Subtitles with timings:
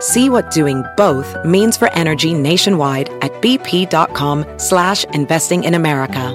[0.00, 6.34] See what doing both means for energy nationwide at bp.com slash investing in America.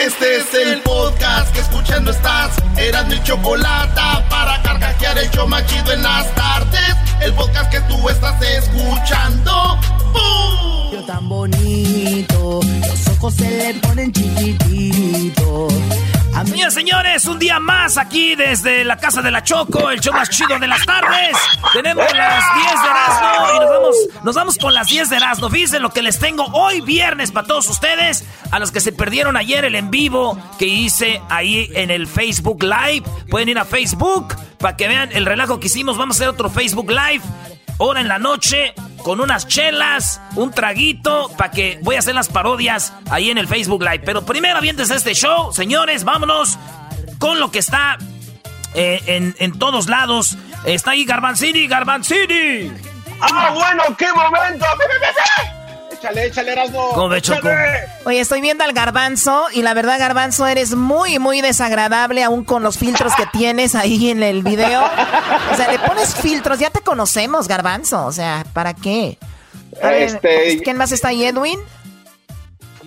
[0.00, 2.56] Este es el podcast que escuchando estás.
[2.78, 6.96] Eran mi chocolate para carcajear el show machido en las tardes.
[7.20, 9.78] El podcast que tú estás escuchando.
[10.12, 10.92] ¡Bum!
[10.92, 15.72] Yo tan bonito, los ojos se le ponen chiquititos.
[16.44, 20.28] Señores, señores, un día más aquí desde la casa de la Choco, el show más
[20.28, 21.36] chido de las tardes.
[21.72, 25.48] Tenemos las 10 de Erasmo y nos vamos, nos vamos con las 10 de Erasmo.
[25.48, 29.36] Fíjense lo que les tengo hoy viernes para todos ustedes, a los que se perdieron
[29.36, 33.04] ayer el en vivo que hice ahí en el Facebook Live.
[33.30, 35.96] Pueden ir a Facebook para que vean el relajo que hicimos.
[35.96, 37.22] Vamos a hacer otro Facebook Live,
[37.78, 38.74] hora en la noche,
[39.06, 43.46] con unas chelas, un traguito, para que voy a hacer las parodias ahí en el
[43.46, 44.00] Facebook Live.
[44.00, 46.58] Pero primero, avientes este show, señores, vámonos
[47.20, 47.98] con lo que está
[48.74, 50.36] eh, en, en todos lados.
[50.64, 52.72] Está ahí Garbanzini, Garbanzini.
[53.20, 54.66] ¡Ah, bueno, qué momento!
[55.98, 56.90] Échale, échale, Erasmo.
[56.94, 57.48] ¿Cómo ve, Choco?
[57.48, 57.88] Échale.
[58.04, 62.62] Oye, estoy viendo al garbanzo y la verdad, garbanzo, eres muy, muy desagradable aún con
[62.62, 64.82] los filtros que tienes ahí en el video.
[65.52, 68.04] O sea, le pones filtros, ya te conocemos, garbanzo.
[68.06, 69.18] O sea, ¿para qué?
[69.82, 71.58] A ver, Este- ¿Quién más está ahí, Edwin?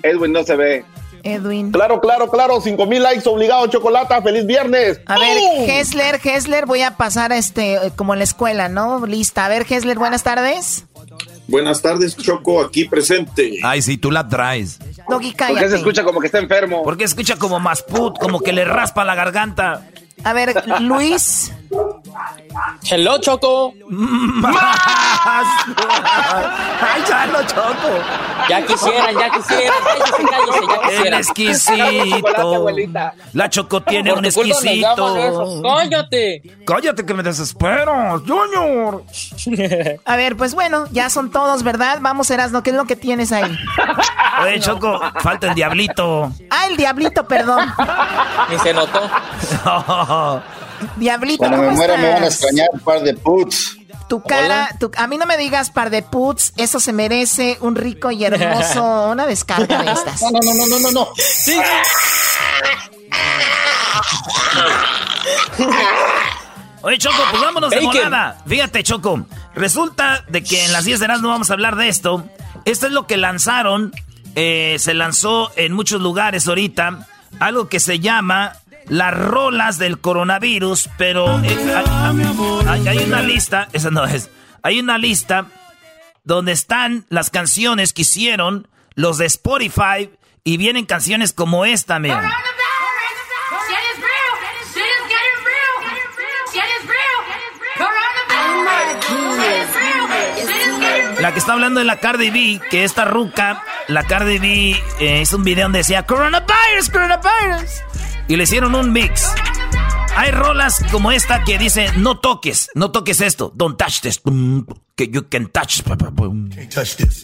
[0.03, 0.85] Edwin no se ve.
[1.23, 1.71] Edwin.
[1.73, 2.61] Claro, claro, claro.
[2.61, 4.21] Cinco mil likes obligado, chocolata.
[4.21, 5.01] ¡Feliz viernes!
[5.05, 5.37] A ver.
[5.69, 9.05] Hessler, Hessler, voy a pasar este como en la escuela, ¿no?
[9.05, 9.43] Lista.
[9.45, 10.85] A ver, Hessler, buenas tardes.
[11.49, 13.59] Buenas tardes, Choco, aquí presente.
[13.63, 14.77] Ay, sí, tú la traes.
[14.79, 15.69] Doggy, ¿Por qué cállate.
[15.69, 16.83] se escucha como que está enfermo?
[16.83, 19.87] Porque escucha como Masput, como que le raspa la garganta.
[20.23, 21.51] A ver, Luis.
[22.89, 23.73] Hello, Choco.
[26.81, 27.89] Ay, ya lo choco.
[28.49, 29.77] Ya quisieran, ya quisieran.
[29.83, 31.19] Cállese, cállese, ya El quisieran.
[31.19, 32.55] Exquisito.
[32.55, 33.13] abuelita.
[33.33, 35.41] La Choco tiene Por un tu culpa nos llaman eso.
[35.43, 35.61] exquisito.
[35.77, 36.41] Cállate.
[36.65, 39.03] Cállate que me desespero, Junior.
[40.05, 41.99] A ver, pues bueno, ya son todos, ¿verdad?
[42.01, 43.57] Vamos, Erasno, ¿qué es lo que tienes ahí?
[44.43, 46.31] Oye, Choco, falta el diablito.
[46.49, 47.71] Ah, el diablito, perdón.
[48.49, 49.01] Ni se notó.
[50.95, 53.75] Diablito, Cuando me ¿cómo muera me van a extrañar un par de puts.
[54.07, 57.75] Tu cara, tu- a mí no me digas par de puts, eso se merece un
[57.75, 60.21] rico y hermoso, una descarga de estas.
[60.21, 61.07] No, no, no, no, no, no, no.
[61.17, 61.59] Sí.
[66.81, 68.37] Oye, Choco, pues vámonos de volada.
[68.47, 69.25] Fíjate, Choco.
[69.53, 72.25] Resulta de que en las 10 de no vamos a hablar de esto.
[72.65, 73.91] Esto es lo que lanzaron.
[74.35, 77.07] eh, se lanzó en muchos lugares ahorita.
[77.39, 78.53] Algo que se llama
[78.89, 80.89] las rolas del coronavirus.
[80.97, 81.57] Pero eh,
[82.67, 83.67] hay, hay- hay una lista.
[83.73, 84.29] Esa no es.
[84.63, 85.45] Hay una lista
[86.23, 90.09] donde están las canciones que hicieron los de Spotify.
[90.43, 92.19] Y vienen canciones como esta, miren.
[101.19, 105.21] La que está hablando de la Cardi B, que esta ruca, la Cardi B eh,
[105.21, 107.71] hizo un video donde decía Coronavirus, Coronavirus.
[108.29, 109.33] Y le hicieron un mix.
[110.15, 114.21] Hay rolas como esta que dice no toques, no toques esto, don't touch this,
[114.95, 115.81] que you can touch.
[116.15, 116.47] pum.
[116.69, 117.23] touch this.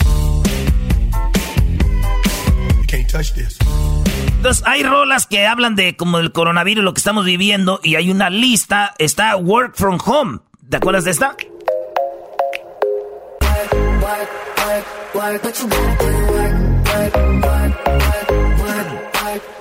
[2.87, 3.59] Can't touch this.
[4.37, 8.09] Entonces hay rolas que hablan de como el coronavirus, lo que estamos viviendo, y hay
[8.09, 10.39] una lista, está Work from Home.
[10.67, 11.37] ¿Te acuerdas de esta?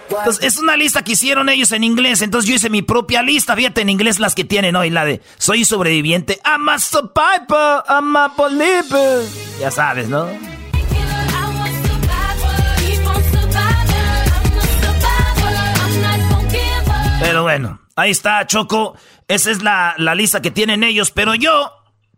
[0.08, 2.22] Entonces, es una lista que hicieron ellos en inglés.
[2.22, 3.56] Entonces, yo hice mi propia lista.
[3.56, 4.90] Fíjate en inglés las que tienen hoy.
[4.90, 6.40] La de Soy sobreviviente.
[6.44, 7.84] I'm a survivor.
[7.88, 9.26] I'm a believer.
[9.60, 10.28] Ya sabes, ¿no?
[17.20, 18.96] Pero bueno, ahí está, Choco.
[19.28, 21.10] Esa es la, la lista que tienen ellos.
[21.10, 21.72] Pero yo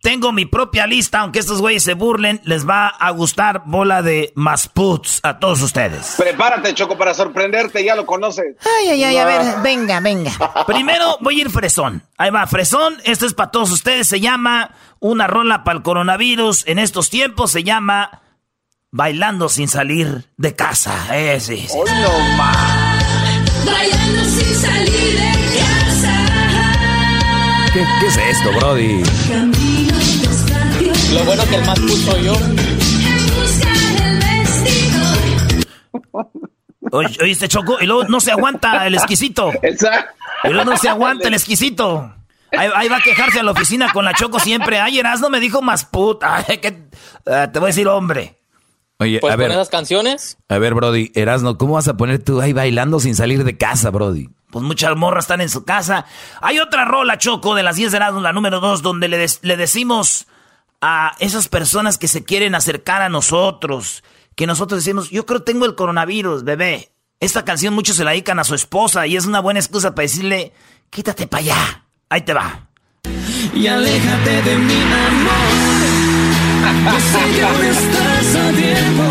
[0.07, 4.33] tengo mi propia lista, aunque estos güeyes se burlen, les va a gustar bola de
[4.37, 6.15] masputs a todos ustedes.
[6.17, 8.55] Prepárate, Choco, para sorprenderte, ya lo conoces.
[8.65, 10.31] Ay, ay, ay, a ver, venga, venga.
[10.69, 12.05] Primero voy a ir fresón.
[12.17, 12.99] Ahí va, fresón.
[13.03, 14.07] Esto es para todos ustedes.
[14.07, 16.69] Se llama Una rola para el coronavirus.
[16.69, 18.23] En estos tiempos se llama
[18.93, 20.95] Bailando sin salir de casa.
[21.17, 21.77] Eh, sí, sí.
[21.77, 22.45] no
[23.67, 26.15] Bailando sin salir de casa.
[27.73, 29.03] ¿Qué, qué es esto, Brody?
[31.13, 32.35] Lo bueno que el más puso yo.
[36.93, 37.79] Oye, ¿Oíste, Choco?
[37.81, 39.51] Y luego no se aguanta el exquisito.
[39.63, 40.13] Exacto.
[40.45, 42.13] Y luego no se aguanta el exquisito.
[42.53, 44.79] Ahí, ahí va a quejarse a la oficina con la Choco siempre.
[44.79, 46.45] Ay, Erasmo me dijo más puta.
[46.49, 46.85] Ay, que,
[47.27, 48.39] ah, te voy a decir hombre.
[48.99, 50.39] Oye, Pues a ver, esas canciones.
[50.49, 53.91] a ver, Brody, Erasno, ¿cómo vas a poner tú ahí bailando sin salir de casa,
[53.91, 54.31] Brody?
[54.51, 56.07] Pues muchas morras están en su casa.
[56.41, 59.41] Hay otra rola, Choco, de las 10 de Erasmo, la número 2, donde le, des-
[59.43, 60.29] le decimos
[60.81, 64.03] a esas personas que se quieren acercar a nosotros,
[64.35, 66.93] que nosotros decimos, yo creo que tengo el coronavirus, bebé.
[67.21, 70.03] Esta canción muchos se la dedican a su esposa y es una buena excusa para
[70.03, 70.53] decirle,
[70.91, 71.85] quítate para allá.
[72.09, 72.69] Ahí te va.
[73.55, 76.07] Y aléjate de mi amor.
[76.85, 79.03] Yo sé que aún estás a tiempo.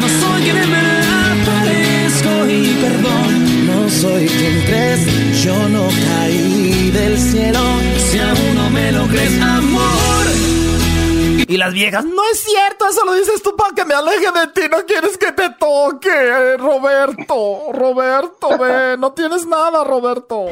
[0.00, 3.66] No soy quien en verdad parezco y perdón.
[3.66, 7.60] No soy quien crees, yo no caí del cielo.
[8.10, 9.97] Si aún no me lo crees, amor.
[11.48, 14.46] Y las viejas, no es cierto, eso lo dices tú para que me aleje de
[14.54, 14.62] ti.
[14.70, 17.72] No quieres que te toque, Roberto.
[17.72, 20.46] Roberto, ve, no tienes nada, Roberto.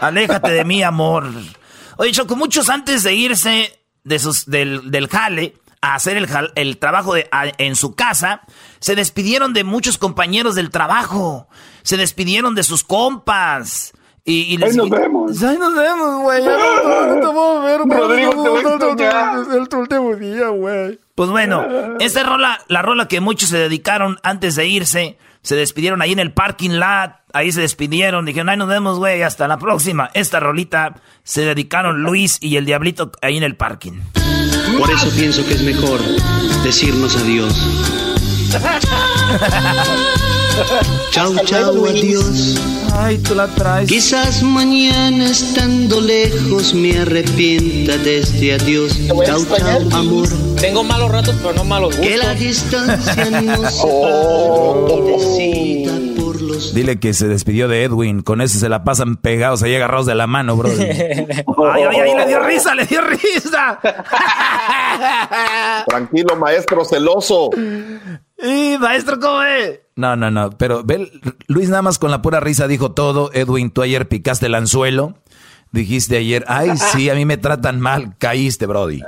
[0.00, 1.28] Aléjate de mí, amor.
[1.98, 6.78] Oye, Choco, muchos antes de irse de sus, del, del jale a hacer el, el
[6.78, 7.28] trabajo de-
[7.58, 8.42] en su casa,
[8.80, 11.48] se despidieron de muchos compañeros del trabajo.
[11.82, 13.92] Se despidieron de sus compas.
[14.24, 15.42] Y, y les Ahí nos vemos.
[15.42, 16.44] Ay, nos vemos, güey.
[16.44, 17.98] Ya no, no te a ver, güey.
[17.98, 21.00] Rodrigo, te último día, güey.
[21.14, 21.66] Pues bueno,
[21.98, 26.20] esta rola, la rola que muchos se dedicaron antes de irse, se despidieron ahí en
[26.20, 30.10] el parking lot, ahí se despidieron, dijeron, ay, nos vemos, güey, hasta la próxima.
[30.14, 34.00] Esta rolita se dedicaron Luis y el Diablito ahí en el parking.
[34.78, 36.00] Por eso pienso que es mejor
[36.62, 37.54] decirnos adiós.
[41.10, 42.60] Chau, chau, adiós.
[42.94, 43.88] Ay, tú la traes.
[43.88, 48.98] Quizás mañana estando lejos me arrepienta de este adiós.
[49.24, 50.28] Chau, chau, amor.
[50.60, 52.86] Tengo malos ratos, pero no malos Que la gustos.
[52.86, 54.86] distancia nos Oh.
[56.16, 58.22] por los Dile que se despidió de Edwin.
[58.22, 60.74] Con eso se la pasan pegados ahí agarrados de la mano, Brody.
[60.84, 63.78] Ay, ay, ay, le dio risa, le dio risa.
[65.86, 67.50] Tranquilo, maestro celoso.
[68.38, 69.80] y maestro, ¿cómo es?
[69.96, 70.50] No, no, no.
[70.50, 71.10] Pero ve,
[71.46, 73.30] Luis nada más con la pura risa dijo todo.
[73.32, 75.14] Edwin, tú ayer picaste el anzuelo.
[75.72, 78.14] Dijiste ayer, ay, sí, a mí me tratan mal.
[78.18, 79.00] Caíste, Brody.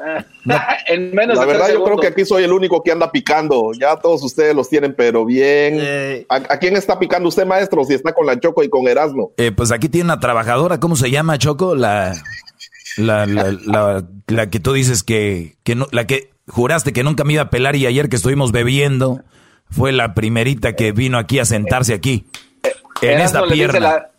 [0.87, 3.73] en menos La verdad, yo creo que aquí soy el único que anda picando.
[3.79, 5.77] Ya todos ustedes los tienen, pero bien.
[5.79, 6.27] Eh.
[6.31, 7.85] ¿A, a quién está picando usted, maestro?
[7.85, 9.33] Si está con la Choco y con Erasmo.
[9.37, 11.75] Eh, pues aquí tiene una trabajadora, ¿cómo se llama, Choco?
[11.75, 12.15] La,
[12.97, 17.25] la, la, la, la que tú dices que, que no, la que juraste que nunca
[17.25, 19.23] me iba a pelar y ayer que estuvimos bebiendo
[19.71, 22.27] fue la primerita que vino aquí a sentarse aquí.
[23.03, 23.81] En Erasmo esta le dice pierna.
[23.81, 24.11] la-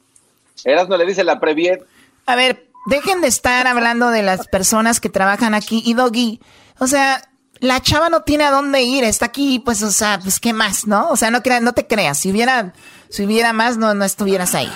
[0.64, 1.86] Erasmo le dice la Previet.
[2.26, 5.82] A ver, dejen de estar hablando de las personas que trabajan aquí.
[5.86, 6.40] Y Doggy,
[6.80, 7.22] o sea,
[7.60, 9.04] la chava no tiene a dónde ir.
[9.04, 11.10] Está aquí, pues, o sea, pues, ¿qué más, no?
[11.10, 12.18] O sea, no, crea- no te creas.
[12.20, 12.74] Si hubiera,
[13.10, 14.72] si hubiera más, no, no estuvieras ahí.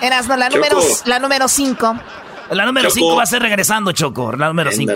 [0.00, 0.56] Eras, no, la Choco.
[0.66, 1.94] número, la número cinco.
[2.50, 2.94] La número Choco.
[2.98, 4.32] 5 va a ser regresando, Choco.
[4.32, 4.92] La número 5.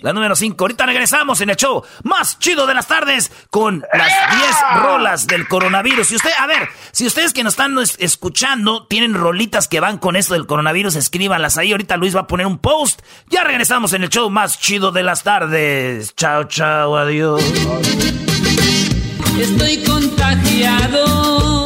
[0.00, 0.62] La número 5.
[0.64, 5.48] Ahorita regresamos en el show más chido de las tardes con las 10 rolas del
[5.48, 6.12] coronavirus.
[6.12, 9.98] Y usted, a ver, si ustedes que nos están es- escuchando tienen rolitas que van
[9.98, 11.72] con esto del coronavirus, escríbanlas ahí.
[11.72, 13.00] Ahorita Luis va a poner un post.
[13.28, 16.14] Ya regresamos en el show más chido de las tardes.
[16.16, 17.42] Chao, chao, adiós.
[19.40, 21.64] Estoy contagiado.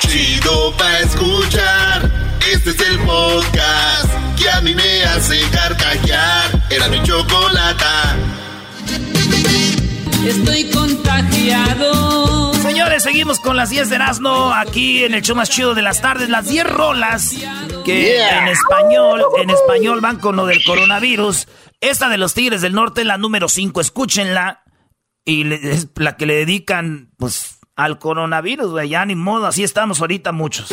[0.00, 2.27] Chido pa' escuchar.
[2.52, 6.62] Este es el podcast que a mí me hace carcajear.
[6.70, 8.16] Era mi chocolata.
[10.26, 12.54] Estoy contagiado.
[12.54, 16.00] Señores, seguimos con las 10 de Erasmo aquí en el show más chido de las
[16.00, 16.28] tardes.
[16.28, 17.34] Las 10 rolas
[17.84, 18.42] que Yeah.
[18.42, 21.48] en español, en español van con lo del coronavirus.
[21.80, 24.62] Esta de los Tigres del Norte es la número 5, escúchenla.
[25.24, 28.88] Y es la que le dedican, pues, al coronavirus, güey.
[28.88, 30.68] Ya ni modo, así estamos ahorita muchos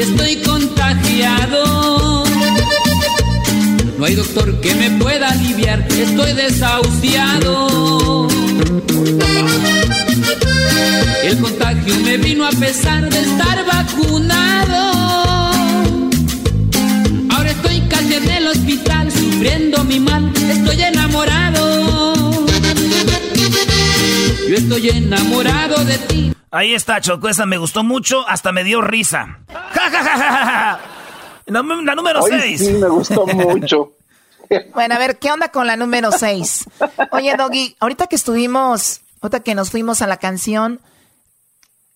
[0.00, 2.24] estoy contagiado.
[3.98, 8.28] No hay doctor que me pueda aliviar, estoy desahuciado.
[11.22, 14.92] El contagio me vino a pesar de estar vacunado.
[17.30, 21.91] Ahora estoy casi en el hospital, sufriendo mi mal, estoy enamorado
[24.48, 26.32] de ti.
[26.50, 29.38] Ahí está, Choco, esa me gustó mucho, hasta me dio risa.
[29.48, 30.80] ¡Ja, ja, ja, ja, ja!
[31.46, 32.60] La, la número Hoy 6.
[32.60, 33.92] sí me gustó mucho.
[34.74, 36.66] Bueno, a ver, ¿qué onda con la número 6?
[37.12, 40.80] Oye, Doggy, ahorita que estuvimos, ahorita que nos fuimos a la canción,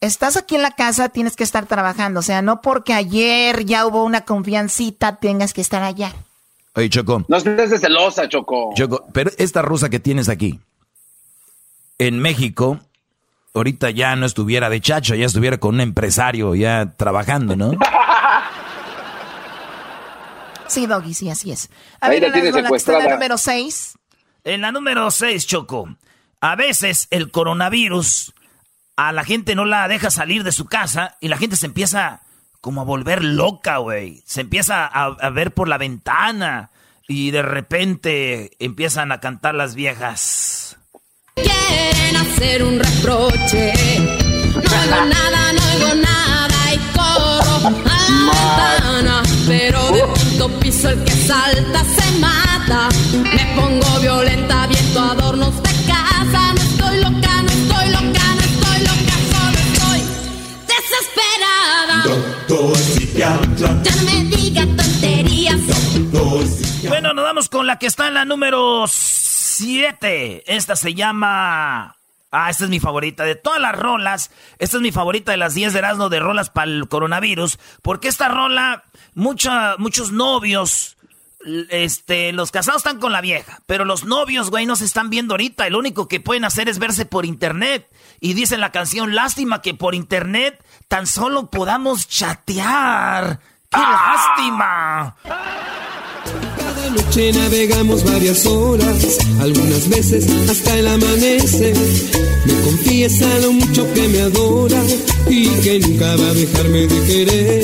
[0.00, 2.20] estás aquí en la casa, tienes que estar trabajando.
[2.20, 6.14] O sea, no porque ayer ya hubo una confiancita, tengas que estar allá.
[6.74, 7.24] Oye, Choco.
[7.28, 8.70] No estés de celosa, Choco.
[8.74, 10.58] Choco, pero esta rusa que tienes aquí,
[11.98, 12.80] en México,
[13.54, 17.72] ahorita ya no estuviera de chacho, ya estuviera con un empresario ya trabajando, ¿no?
[20.68, 21.70] Sí, Doggy, sí, así es.
[22.00, 22.36] A Ahí ver, la
[22.98, 23.98] la, número 6.
[24.44, 25.96] En la número 6, Choco.
[26.40, 28.34] A veces el coronavirus
[28.96, 32.22] a la gente no la deja salir de su casa y la gente se empieza
[32.60, 34.22] como a volver loca, güey.
[34.26, 36.70] Se empieza a, a ver por la ventana
[37.06, 40.78] y de repente empiezan a cantar las viejas.
[41.36, 43.74] Quieren hacer un reproche.
[44.54, 49.22] No oigo nada, no oigo nada y corro a la ventana.
[49.46, 52.88] Pero de punto piso el que salta se mata.
[53.34, 56.54] Me pongo violenta, viento adornos de casa.
[56.54, 60.00] No estoy loca, no estoy loca, no estoy loca, solo estoy
[60.72, 62.02] desesperada.
[62.04, 63.82] Doctor psiquiatra.
[63.82, 65.60] Ya no me diga tonterías.
[66.88, 68.86] Bueno, nos vamos con la que está en la número
[69.56, 70.54] 7.
[70.54, 71.96] Esta se llama...
[72.30, 73.24] Ah, esta es mi favorita.
[73.24, 76.50] De todas las rolas, esta es mi favorita de las 10 de Erasmo de rolas
[76.50, 77.58] para el coronavirus.
[77.82, 78.84] Porque esta rola,
[79.14, 80.96] mucha, muchos novios,
[81.70, 83.60] este, los casados están con la vieja.
[83.66, 85.68] Pero los novios, güey, no se están viendo ahorita.
[85.70, 87.88] Lo único que pueden hacer es verse por internet.
[88.20, 93.40] Y dice en la canción, lástima que por internet tan solo podamos chatear.
[93.70, 95.16] ¡Qué lástima!
[96.90, 101.76] Noche navegamos varias horas, algunas veces hasta el amanecer.
[102.44, 104.80] Me confiesa lo mucho que me adora
[105.28, 107.62] y que nunca va a dejarme de querer.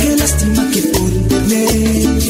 [0.00, 2.20] Qué lástima que por internet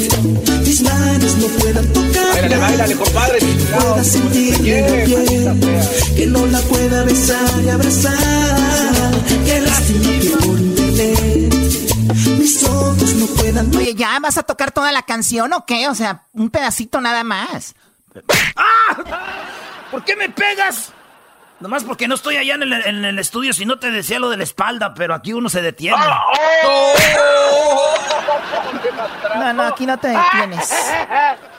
[0.64, 2.26] mis manos no puedan tocar.
[2.32, 3.38] Báilale, báilale, compadre.
[3.40, 5.06] Pueda sentirle
[5.44, 9.12] la piel, que no la pueda besar y abrazar.
[9.44, 11.39] Qué lástima que por internet
[12.14, 15.88] mis ojos no puedan Oye, ¿ya vas a tocar toda la canción o qué?
[15.88, 17.74] O sea, un pedacito nada más.
[19.90, 20.92] ¿Por qué me pegas?
[21.60, 24.30] Nomás porque no estoy allá en el, en el estudio, si no te decía lo
[24.30, 25.98] de la espalda, pero aquí uno se detiene.
[29.36, 30.72] No, no, aquí no te detienes.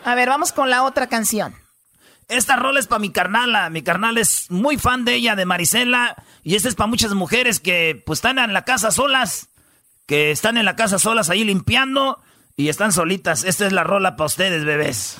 [0.03, 1.55] A ver, vamos con la otra canción.
[2.27, 3.69] Esta rola es para mi carnala.
[3.69, 6.15] Mi carnal es muy fan de ella, de Marisela.
[6.43, 9.49] Y esta es para muchas mujeres que pues están en la casa solas.
[10.11, 12.19] Que están en la casa solas ahí limpiando.
[12.57, 13.45] Y están solitas.
[13.45, 15.15] Esta es la rola para ustedes, bebés.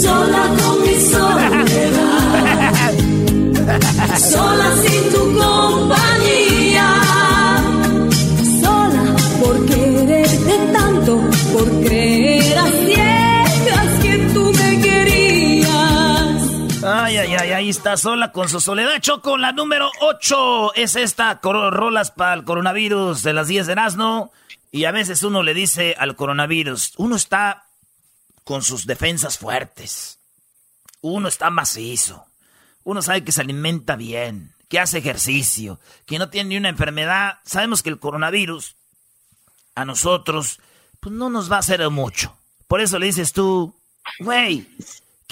[0.00, 1.66] Sola con mi soledad.
[4.18, 6.88] Sola sin tu compañía.
[8.60, 11.20] Sola por quererte tanto,
[11.52, 12.21] por creer
[16.84, 19.00] Ay, ay, ay, ahí está sola con su soledad.
[19.00, 21.38] Choco, la número 8 es esta.
[21.42, 24.32] rolas para el coronavirus de las 10 de Erasmo.
[24.72, 27.66] Y a veces uno le dice al coronavirus, uno está
[28.42, 30.18] con sus defensas fuertes.
[31.02, 32.26] Uno está macizo.
[32.82, 37.38] Uno sabe que se alimenta bien, que hace ejercicio, que no tiene ni una enfermedad.
[37.44, 38.74] Sabemos que el coronavirus
[39.76, 40.58] a nosotros
[40.98, 42.36] pues no nos va a hacer mucho.
[42.66, 43.72] Por eso le dices tú,
[44.18, 44.66] güey,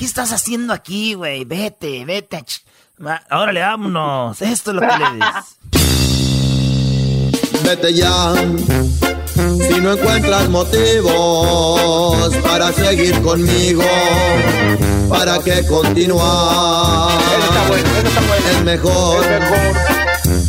[0.00, 1.45] ¿qué estás haciendo aquí, güey?
[1.45, 2.38] Vete, vete.
[2.38, 2.62] a ch-
[3.07, 4.40] Va, Órale, vámonos.
[4.57, 5.59] Esto es lo que le dices.
[7.62, 8.33] Vete ya.
[9.69, 13.83] Si no encuentras motivos para seguir conmigo,
[15.11, 17.11] ¿para qué continuar?
[18.50, 19.23] Es mejor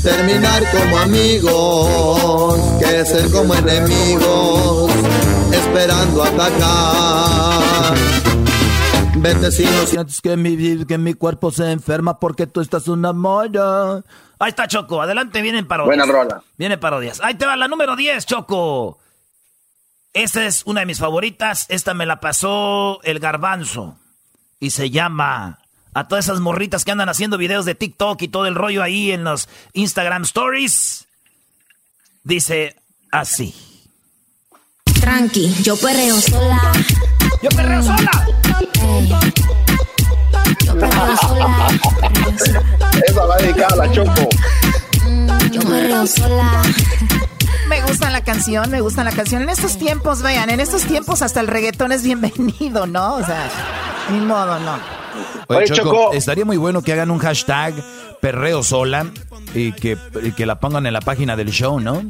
[0.01, 4.91] terminar como amigos que ser como enemigos,
[5.51, 7.96] esperando atacar.
[9.22, 13.13] Vete si no sientes que mi, que mi cuerpo se enferma porque tú estás una
[13.13, 13.98] molla.
[14.40, 15.96] Ahí está Choco, adelante, vienen parodias.
[15.96, 16.44] Buena rola.
[16.58, 17.22] Vienen parodias.
[17.22, 18.98] Ahí te va la número 10, Choco.
[20.13, 21.68] Esta es una de mis favoritas.
[21.70, 23.96] Esta me la pasó el garbanzo.
[24.60, 25.60] Y se llama
[25.94, 29.12] a todas esas morritas que andan haciendo videos de TikTok y todo el rollo ahí
[29.12, 31.06] en los Instagram Stories.
[32.24, 32.75] Dice
[33.12, 33.54] así.
[35.00, 36.72] Tranqui, yo perreo sola.
[37.44, 38.12] Yo perreo sola.
[40.60, 41.68] Yo sola.
[43.08, 44.30] Esa va dedicada a la Choco.
[45.52, 46.62] Yo perreo sola.
[47.68, 49.42] Me gusta la canción, me gusta la canción.
[49.44, 53.16] En estos tiempos, vean, en estos tiempos hasta el reggaetón es bienvenido, ¿no?
[53.16, 53.50] O sea,
[54.12, 54.78] ni modo, no.
[55.48, 57.74] Oye, Choco, estaría muy bueno que hagan un hashtag
[58.22, 59.08] perreo sola
[59.54, 62.04] y que, y que la pongan en la página del show, ¿no?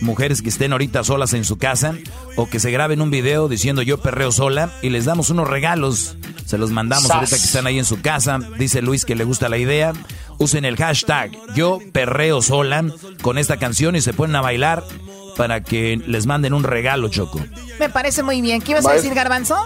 [0.00, 1.94] Mujeres que estén ahorita solas en su casa
[2.36, 6.16] o que se graben un video diciendo yo perreo sola y les damos unos regalos.
[6.44, 8.38] Se los mandamos ahorita que están ahí en su casa.
[8.58, 9.92] Dice Luis que le gusta la idea.
[10.38, 12.84] Usen el hashtag yo perreo sola
[13.22, 14.84] con esta canción y se ponen a bailar
[15.36, 17.40] para que les manden un regalo, Choco.
[17.78, 18.60] Me parece muy bien.
[18.60, 19.56] ¿Qué ibas a decir, Garbanzo?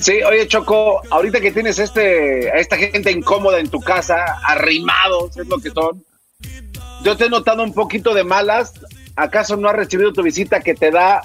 [0.00, 5.36] Sí, oye, Choco, ahorita que tienes este, a esta gente incómoda en tu casa, arrimados,
[5.36, 6.04] es lo que son.
[7.04, 8.72] Yo te he notado un poquito de malas
[9.18, 11.22] ¿acaso no has recibido tu visita que te da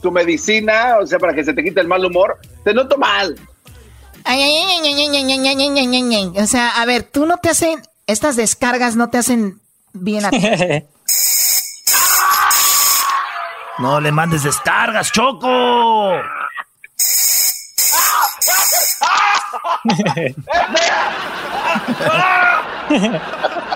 [0.00, 2.38] tu, medicina, o sea, para que se te quite el mal humor?
[2.64, 3.38] Te noto mal.
[6.36, 9.60] O sea, a ver, tú no te hacen, estas descargas no te hacen
[9.92, 10.38] bien a ti.
[13.78, 16.12] no le mandes descargas, Choco.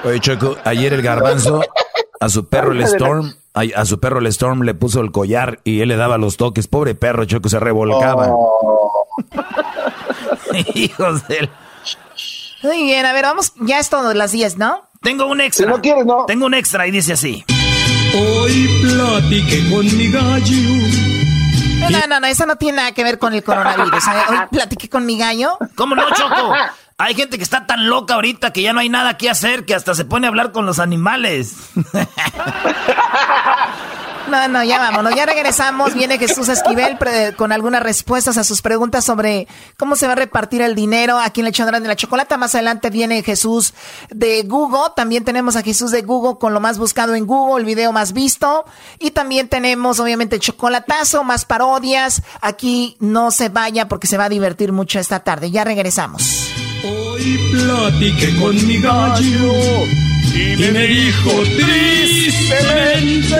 [0.04, 1.62] Oye, Choco, ayer el garbanzo
[2.20, 5.80] a su perro el Storm, a, su perro el Storm le puso el collar y
[5.80, 6.68] él le daba los toques.
[6.68, 8.28] Pobre perro, Choco, se revolcaba.
[8.30, 9.16] Oh.
[10.74, 11.48] Hijos de...
[12.62, 14.82] Muy bien, a ver, vamos, ya es todo las 10, ¿no?
[15.02, 15.68] Tengo un extra.
[15.68, 16.24] no quieres, no.
[16.26, 17.44] Tengo un extra y dice así.
[18.14, 20.56] Hoy platiqué con mi gallo.
[21.90, 24.04] No, no, no, eso no tiene nada que ver con el coronavirus.
[24.30, 25.58] Hoy platiqué con mi gallo.
[25.74, 26.54] ¿Cómo no, Choco?
[26.98, 29.74] Hay gente que está tan loca ahorita que ya no hay nada que hacer que
[29.74, 31.54] hasta se pone a hablar con los animales.
[34.28, 35.94] No, no, ya vámonos, ya regresamos.
[35.94, 36.98] Viene Jesús Esquivel
[37.36, 41.42] con algunas respuestas a sus preguntas sobre cómo se va a repartir el dinero aquí
[41.42, 42.36] en el Chandrán de la Chocolata.
[42.36, 43.72] Más adelante viene Jesús
[44.10, 44.92] de Google.
[44.96, 48.12] También tenemos a Jesús de Google con lo más buscado en Google, el video más
[48.12, 48.64] visto.
[48.98, 52.22] Y también tenemos, obviamente, chocolatazo, más parodias.
[52.40, 55.52] Aquí no se vaya porque se va a divertir mucho esta tarde.
[55.52, 56.65] Ya regresamos.
[56.84, 59.52] Hoy platiqué con mi gallo
[60.34, 63.36] y me dijo tristemente,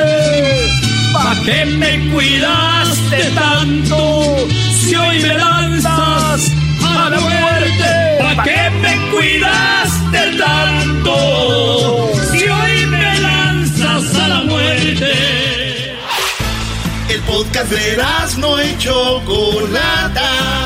[1.12, 6.50] ¿pa' qué me cuidaste tanto si hoy me lanzas
[6.82, 8.18] a la muerte?
[8.20, 15.12] ¿Pa' qué me cuidaste tanto si hoy me lanzas a la muerte?
[17.08, 17.96] El podcast de
[18.38, 20.65] no hecho Chocolata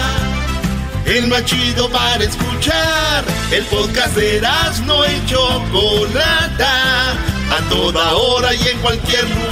[1.16, 3.24] el más chido para escuchar.
[3.50, 4.40] El podcast de
[4.86, 9.50] no y Chocolata, a toda hora y en cualquier lugar.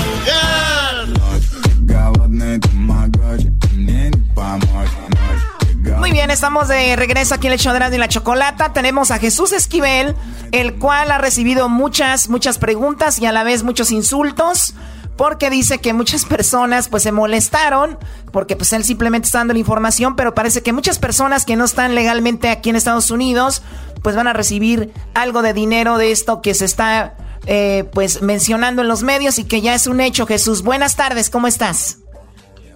[5.98, 7.58] Muy bien, estamos de regreso aquí en el
[7.90, 8.72] de y la Chocolata.
[8.72, 10.14] Tenemos a Jesús Esquivel,
[10.52, 14.74] el cual ha recibido muchas, muchas preguntas y a la vez muchos insultos
[15.18, 17.98] porque dice que muchas personas pues se molestaron
[18.32, 21.64] porque pues él simplemente está dando la información, pero parece que muchas personas que no
[21.64, 23.62] están legalmente aquí en Estados Unidos
[24.02, 28.82] pues van a recibir algo de dinero de esto que se está eh, pues mencionando
[28.82, 30.24] en los medios y que ya es un hecho.
[30.24, 31.98] Jesús, buenas tardes, ¿cómo estás?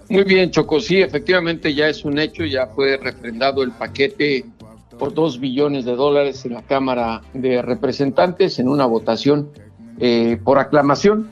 [0.09, 4.45] Muy bien, Choco, sí, efectivamente ya es un hecho, ya fue refrendado el paquete
[4.99, 9.49] por dos billones de dólares en la Cámara de Representantes en una votación
[9.99, 11.29] eh, por aclamación.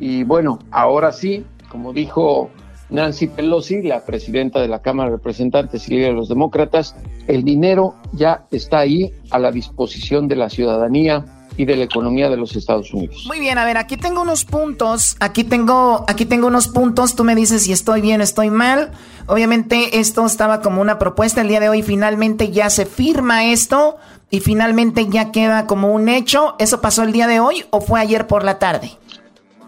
[0.00, 2.50] Y bueno, ahora sí, como dijo
[2.88, 6.96] Nancy Pelosi, la presidenta de la Cámara de Representantes y líder de los demócratas,
[7.28, 11.24] el dinero ya está ahí a la disposición de la ciudadanía
[11.56, 13.24] y de la economía de los Estados Unidos.
[13.26, 17.24] Muy bien, a ver, aquí tengo unos puntos, aquí tengo, aquí tengo unos puntos, tú
[17.24, 18.92] me dices si estoy bien o estoy mal.
[19.26, 23.98] Obviamente esto estaba como una propuesta, el día de hoy finalmente ya se firma esto
[24.30, 26.54] y finalmente ya queda como un hecho.
[26.58, 28.92] ¿Eso pasó el día de hoy o fue ayer por la tarde?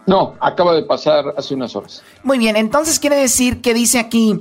[0.07, 2.03] No, acaba de pasar hace unas horas.
[2.23, 4.41] Muy bien, entonces quiere decir que dice aquí,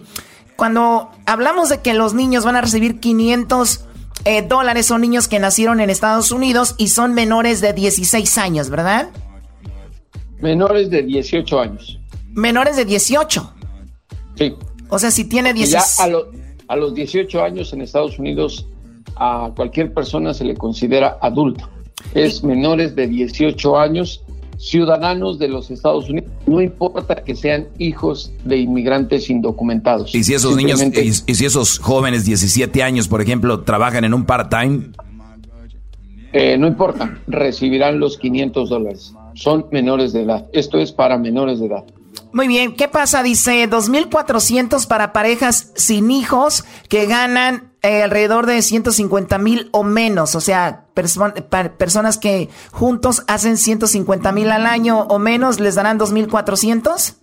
[0.55, 3.85] cuando hablamos de que los niños van a recibir 500
[4.25, 8.69] eh, dólares, son niños que nacieron en Estados Unidos y son menores de 16 años,
[8.69, 9.09] ¿verdad?
[10.39, 11.99] Menores de 18 años.
[12.33, 13.53] Menores de 18.
[14.35, 14.55] Sí.
[14.89, 15.97] O sea, si tiene 16...
[15.97, 18.65] Ya a, a los 18 años en Estados Unidos
[19.15, 21.69] a cualquier persona se le considera adulto.
[22.13, 24.23] Es menores de 18 años
[24.61, 30.13] ciudadanos de los Estados Unidos, no importa que sean hijos de inmigrantes indocumentados.
[30.13, 34.25] ¿Y si esos niños, y, si esos jóvenes, 17 años, por ejemplo, trabajan en un
[34.25, 34.91] part-time?
[36.33, 39.13] Eh, no importa, recibirán los 500 dólares.
[39.33, 40.45] Son menores de edad.
[40.53, 41.83] Esto es para menores de edad.
[42.31, 43.23] Muy bien, ¿qué pasa?
[43.23, 50.35] Dice 2.400 para parejas sin hijos que ganan eh, alrededor de 150 mil o menos,
[50.35, 57.15] o sea, personas que juntos hacen 150 mil al año o menos, ¿les darán 2.400?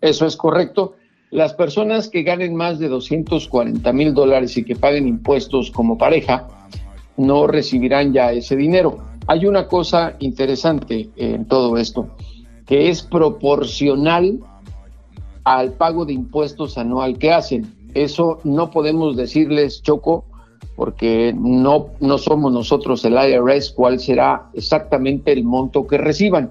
[0.00, 0.96] Eso es correcto.
[1.30, 6.48] Las personas que ganen más de 240 mil dólares y que paguen impuestos como pareja
[7.16, 8.98] no recibirán ya ese dinero.
[9.26, 12.08] Hay una cosa interesante en todo esto,
[12.66, 14.40] que es proporcional
[15.44, 17.83] al pago de impuestos anual que hacen.
[17.94, 20.24] Eso no podemos decirles, Choco,
[20.76, 26.50] porque no, no somos nosotros el IRS cuál será exactamente el monto que reciban.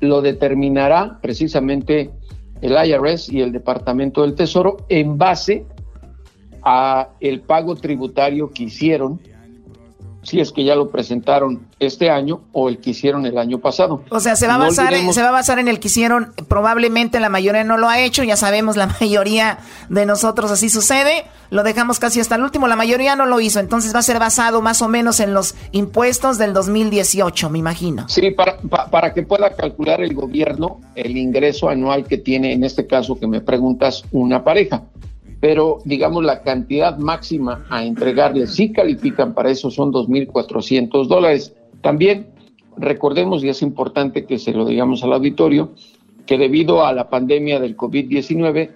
[0.00, 2.10] Lo determinará precisamente
[2.62, 5.66] el IRS y el Departamento del Tesoro en base
[6.62, 9.20] a el pago tributario que hicieron
[10.22, 14.02] si es que ya lo presentaron este año o el que hicieron el año pasado.
[14.10, 17.20] O sea, se va a basar, se va a basar en el que hicieron, probablemente
[17.20, 21.62] la mayoría no lo ha hecho, ya sabemos la mayoría de nosotros así sucede, lo
[21.62, 24.60] dejamos casi hasta el último, la mayoría no lo hizo, entonces va a ser basado
[24.60, 28.08] más o menos en los impuestos del 2018, me imagino.
[28.08, 28.58] Sí, para,
[28.90, 33.26] para que pueda calcular el gobierno el ingreso anual que tiene, en este caso que
[33.26, 34.82] me preguntas, una pareja
[35.40, 41.54] pero digamos la cantidad máxima a entregarle, si califican para eso, son 2.400 dólares.
[41.80, 42.28] También
[42.76, 45.72] recordemos, y es importante que se lo digamos al auditorio,
[46.26, 48.70] que debido a la pandemia del COVID-19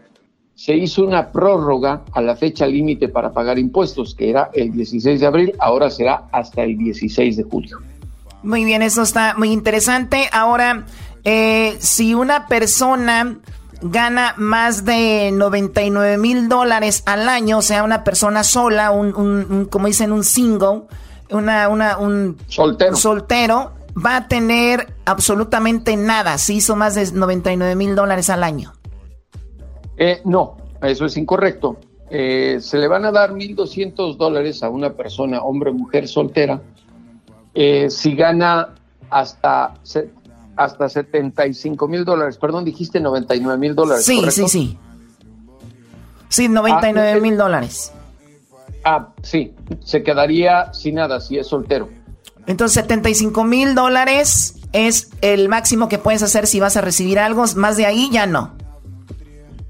[0.54, 5.20] se hizo una prórroga a la fecha límite para pagar impuestos, que era el 16
[5.20, 7.78] de abril, ahora será hasta el 16 de julio.
[8.42, 10.28] Muy bien, eso está muy interesante.
[10.32, 10.86] Ahora,
[11.24, 13.38] eh, si una persona
[13.82, 19.86] gana más de 99 mil dólares al año, o sea, una persona sola, un, como
[19.86, 20.82] dicen, un single,
[21.30, 22.96] una, una, un soltero.
[22.96, 28.72] soltero, va a tener absolutamente nada si hizo más de 99 mil dólares al año.
[29.96, 31.78] Eh, no, eso es incorrecto.
[32.10, 36.60] Eh, se le van a dar 1.200 dólares a una persona, hombre o mujer soltera,
[37.54, 38.74] eh, si gana
[39.10, 39.74] hasta
[40.56, 42.36] hasta 75 mil dólares.
[42.38, 44.04] Perdón, dijiste 99 mil dólares.
[44.04, 44.78] Sí, sí, sí.
[46.28, 47.92] Sí, 99 ah, mil dólares.
[48.84, 51.88] Ah, sí, se quedaría sin nada si es soltero.
[52.46, 57.44] Entonces, 75 mil dólares es el máximo que puedes hacer si vas a recibir algo.
[57.56, 58.52] Más de ahí ya no.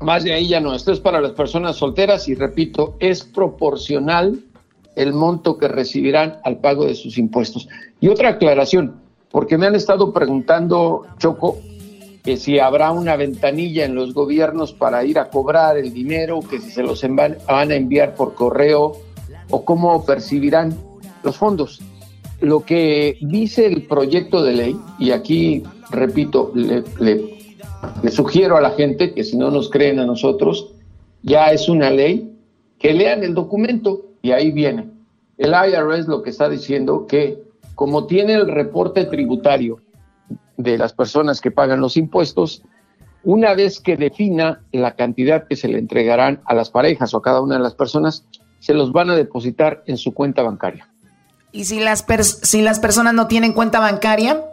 [0.00, 0.74] Más de ahí ya no.
[0.74, 4.40] Esto es para las personas solteras y repito, es proporcional
[4.96, 7.68] el monto que recibirán al pago de sus impuestos.
[8.00, 9.00] Y otra aclaración,
[9.34, 11.58] porque me han estado preguntando, Choco,
[12.22, 16.60] que si habrá una ventanilla en los gobiernos para ir a cobrar el dinero, que
[16.60, 18.92] si se los van a enviar por correo
[19.50, 20.78] o cómo percibirán
[21.24, 21.80] los fondos.
[22.40, 26.84] Lo que dice el proyecto de ley, y aquí, repito, le,
[28.12, 30.70] sugiero a la gente que si no nos creen a nosotros,
[31.24, 32.38] ya es una ley,
[32.78, 34.90] que lean el documento y ahí viene.
[35.38, 37.43] El IRS lo que está diciendo que
[37.74, 39.80] como tiene el reporte tributario
[40.56, 42.62] de las personas que pagan los impuestos,
[43.24, 47.22] una vez que defina la cantidad que se le entregarán a las parejas o a
[47.22, 48.24] cada una de las personas,
[48.60, 50.88] se los van a depositar en su cuenta bancaria.
[51.52, 52.04] ¿Y si las,
[52.42, 54.44] si las personas no tienen cuenta bancaria?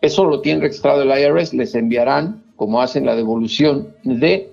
[0.00, 4.52] Eso lo tiene registrado el IRS, les enviarán, como hacen la devolución de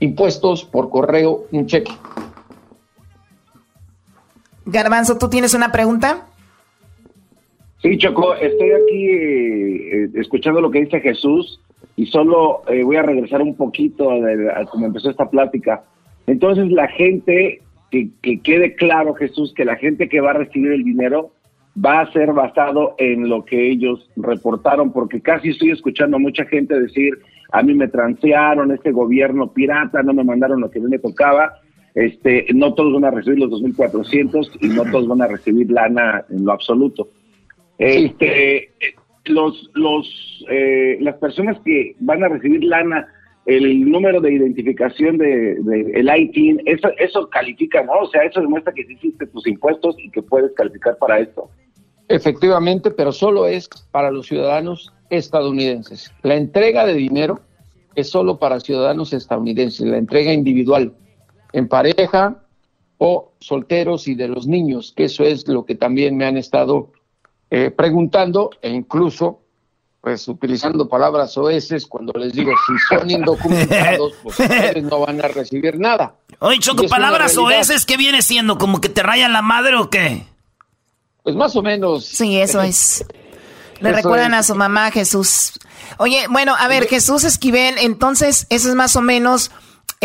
[0.00, 1.92] impuestos por correo, un cheque.
[4.66, 6.26] Garbanzo, ¿tú tienes una pregunta?
[7.84, 11.60] Sí, Choco, estoy aquí eh, escuchando lo que dice Jesús
[11.96, 15.84] y solo eh, voy a regresar un poquito a, cómo empezó esta plática.
[16.26, 20.72] Entonces, la gente, que, que, quede claro, Jesús, que la gente que va a recibir
[20.72, 21.32] el dinero
[21.84, 26.46] va a ser basado en lo que ellos reportaron, porque casi estoy escuchando a mucha
[26.46, 27.18] gente decir,
[27.52, 31.00] a mí me transearon, este gobierno pirata, no me mandaron lo que a mí me
[31.00, 31.52] tocaba.
[31.94, 36.24] Este, no todos van a recibir los 2.400 y no todos van a recibir lana
[36.30, 37.08] en lo absoluto.
[37.78, 38.70] Este,
[39.24, 43.06] los, los, eh, las personas que van a recibir lana,
[43.46, 45.52] el número de identificación de,
[45.94, 47.92] el ITIN, eso, eso califica, ¿no?
[48.00, 51.50] O sea, eso demuestra que hiciste tus impuestos y que puedes calificar para esto.
[52.08, 56.12] Efectivamente, pero solo es para los ciudadanos estadounidenses.
[56.22, 57.40] La entrega de dinero
[57.94, 60.94] es solo para ciudadanos estadounidenses, la entrega individual,
[61.52, 62.42] en pareja
[62.98, 66.90] o solteros y de los niños, que eso es lo que también me han estado
[67.56, 69.42] eh, preguntando e incluso
[70.00, 75.28] pues utilizando palabras oeces cuando les digo si son indocumentados pues ustedes no van a
[75.28, 76.16] recibir nada.
[76.40, 78.58] Oye, Choco, palabras oeces, ¿qué viene siendo?
[78.58, 80.26] ¿Como que te rayan la madre o qué?
[81.22, 82.04] Pues más o menos.
[82.04, 83.06] Sí, eso es.
[83.80, 85.52] Le recuerdan a su mamá Jesús.
[85.98, 89.52] Oye, bueno, a ver, Jesús Esquivel, entonces, eso es más o menos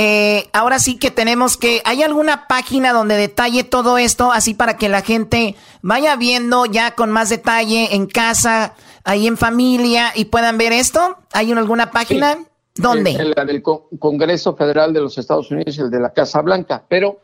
[0.02, 4.78] eh, ahora sí que tenemos que, ¿hay alguna página donde detalle todo esto así para
[4.78, 10.26] que la gente vaya viendo ya con más detalle en casa, ahí en familia y
[10.26, 11.18] puedan ver esto?
[11.34, 12.38] ¿Hay alguna página?
[12.76, 13.12] ¿Dónde?
[13.12, 16.42] El, el del Con- Congreso Federal de los Estados Unidos y el de la Casa
[16.42, 16.82] Blanca.
[16.88, 17.20] Pero,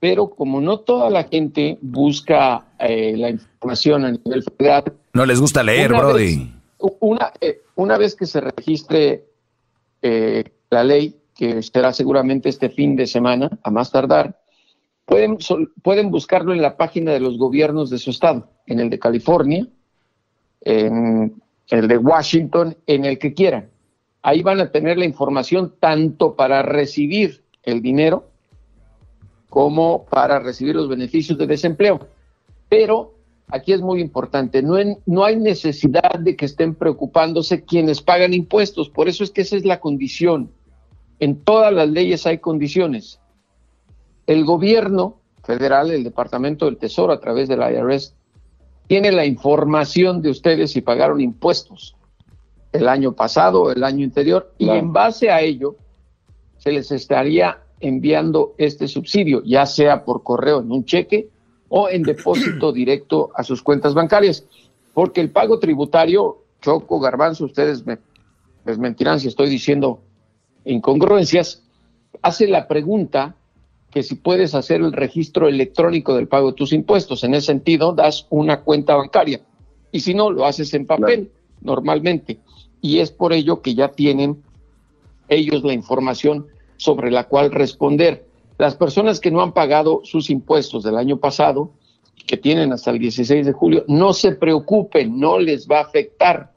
[0.00, 5.38] pero como no toda la gente busca eh, la información a nivel federal, No les
[5.40, 6.36] gusta leer, Una Brody.
[6.38, 6.48] vez-
[7.00, 9.24] una, eh, una vez que se registre
[10.00, 14.38] eh, la ley, que será seguramente este fin de semana, a más tardar,
[15.04, 15.38] pueden,
[15.82, 19.66] pueden buscarlo en la página de los gobiernos de su estado, en el de California,
[20.62, 23.68] en el de Washington, en el que quieran.
[24.22, 28.28] Ahí van a tener la información tanto para recibir el dinero
[29.50, 32.08] como para recibir los beneficios de desempleo.
[32.68, 33.14] Pero
[33.48, 38.32] aquí es muy importante, no, en- no hay necesidad de que estén preocupándose quienes pagan
[38.32, 40.50] impuestos, por eso es que esa es la condición.
[41.24, 43.18] En todas las leyes hay condiciones.
[44.26, 48.14] El gobierno federal, el Departamento del Tesoro a través del IRS,
[48.88, 51.96] tiene la información de ustedes si pagaron impuestos
[52.72, 55.76] el año pasado, el año anterior, y en base a ello
[56.58, 61.30] se les estaría enviando este subsidio, ya sea por correo en un cheque
[61.70, 64.44] o en depósito directo a sus cuentas bancarias.
[64.92, 67.96] Porque el pago tributario, Choco, Garbanzo, ustedes me
[68.66, 70.02] desmentirán si estoy diciendo
[70.64, 71.62] incongruencias,
[72.22, 73.36] hace la pregunta
[73.90, 77.22] que si puedes hacer el registro electrónico del pago de tus impuestos.
[77.22, 79.40] En ese sentido, das una cuenta bancaria.
[79.92, 82.38] Y si no, lo haces en papel, normalmente.
[82.80, 84.42] Y es por ello que ya tienen
[85.28, 88.26] ellos la información sobre la cual responder.
[88.58, 91.70] Las personas que no han pagado sus impuestos del año pasado,
[92.26, 96.52] que tienen hasta el 16 de julio, no se preocupen, no les va a afectar.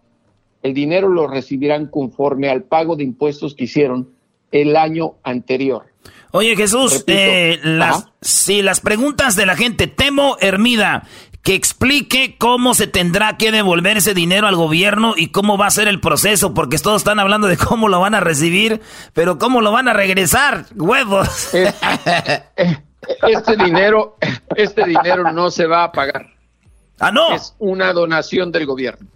[0.68, 4.10] El dinero lo recibirán conforme al pago de impuestos que hicieron
[4.52, 5.86] el año anterior.
[6.32, 9.88] Oye, Jesús, eh, las, sí, las preguntas de la gente.
[9.88, 11.04] Temo Hermida,
[11.42, 15.72] que explique cómo se tendrá que devolver ese dinero al gobierno y cómo va a
[15.72, 18.82] ser el proceso, porque todos están hablando de cómo lo van a recibir,
[19.14, 21.52] pero cómo lo van a regresar, huevos.
[23.22, 24.18] Este dinero,
[24.56, 26.28] este dinero no se va a pagar.
[27.00, 27.34] Ah, no.
[27.34, 29.08] Es una donación del gobierno.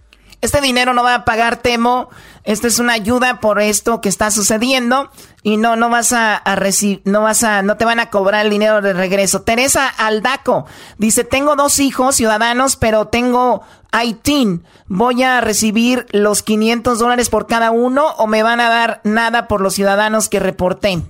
[0.42, 2.10] Este dinero no va a pagar Temo.
[2.44, 5.12] Esta es una ayuda por esto que está sucediendo
[5.44, 8.52] y no no vas a, recibir, no vas a, no te van a cobrar el
[8.52, 9.44] dinero de regreso.
[9.44, 10.66] Teresa Aldaco
[10.98, 13.62] dice tengo dos hijos ciudadanos, pero tengo
[14.04, 14.64] ITIN.
[14.88, 19.48] Voy a recibir los 500 dólares por cada uno o me van a dar nada
[19.48, 21.04] por los ciudadanos que reporté.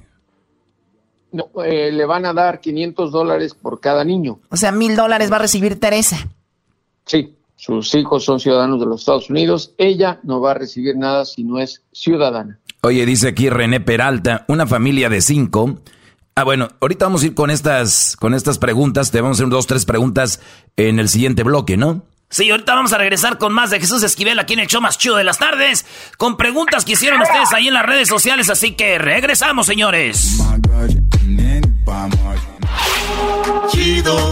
[1.32, 4.42] No, eh, le van a dar 500 dólares por cada niño.
[4.50, 6.18] O sea, mil dólares va a recibir Teresa.
[7.06, 9.76] Sí, sus hijos son ciudadanos de los Estados Unidos.
[9.78, 12.60] Ella no va a recibir nada si no es ciudadana.
[12.82, 15.78] Oye, dice aquí René Peralta, una familia de cinco.
[16.34, 19.12] Ah, bueno, ahorita vamos a ir con estas, con estas preguntas.
[19.12, 20.42] Te vamos a hacer dos, tres preguntas
[20.76, 22.02] en el siguiente bloque, ¿no?
[22.32, 24.98] Sí, ahorita vamos a regresar con más de Jesús Esquivel aquí en el show más
[24.98, 25.86] chido de las tardes,
[26.18, 30.40] con preguntas que hicieron ustedes ahí en las redes sociales, así que regresamos, señores.
[33.70, 34.32] Chido,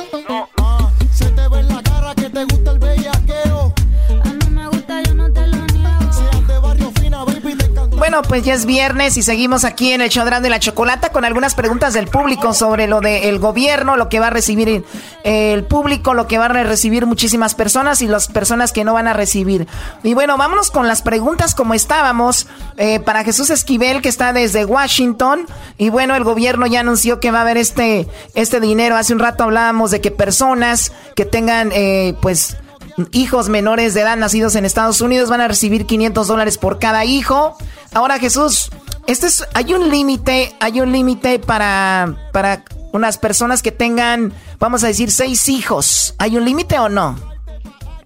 [8.11, 11.23] Bueno, pues ya es viernes y seguimos aquí en el Chodrán de la Chocolata con
[11.23, 14.83] algunas preguntas del público sobre lo del gobierno, lo que va a recibir
[15.23, 19.07] el público, lo que van a recibir muchísimas personas y las personas que no van
[19.07, 19.65] a recibir.
[20.03, 24.65] Y bueno, vámonos con las preguntas como estábamos eh, para Jesús Esquivel que está desde
[24.65, 25.45] Washington.
[25.77, 28.97] Y bueno, el gobierno ya anunció que va a haber este, este dinero.
[28.97, 32.57] Hace un rato hablábamos de que personas que tengan eh, pues
[33.11, 37.05] hijos menores de edad nacidos en Estados Unidos van a recibir 500 dólares por cada
[37.05, 37.55] hijo.
[37.93, 38.69] Ahora Jesús,
[39.07, 44.83] este es, hay un límite, hay un límite para, para unas personas que tengan, vamos
[44.83, 46.15] a decir, seis hijos.
[46.17, 47.15] ¿Hay un límite o no?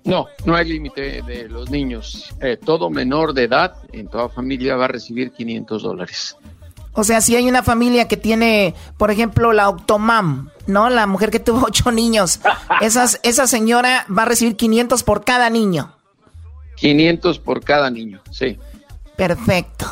[0.06, 2.34] No, no hay límite de los niños.
[2.40, 6.38] Eh, todo menor de edad en toda familia va a recibir 500 dólares.
[6.96, 10.90] O sea, si hay una familia que tiene, por ejemplo, la Octomam, ¿no?
[10.90, 12.40] La mujer que tuvo ocho niños.
[12.82, 15.92] Esas, esa señora va a recibir 500 por cada niño.
[16.78, 18.58] 500 por cada niño, sí.
[19.16, 19.86] Perfecto.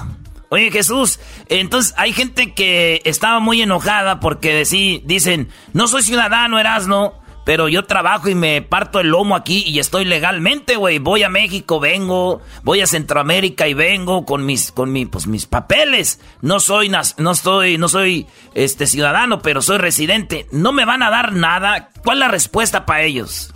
[0.50, 6.60] Oye Jesús, entonces hay gente que estaba muy enojada porque decí- dicen, no soy ciudadano,
[6.60, 7.13] Erasno,
[7.45, 10.99] pero yo trabajo y me parto el lomo aquí y estoy legalmente, güey.
[10.99, 16.21] Voy a México, vengo, voy a Centroamérica y vengo con mis, con pues mis papeles.
[16.41, 20.47] No soy, no estoy, no soy, este ciudadano, pero soy residente.
[20.51, 21.89] No me van a dar nada.
[22.03, 23.53] ¿Cuál es la respuesta para ellos?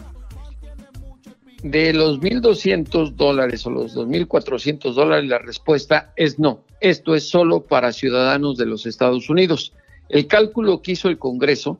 [1.64, 6.64] De los 1.200 dólares o los 2.400 dólares, la respuesta es no.
[6.82, 9.74] Esto es solo para ciudadanos de los Estados Unidos.
[10.10, 11.78] El cálculo que hizo el Congreso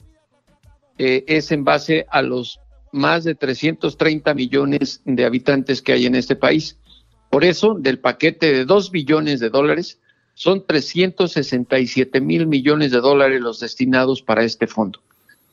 [0.98, 2.60] eh, es en base a los
[2.92, 6.78] más de 330 millones de habitantes que hay en este país.
[7.30, 10.00] Por eso, del paquete de 2 billones de dólares,
[10.34, 15.00] son 367 mil millones de dólares los destinados para este fondo.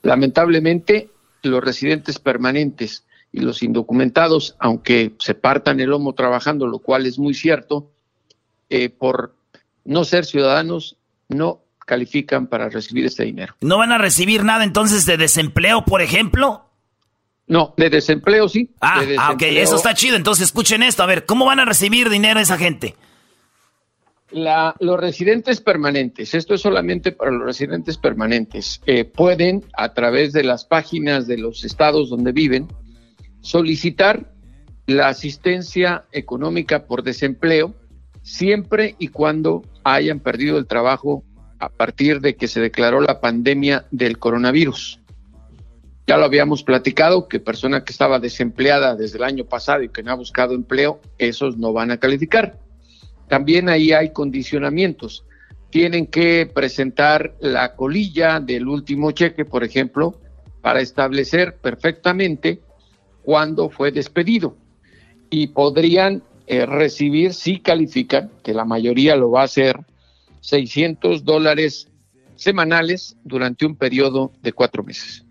[0.03, 1.09] Lamentablemente,
[1.43, 7.19] los residentes permanentes y los indocumentados, aunque se partan el lomo trabajando, lo cual es
[7.19, 7.91] muy cierto,
[8.71, 9.35] eh, por
[9.85, 10.97] no ser ciudadanos,
[11.29, 13.55] no califican para recibir este dinero.
[13.61, 16.69] ¿No van a recibir nada entonces de desempleo, por ejemplo?
[17.47, 18.71] No, de desempleo sí.
[18.81, 19.63] Ah, de ah, ok, desempleo.
[19.65, 20.17] eso está chido.
[20.17, 22.95] Entonces escuchen esto, a ver, ¿cómo van a recibir dinero esa gente?
[24.31, 30.33] La- los residentes permanentes, esto es solamente para los residentes permanentes, eh, pueden a través
[30.33, 32.67] de las páginas de los estados donde viven
[33.43, 34.33] solicitar
[34.87, 37.75] la asistencia económica por desempleo
[38.23, 41.23] siempre y cuando hayan perdido el trabajo
[41.65, 45.01] a partir de que se declaró la pandemia del coronavirus.
[46.07, 50.03] Ya lo habíamos platicado, que persona que estaba desempleada desde el año pasado y que
[50.03, 52.59] no ha buscado empleo, esos no van a calificar.
[53.29, 55.25] También ahí hay condicionamientos.
[55.71, 60.21] Tienen que presentar la colilla del último cheque, por ejemplo,
[60.61, 62.61] para establecer perfectamente
[63.23, 64.57] cuándo fue despedido.
[65.31, 69.81] Y podrían eh, recibir, si califican, que la mayoría lo va a hacer,
[70.45, 71.89] 600 dólares
[72.37, 75.25] semanales durante un periodo de cuatro meses.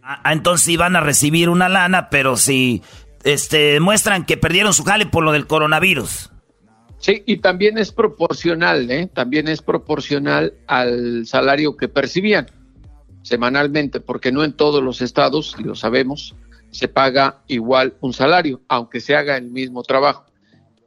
[0.00, 2.82] Ah, entonces sí van a recibir una lana, pero si
[3.24, 6.30] este, muestran que perdieron su jale por lo del coronavirus.
[6.98, 9.10] Sí, y también es proporcional, ¿eh?
[9.12, 12.46] También es proporcional al salario que percibían
[13.22, 16.36] semanalmente, porque no en todos los estados, y lo sabemos,
[16.70, 20.26] se paga igual un salario, aunque se haga el mismo trabajo.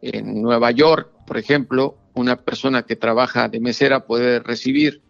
[0.02, 5.02] En Nueva York, por ejemplo, una persona que trabaja de mesera puede recibir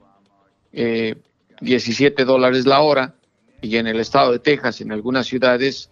[0.72, 1.16] eh,
[1.62, 3.16] 17 dólares la hora
[3.62, 5.90] y en el estado de Texas, en algunas ciudades,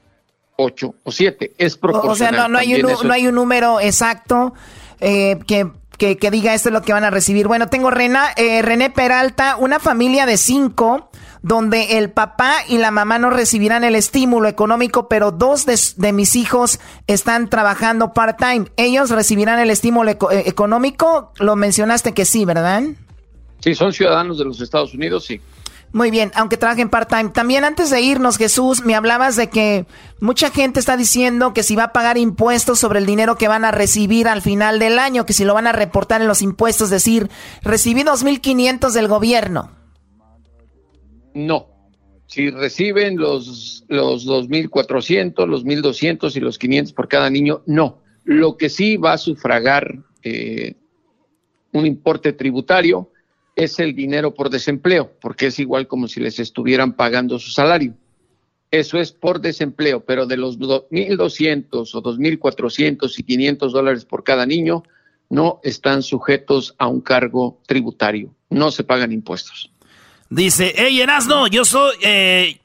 [0.55, 1.53] 8 o 7.
[1.57, 2.11] Es proporcional.
[2.11, 4.53] o sea, no, no hay un, no hay un número exacto
[4.99, 7.47] eh, que, que, que diga esto es lo que van a recibir.
[7.47, 11.09] Bueno, tengo Rena, eh, René Peralta, una familia de cinco
[11.41, 16.35] donde el papá y la mamá no recibirán el estímulo económico, pero dos de, mis
[16.35, 18.71] hijos están trabajando part-time.
[18.77, 21.31] ¿Ellos recibirán el estímulo eco- eh, económico?
[21.37, 22.83] Lo mencionaste que sí, ¿verdad?
[23.59, 25.41] Sí, son ciudadanos de los Estados Unidos, sí.
[25.93, 27.29] Muy bien, aunque trabajen part-time.
[27.29, 29.87] También antes de irnos, Jesús, me hablabas de que
[30.19, 33.63] mucha gente está diciendo que si va a pagar impuestos sobre el dinero que van
[33.63, 36.89] a recibir al final del año, que si lo van a reportar en los impuestos,
[36.89, 37.29] decir,
[37.63, 39.71] recibí 2.500 del gobierno.
[41.37, 41.67] No.
[42.25, 47.99] Si reciben los, los 2.400, los 1.200 y los 500 por cada niño, no.
[48.25, 50.75] Lo que sí va a sufragar eh,
[51.71, 53.11] un importe tributario
[53.55, 57.93] es el dinero por desempleo, porque es igual como si les estuvieran pagando su salario.
[58.71, 64.23] Eso es por desempleo, pero de los do- 1.200 o 2.400 y 500 dólares por
[64.25, 64.83] cada niño,
[65.29, 69.71] no están sujetos a un cargo tributario, no se pagan impuestos.
[70.29, 72.61] Dice, hey Erasno, yo soy, eh,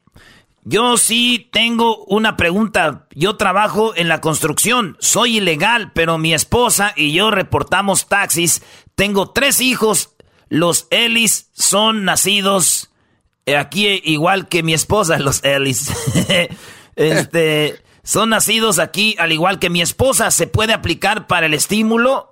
[0.64, 3.06] yo sí tengo una pregunta.
[3.14, 8.62] Yo trabajo en la construcción, soy ilegal, pero mi esposa y yo reportamos taxis.
[8.94, 10.14] Tengo tres hijos,
[10.48, 12.90] los Ellis son nacidos
[13.46, 15.90] eh, aquí igual que mi esposa, los Ellis.
[16.96, 20.30] este, son nacidos aquí al igual que mi esposa.
[20.30, 22.31] ¿Se puede aplicar para el estímulo?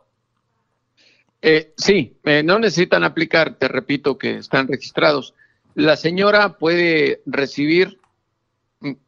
[1.43, 5.35] Eh, sí, eh, no necesitan aplicar, te repito que están registrados.
[5.75, 7.99] La señora puede recibir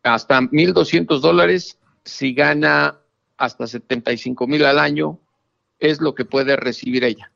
[0.03, 2.99] hasta 1.200 dólares si gana
[3.37, 5.19] hasta 75 mil al año,
[5.79, 7.31] es lo que puede recibir ella.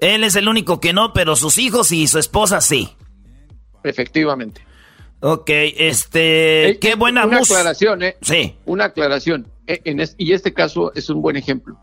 [0.00, 2.88] Él es el único que no, pero sus hijos y su esposa sí.
[3.84, 4.62] Efectivamente.
[5.20, 8.16] Ok, este, qué buena Una aclaración, ¿eh?
[8.22, 8.56] Sí.
[8.64, 9.46] Una aclaración.
[9.66, 11.78] Eh, En es- y este caso es un buen ejemplo.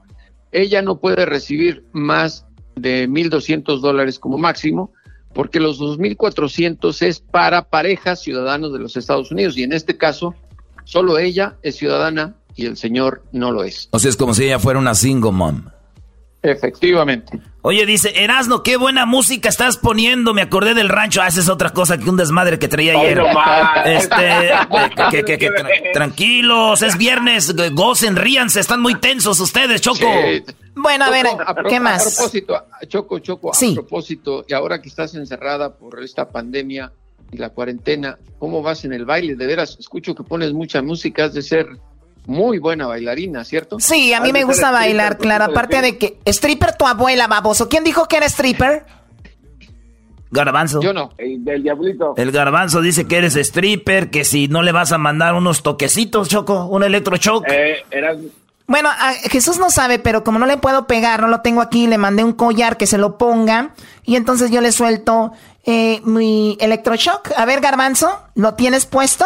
[0.51, 4.93] Ella no puede recibir más de 1.200 dólares como máximo,
[5.33, 9.57] porque los 2.400 es para parejas ciudadanos de los Estados Unidos.
[9.57, 10.35] Y en este caso,
[10.83, 13.89] solo ella es ciudadana y el señor no lo es.
[13.91, 15.65] O sea, es como si ella fuera una single mom.
[16.43, 17.39] Efectivamente.
[17.61, 20.33] Oye, dice, Erasno, qué buena música estás poniendo.
[20.33, 21.21] Me acordé del rancho.
[21.21, 23.17] Ah, esa es otra cosa que un desmadre que traía Ay, ayer.
[23.17, 23.27] no
[23.85, 24.15] este,
[25.11, 29.97] que, que- que- tra- tranquilos, es viernes, gocen, ríanse, están muy tensos ustedes, Choco.
[29.97, 30.43] Sí.
[30.75, 32.15] Bueno, a ver, Choco, ¿qué A más?
[32.15, 33.71] propósito, a- Choco, Choco, Sí.
[33.71, 36.91] a propósito, y ahora que estás encerrada por esta pandemia
[37.31, 39.35] y la cuarentena, ¿cómo vas en el baile?
[39.35, 41.67] De veras, escucho que pones mucha música, has de ser
[42.27, 43.79] muy buena bailarina, ¿cierto?
[43.79, 45.43] Sí, a mí me gusta stripper, bailar, por claro.
[45.45, 46.19] Aparte de que...
[46.25, 47.67] Stripper tu abuela, baboso.
[47.69, 48.85] ¿Quién dijo que era stripper?
[50.29, 50.81] Garbanzo.
[50.81, 51.11] Yo no.
[51.17, 52.13] El del diablito.
[52.17, 56.27] El garbanzo dice que eres stripper, que si no le vas a mandar unos toquecitos,
[56.27, 57.45] Choco, un electrochoc.
[57.49, 57.77] Eh.
[58.67, 61.87] Bueno, a- Jesús no sabe, pero como no le puedo pegar, no lo tengo aquí,
[61.87, 63.71] le mandé un collar que se lo ponga
[64.03, 65.31] y entonces yo le suelto
[65.63, 67.31] eh, mi electroshock.
[67.37, 69.25] A ver, Garbanzo, ¿lo tienes puesto?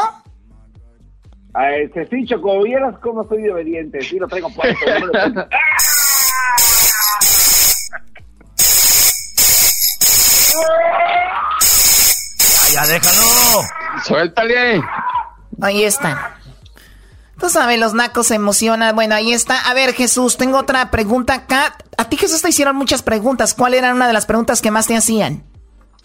[1.53, 4.01] Ah, este, sí, Choco, vieras cómo soy de obediente.
[4.01, 4.85] Sí, lo traigo puesto.
[4.87, 5.47] no me lo pongo.
[12.73, 13.67] Ya, ya déjalo.
[14.05, 14.81] Suéltale.
[15.61, 16.37] Ahí está.
[17.39, 18.95] Tú sabes, los nacos se emocionan.
[18.95, 19.69] Bueno, ahí está.
[19.69, 21.75] A ver, Jesús, tengo otra pregunta acá.
[21.97, 23.53] A ti, Jesús, te hicieron muchas preguntas.
[23.53, 25.43] ¿Cuál era una de las preguntas que más te hacían?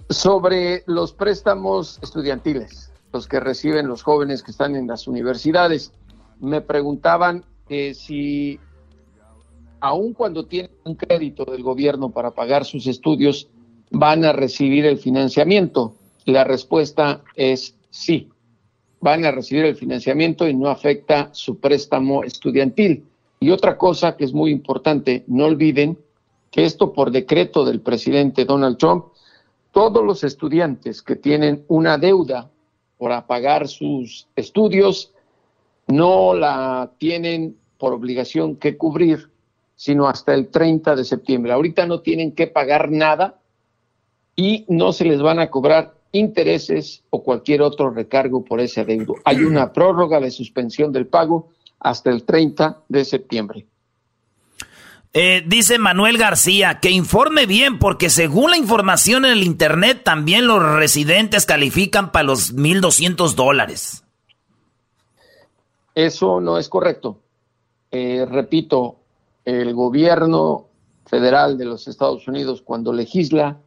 [0.08, 5.92] Sobre los préstamos estudiantiles, los que reciben los jóvenes que están en las universidades,
[6.40, 7.44] me preguntaban
[7.94, 8.60] si,
[9.80, 13.48] aun cuando tienen un crédito del gobierno para pagar sus estudios,
[13.90, 15.94] van a recibir el financiamiento.
[16.24, 18.28] La respuesta es sí,
[19.00, 23.04] van a recibir el financiamiento y no afecta su préstamo estudiantil.
[23.38, 25.98] Y otra cosa que es muy importante, no olviden
[26.50, 29.06] que esto por decreto del presidente Donald Trump,
[29.72, 32.50] todos los estudiantes que tienen una deuda
[32.98, 35.12] por pagar sus estudios
[35.86, 39.30] no la tienen por obligación que cubrir,
[39.76, 41.52] sino hasta el 30 de septiembre.
[41.52, 43.38] Ahorita no tienen que pagar nada
[44.34, 49.16] y no se les van a cobrar intereses o cualquier otro recargo por ese adeudo.
[49.24, 53.66] Hay una prórroga de suspensión del pago hasta el 30 de septiembre.
[55.12, 60.46] Eh, dice Manuel García que informe bien porque según la información en el internet también
[60.46, 64.04] los residentes califican para los 1.200 dólares.
[65.94, 67.18] Eso no es correcto.
[67.90, 68.96] Eh, repito,
[69.46, 70.66] el gobierno
[71.06, 73.58] federal de los Estados Unidos cuando legisla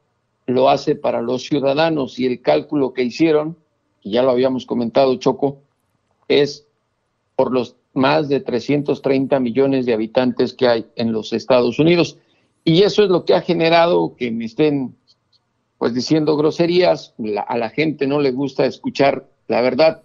[0.45, 3.57] lo hace para los ciudadanos y el cálculo que hicieron,
[4.01, 5.61] y ya lo habíamos comentado Choco,
[6.27, 6.65] es
[7.35, 12.17] por los más de 330 millones de habitantes que hay en los Estados Unidos.
[12.63, 14.95] Y eso es lo que ha generado que me estén
[15.77, 17.15] pues diciendo groserías,
[17.47, 20.03] a la gente no le gusta escuchar la verdad.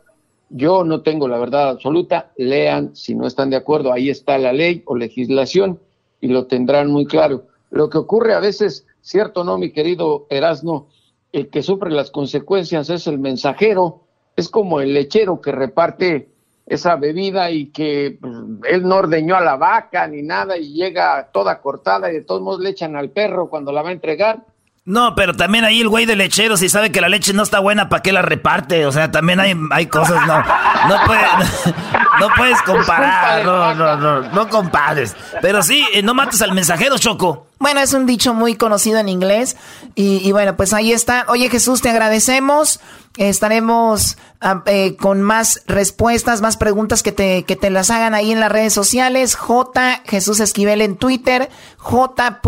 [0.49, 4.53] Yo no tengo la verdad absoluta, lean si no están de acuerdo, ahí está la
[4.53, 5.81] ley o legislación
[6.21, 7.49] y lo tendrán muy claro.
[7.71, 10.87] Lo que ocurre a veces, cierto no, mi querido Erasno,
[11.33, 14.05] el que sufre las consecuencias es el mensajero,
[14.37, 16.29] es como el lechero que reparte
[16.67, 18.33] esa bebida y que pues,
[18.71, 22.41] él no ordeñó a la vaca ni nada y llega toda cortada y de todos
[22.43, 24.39] modos le echan al perro cuando la va a entregar.
[24.87, 27.59] No, pero también ahí el güey de lechero, si sabe que la leche no está
[27.59, 28.85] buena, ¿para qué la reparte?
[28.85, 30.39] O sea, también hay, hay cosas, no.
[30.39, 31.21] No, puede-
[32.21, 35.17] no puedes comparar, no, no, no, no compares.
[35.41, 37.47] Pero sí, eh, no mates al mensajero, Choco.
[37.59, 39.57] Bueno, es un dicho muy conocido en inglés.
[39.95, 41.25] Y, y bueno, pues ahí está.
[41.29, 42.79] Oye, Jesús, te agradecemos.
[43.17, 48.33] Estaremos ah, eh, con más respuestas, más preguntas que te, que te las hagan ahí
[48.33, 49.37] en las redes sociales.
[49.37, 50.03] J.
[50.05, 51.49] Jesús Esquivel en Twitter.
[51.79, 52.41] J.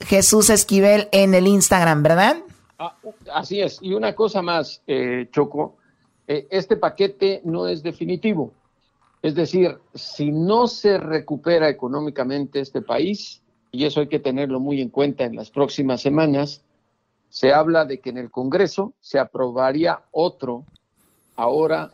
[0.00, 2.38] Jesús Esquivel en el Instagram, ¿verdad?
[2.78, 2.96] Ah,
[3.32, 3.78] Así es.
[3.80, 5.76] Y una cosa más, eh, Choco,
[6.26, 8.52] eh, este paquete no es definitivo.
[9.22, 13.40] Es decir, si no se recupera económicamente este país,
[13.70, 16.62] y eso hay que tenerlo muy en cuenta en las próximas semanas,
[17.34, 20.64] se habla de que en el Congreso se aprobaría otro
[21.34, 21.90] ahora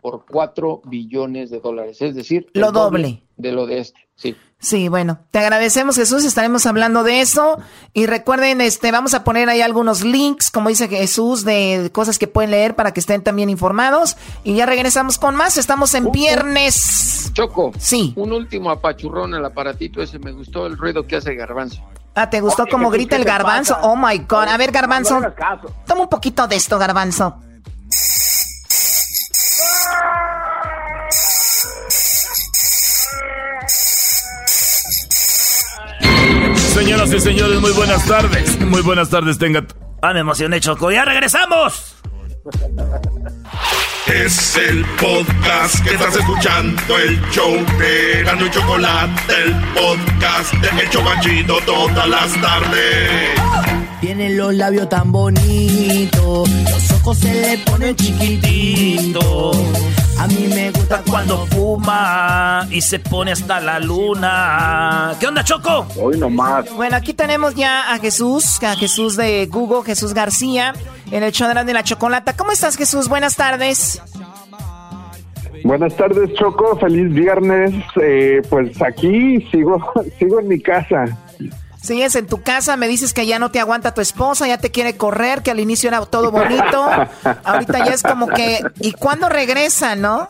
[0.00, 3.22] por 4 billones de dólares, es decir, Lo doble.
[3.36, 4.08] de lo de este.
[4.16, 4.34] Sí.
[4.58, 7.58] Sí, bueno, te agradecemos Jesús, estaremos hablando de eso
[7.92, 12.26] y recuerden, este, vamos a poner ahí algunos links, como dice Jesús, de cosas que
[12.26, 17.30] pueden leer para que estén también informados y ya regresamos con más, estamos en viernes.
[17.34, 17.72] Choco.
[17.78, 18.14] Sí.
[18.16, 21.82] Un último apachurrón al aparatito ese, me gustó el ruido que hace Garbanzo.
[22.20, 23.74] Ah, ¿te gustó Oye, cómo grita el ¿qué te garbanzo?
[23.76, 23.86] pasa?
[23.86, 25.32] Oh my God, a ver garbanzo, No
[25.86, 27.38] toma un poquito de esto garbanzo.
[36.74, 38.60] Señoras y señores, muy buenas tardes.
[38.60, 39.66] Muy buenas tardes, tengan.
[40.02, 40.90] Ah, me emocioné, Choco.
[40.90, 41.96] ¡Ya regresamos!
[44.08, 50.82] Es el podcast que estás escuchando, el show de Gano y Chocolate, el podcast de
[50.82, 53.10] El Chobachito todas las tardes.
[54.00, 59.56] Tiene los labios tan bonitos, los ojos se le ponen chiquititos.
[60.18, 65.14] A mí me gusta Cuando fuma y se pone hasta la luna.
[65.20, 65.86] ¿Qué onda, Choco?
[66.00, 66.70] Hoy nomás.
[66.74, 70.74] Bueno, aquí tenemos ya a Jesús, a Jesús de Google, Jesús García,
[71.12, 72.36] en el show de la, de la chocolata.
[72.36, 73.08] ¿Cómo estás Jesús?
[73.08, 74.02] Buenas tardes.
[75.62, 76.76] Buenas tardes, Choco.
[76.78, 77.74] Feliz viernes.
[78.00, 79.80] Eh, pues aquí sigo,
[80.18, 81.04] sigo en mi casa.
[81.80, 84.70] Sigues en tu casa, me dices que ya no te aguanta tu esposa, ya te
[84.70, 86.88] quiere correr, que al inicio era todo bonito.
[87.44, 90.28] Ahorita ya es como que, ¿y cuándo regresa, no?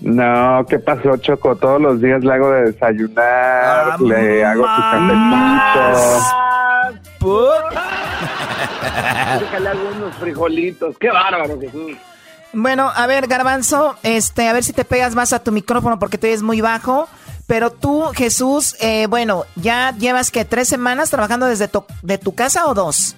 [0.00, 1.56] No, ¿qué pasó, Choco?
[1.56, 6.42] Todos los días le hago de desayunar, le hago su cafecito.
[9.40, 10.98] Déjale algunos frijolitos.
[10.98, 11.96] Qué bárbaro, Jesús.
[12.52, 16.18] Bueno, a ver, Garbanzo, este, a ver si te pegas más a tu micrófono porque
[16.18, 17.08] te ves muy bajo.
[17.52, 22.34] Pero tú, Jesús, eh, bueno, ya llevas que tres semanas trabajando desde tu, de tu
[22.34, 23.14] casa o dos?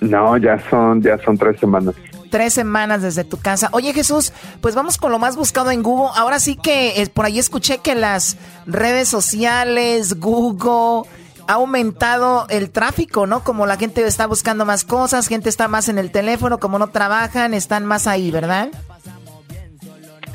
[0.00, 1.94] No, ya son, ya son tres semanas.
[2.28, 3.68] Tres semanas desde tu casa.
[3.70, 6.10] Oye Jesús, pues vamos con lo más buscado en Google.
[6.16, 11.08] Ahora sí que eh, por ahí escuché que las redes sociales, Google,
[11.46, 13.44] ha aumentado el tráfico, ¿no?
[13.44, 16.88] Como la gente está buscando más cosas, gente está más en el teléfono, como no
[16.88, 18.70] trabajan, están más ahí, ¿verdad?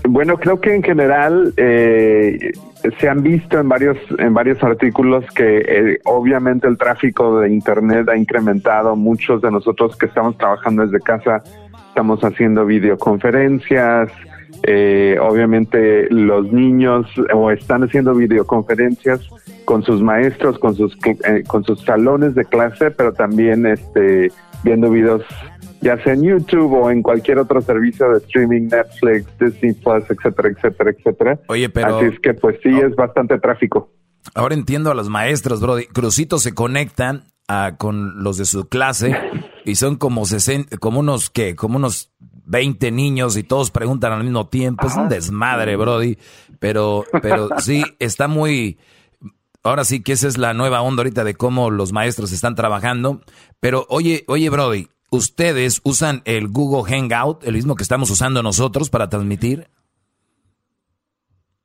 [0.10, 2.52] Bueno, creo que en general eh,
[3.00, 8.08] se han visto en varios en varios artículos que eh, obviamente el tráfico de internet
[8.10, 8.96] ha incrementado.
[8.96, 11.44] Muchos de nosotros que estamos trabajando desde casa
[11.90, 14.12] estamos haciendo videoconferencias.
[14.64, 19.28] Eh, obviamente los niños o están haciendo videoconferencias
[19.66, 20.98] con sus maestros, con sus
[21.48, 24.32] con sus salones de clase, pero también este
[24.64, 25.24] viendo videos
[25.82, 30.50] ya sea en YouTube o en cualquier otro servicio de streaming, Netflix, Disney Plus, etcétera,
[30.50, 31.40] etcétera, etcétera.
[31.48, 31.98] Oye, pero...
[31.98, 33.92] Así es que pues sí, es bastante tráfico.
[34.36, 35.86] Ahora entiendo a los maestros, Brody.
[35.86, 37.24] Crucitos se conectan
[37.78, 39.16] con los de su clase
[39.64, 41.56] y son como, 60, como unos, ¿qué?
[41.56, 44.88] Como unos 20 niños y todos preguntan al mismo tiempo.
[44.88, 46.18] Es un desmadre, Brody.
[46.60, 48.80] Pero, pero sí, está muy...
[49.64, 53.22] Ahora sí que esa es la nueva onda ahorita de cómo los maestros están trabajando.
[53.60, 58.90] Pero oye, oye, Brody, ¿ustedes usan el Google Hangout, el mismo que estamos usando nosotros
[58.90, 59.68] para transmitir?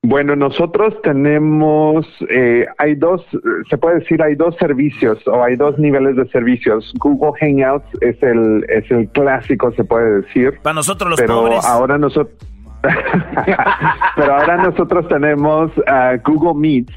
[0.04, 3.24] Bueno, nosotros tenemos, eh, hay dos,
[3.70, 6.92] se puede decir, hay dos servicios o hay dos niveles de servicios.
[6.98, 10.58] Google Hangouts es el, es el clásico, se puede decir.
[10.60, 11.64] Para nosotros los pero pobres.
[11.64, 12.36] Ahora nosotros,
[14.16, 16.90] pero ahora nosotros tenemos uh, Google Meet,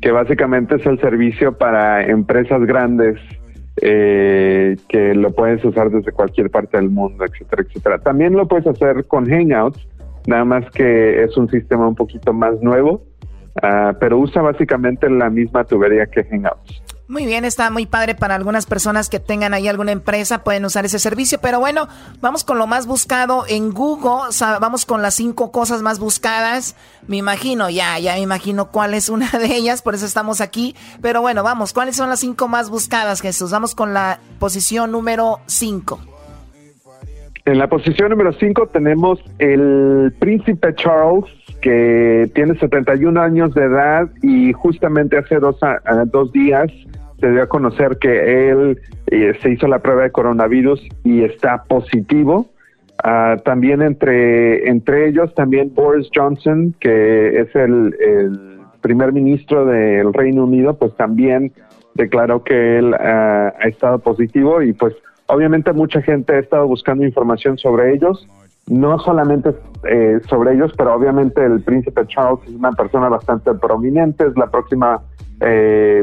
[0.00, 3.20] que básicamente es el servicio para empresas grandes
[3.82, 7.98] eh, que lo puedes usar desde cualquier parte del mundo, etcétera, etcétera.
[7.98, 9.86] También lo puedes hacer con Hangouts,
[10.26, 13.02] nada más que es un sistema un poquito más nuevo,
[13.62, 16.82] uh, pero usa básicamente la misma tubería que Hangouts.
[17.08, 20.84] Muy bien, está muy padre para algunas personas que tengan ahí alguna empresa, pueden usar
[20.84, 21.38] ese servicio.
[21.40, 21.88] Pero bueno,
[22.20, 24.28] vamos con lo más buscado en Google,
[24.60, 26.76] vamos con las cinco cosas más buscadas.
[27.06, 30.76] Me imagino, ya, ya me imagino cuál es una de ellas, por eso estamos aquí.
[31.00, 33.52] Pero bueno, vamos, ¿cuáles son las cinco más buscadas, Jesús?
[33.52, 36.00] Vamos con la posición número cinco.
[37.46, 41.24] En la posición número 5 tenemos el príncipe Charles,
[41.60, 45.58] que tiene 71 años de edad y justamente hace dos,
[46.06, 46.70] dos días
[47.20, 48.78] se dio a conocer que él
[49.08, 52.46] eh, se hizo la prueba de coronavirus y está positivo.
[53.04, 60.12] Uh, también entre, entre ellos, también Boris Johnson, que es el, el primer ministro del
[60.12, 61.52] Reino Unido, pues también
[61.94, 64.94] declaró que él uh, ha estado positivo y pues
[65.26, 68.26] obviamente mucha gente ha estado buscando información sobre ellos,
[68.68, 69.54] no solamente
[69.88, 74.48] eh, sobre ellos, pero obviamente el príncipe Charles es una persona bastante prominente, es la
[74.48, 75.02] próxima
[75.40, 76.02] eh,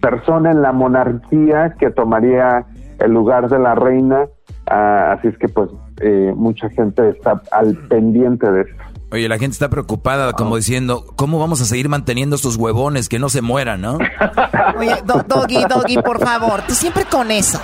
[0.00, 2.66] persona en la monarquía que tomaría
[2.98, 4.24] el lugar de la reina,
[4.70, 8.82] uh, así es que pues eh, mucha gente está al pendiente de esto.
[9.12, 13.18] Oye, la gente está preocupada, como diciendo, ¿cómo vamos a seguir manteniendo estos huevones que
[13.18, 13.98] no se mueran, no?
[14.78, 17.60] Oye, do Doggy, Doggy, por favor, tú siempre con eso.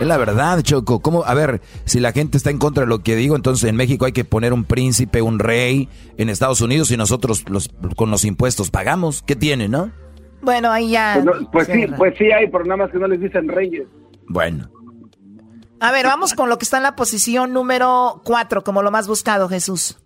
[0.00, 1.00] Es la verdad, Choco.
[1.00, 1.24] ¿Cómo?
[1.24, 4.06] A ver, si la gente está en contra de lo que digo, entonces en México
[4.06, 8.24] hay que poner un príncipe, un rey, en Estados Unidos y nosotros los, con los
[8.24, 9.22] impuestos pagamos.
[9.22, 9.90] ¿Qué tiene, no?
[10.40, 11.20] Bueno, ahí ya.
[11.22, 13.86] Pues, no, pues sí, pues sí hay, pero nada más que no les dicen reyes.
[14.26, 14.70] Bueno.
[15.80, 19.06] A ver, vamos con lo que está en la posición número 4, como lo más
[19.06, 19.98] buscado, Jesús.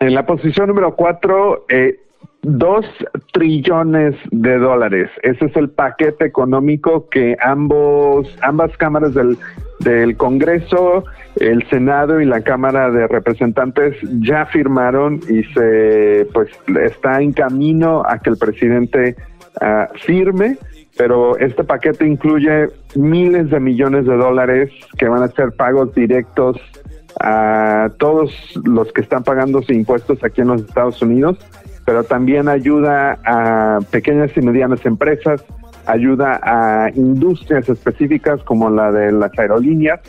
[0.00, 2.00] En la posición número 4, eh,
[2.42, 2.86] dos
[3.32, 5.10] trillones de dólares.
[5.22, 9.36] Ese es el paquete económico que ambos, ambas cámaras del,
[9.80, 11.04] del Congreso,
[11.36, 16.48] el Senado y la Cámara de Representantes ya firmaron y se pues
[16.82, 19.16] está en camino a que el presidente
[19.60, 20.56] uh, firme.
[20.96, 26.58] Pero este paquete incluye miles de millones de dólares que van a ser pagos directos
[27.20, 28.32] a todos
[28.64, 31.38] los que están pagando sus impuestos aquí en los Estados Unidos
[31.84, 35.42] pero también ayuda a pequeñas y medianas empresas,
[35.86, 40.00] ayuda a industrias específicas como la de las aerolíneas,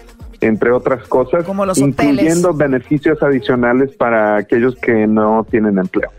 [0.42, 2.72] entre otras cosas, como los incluyendo hoteles.
[2.72, 6.10] beneficios adicionales para aquellos que no tienen empleo.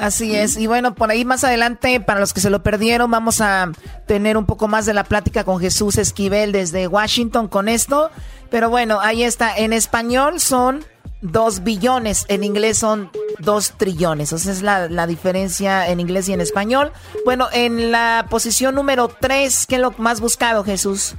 [0.00, 0.56] Así es.
[0.56, 3.70] Y bueno, por ahí más adelante, para los que se lo perdieron, vamos a
[4.06, 8.10] tener un poco más de la plática con Jesús Esquivel desde Washington con esto.
[8.50, 9.54] Pero bueno, ahí está.
[9.54, 10.80] En español son
[11.20, 14.32] dos billones, en inglés son dos trillones.
[14.32, 16.92] Esa es la, la, diferencia en inglés y en español.
[17.24, 21.16] Bueno, en la posición número tres, ¿qué es lo más buscado, Jesús?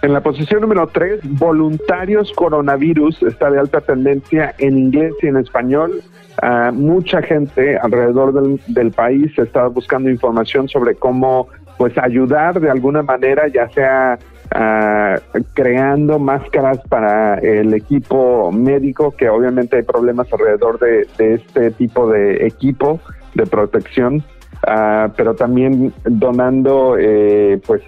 [0.00, 5.36] En la posición número 3, voluntarios coronavirus, está de alta tendencia en inglés y en
[5.36, 6.02] español.
[6.40, 11.48] Uh, mucha gente alrededor del, del, país está buscando información sobre cómo
[11.78, 14.18] pues ayudar de alguna manera, ya sea
[14.54, 15.20] uh,
[15.54, 22.46] creando máscaras para el equipo médico, que obviamente hay problemas alrededor de, este tipo de
[22.46, 23.00] equipo
[23.34, 24.22] de protección.
[24.66, 27.80] Uh, pero también donando eh, pues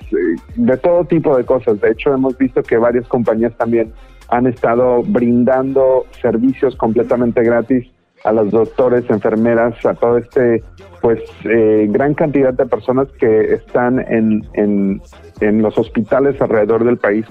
[0.55, 1.81] de todo tipo de cosas.
[1.81, 3.93] De hecho, hemos visto que varias compañías también
[4.29, 7.91] han estado brindando servicios completamente gratis
[8.25, 10.63] a los doctores, enfermeras, a todo este
[11.01, 15.01] pues eh, gran cantidad de personas que están en, en,
[15.41, 17.25] en los hospitales alrededor del país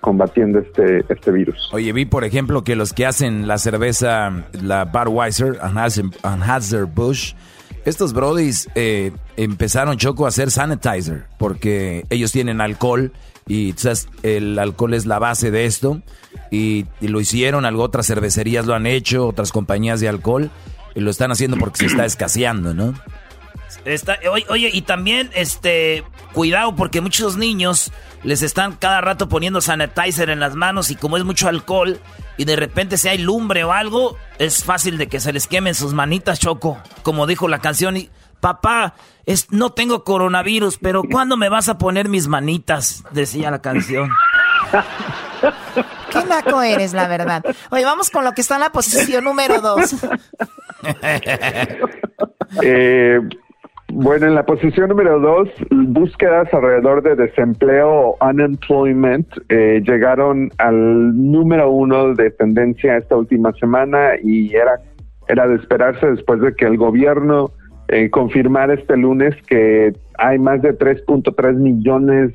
[0.00, 1.70] combatiendo este, este virus.
[1.72, 7.34] Oye, vi por ejemplo que los que hacen la cerveza, la Budweiser, Anheuser-Busch,
[7.84, 13.12] estos brodis eh, empezaron, Choco, a hacer sanitizer, porque ellos tienen alcohol
[13.46, 14.08] y ¿sabes?
[14.22, 16.02] el alcohol es la base de esto.
[16.50, 20.50] Y, y, lo hicieron, algo otras cervecerías lo han hecho, otras compañías de alcohol,
[20.94, 22.94] y lo están haciendo porque se está escaseando, ¿no?
[23.84, 27.92] Está, oye, oye, y también, este, cuidado, porque muchos niños
[28.22, 32.00] les están cada rato poniendo sanitizer en las manos y como es mucho alcohol
[32.36, 35.74] y de repente si hay lumbre o algo, es fácil de que se les quemen
[35.74, 36.78] sus manitas, Choco.
[37.02, 38.10] Como dijo la canción, y,
[38.40, 43.04] papá, es, no tengo coronavirus, pero ¿cuándo me vas a poner mis manitas?
[43.12, 44.10] Decía la canción.
[46.10, 47.44] Qué naco eres, la verdad.
[47.70, 49.94] Oye, vamos con lo que está en la posición número dos.
[52.62, 53.20] eh,
[53.92, 61.16] bueno, en la posición número dos, búsquedas alrededor de desempleo o unemployment eh, llegaron al
[61.30, 64.80] número uno de tendencia esta última semana y era,
[65.28, 67.52] era de esperarse después de que el gobierno
[67.88, 72.32] eh, confirmara este lunes que hay más de 3.3 millones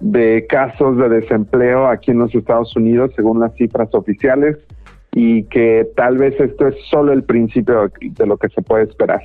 [0.00, 4.56] de casos de desempleo aquí en los Estados Unidos, según las cifras oficiales,
[5.12, 9.22] y que tal vez esto es solo el principio de lo que se puede esperar.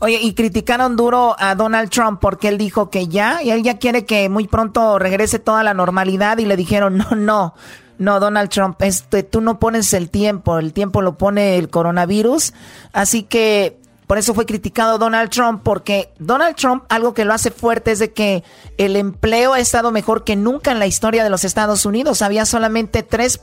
[0.00, 3.78] Oye, y criticaron duro a Donald Trump porque él dijo que ya, y él ya
[3.78, 7.54] quiere que muy pronto regrese toda la normalidad y le dijeron, no, no,
[7.98, 12.52] no, Donald Trump, este, tú no pones el tiempo, el tiempo lo pone el coronavirus,
[12.92, 13.76] así que
[14.12, 17.98] por eso fue criticado Donald Trump, porque Donald Trump algo que lo hace fuerte es
[17.98, 18.44] de que
[18.76, 22.44] el empleo ha estado mejor que nunca en la historia de los Estados Unidos, había
[22.44, 23.42] solamente 3,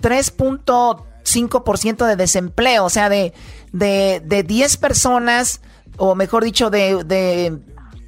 [0.00, 3.32] 3.5% de desempleo, o sea, de,
[3.70, 5.62] de, de 10 personas
[5.98, 7.56] o mejor dicho, de, de,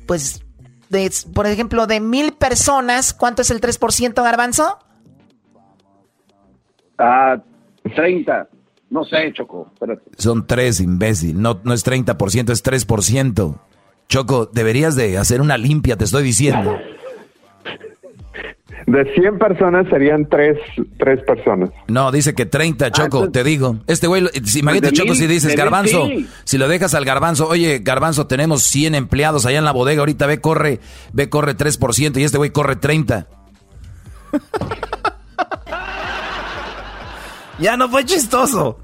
[0.09, 0.45] pues,
[0.89, 4.81] de, por ejemplo, de mil personas, ¿cuánto es el 3% garbanzo?
[6.99, 7.37] Ah,
[7.95, 8.49] 30.
[8.95, 9.71] No sé, Choco.
[9.73, 10.03] Espérate.
[10.19, 11.43] Son 3, imbécil.
[11.43, 13.59] No, no es 30%, es 3%.
[14.09, 16.79] Choco, deberías de hacer una limpia, te estoy diciendo.
[18.87, 20.59] De 100 personas serían 3,
[20.99, 21.71] tres personas.
[21.89, 23.79] No, dice que 30, Choco, te digo.
[23.87, 26.29] Este güey, si, imagínate, Choco, si dices, Garbanzo, sí.
[26.45, 30.27] si lo dejas al Garbanzo, oye, Garbanzo, tenemos 100 empleados allá en la bodega, ahorita
[30.27, 30.81] ve, corre,
[31.15, 33.27] ve, corre 3% y este güey corre 30.
[37.59, 38.79] ya no fue chistoso.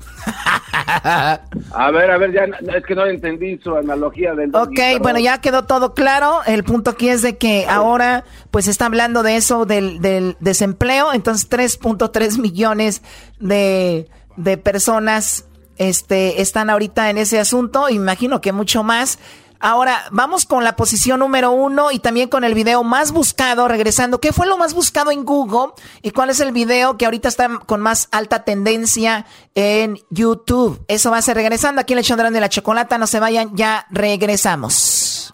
[1.72, 2.44] a ver, a ver, ya
[2.76, 4.54] es que no entendí su analogía del.
[4.54, 6.40] Ok, bueno, ya quedó todo claro.
[6.46, 11.12] El punto aquí es de que ahora, pues está hablando de eso, del, del desempleo.
[11.12, 13.02] Entonces, 3.3 millones
[13.38, 15.46] de, de personas
[15.76, 17.88] este, están ahorita en ese asunto.
[17.88, 19.18] Imagino que mucho más.
[19.60, 24.18] Ahora, vamos con la posición número uno y también con el video más buscado, regresando.
[24.18, 25.74] ¿Qué fue lo más buscado en Google?
[26.00, 30.82] ¿Y cuál es el video que ahorita está con más alta tendencia en YouTube?
[30.88, 32.96] Eso va a ser regresando aquí en el Chondrán de la Chocolata.
[32.96, 35.30] No se vayan, ya regresamos.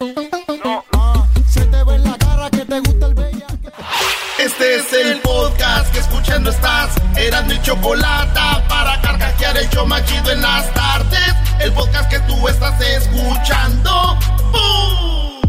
[4.77, 6.91] Es el podcast que escuchando estás.
[7.15, 11.33] Eran mi chocolate para carcajear el show machido en las tardes.
[11.59, 14.17] El podcast que tú estás escuchando.
[14.51, 15.41] ¡Bum!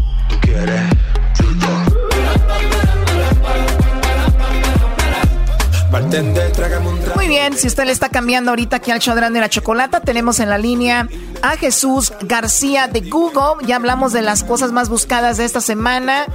[7.15, 10.39] Muy bien, si usted le está cambiando ahorita aquí al show de la chocolata, tenemos
[10.39, 11.07] en la línea
[11.41, 13.65] a Jesús García de Google.
[13.65, 16.25] Ya hablamos de las cosas más buscadas de esta semana.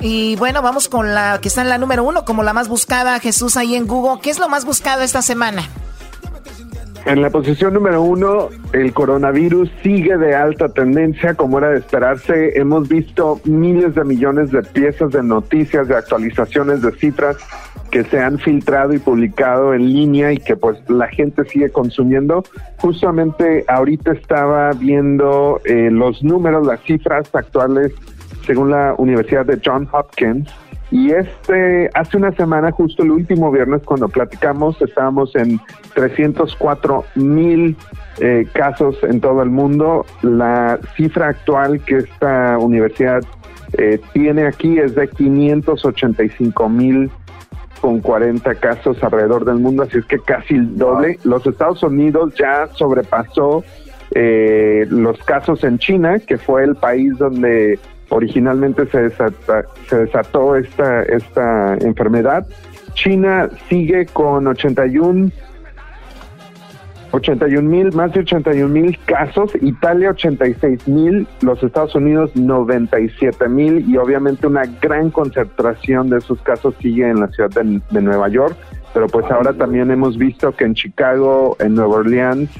[0.00, 3.18] Y bueno, vamos con la que está en la número uno, como la más buscada,
[3.20, 4.20] Jesús, ahí en Google.
[4.22, 5.62] ¿Qué es lo más buscado esta semana?
[7.06, 12.58] En la posición número uno, el coronavirus sigue de alta tendencia, como era de esperarse.
[12.58, 17.36] Hemos visto miles de millones de piezas de noticias, de actualizaciones, de cifras
[17.90, 22.42] que se han filtrado y publicado en línea y que pues la gente sigue consumiendo.
[22.78, 27.92] Justamente ahorita estaba viendo eh, los números, las cifras actuales
[28.44, 30.48] según la Universidad de John Hopkins
[30.94, 35.60] y este, hace una semana, justo el último viernes, cuando platicamos, estábamos en
[35.94, 37.76] 304 mil
[38.20, 40.06] eh, casos en todo el mundo.
[40.22, 43.22] La cifra actual que esta universidad
[43.76, 47.10] eh, tiene aquí es de 585 mil
[47.80, 51.18] con 40 casos alrededor del mundo, así es que casi el doble.
[51.24, 53.64] Los Estados Unidos ya sobrepasó
[54.12, 57.80] eh, los casos en China, que fue el país donde
[58.14, 62.46] originalmente se, se desató esta, esta enfermedad.
[62.94, 65.30] China sigue con 81
[67.14, 73.88] 81 mil, más de 81 mil casos, Italia 86 mil, los Estados Unidos 97 mil
[73.88, 78.56] y obviamente una gran concentración de esos casos sigue en la ciudad de, Nueva York,
[78.92, 82.50] pero pues ahora también hemos visto que en Chicago, en Nueva Orleans,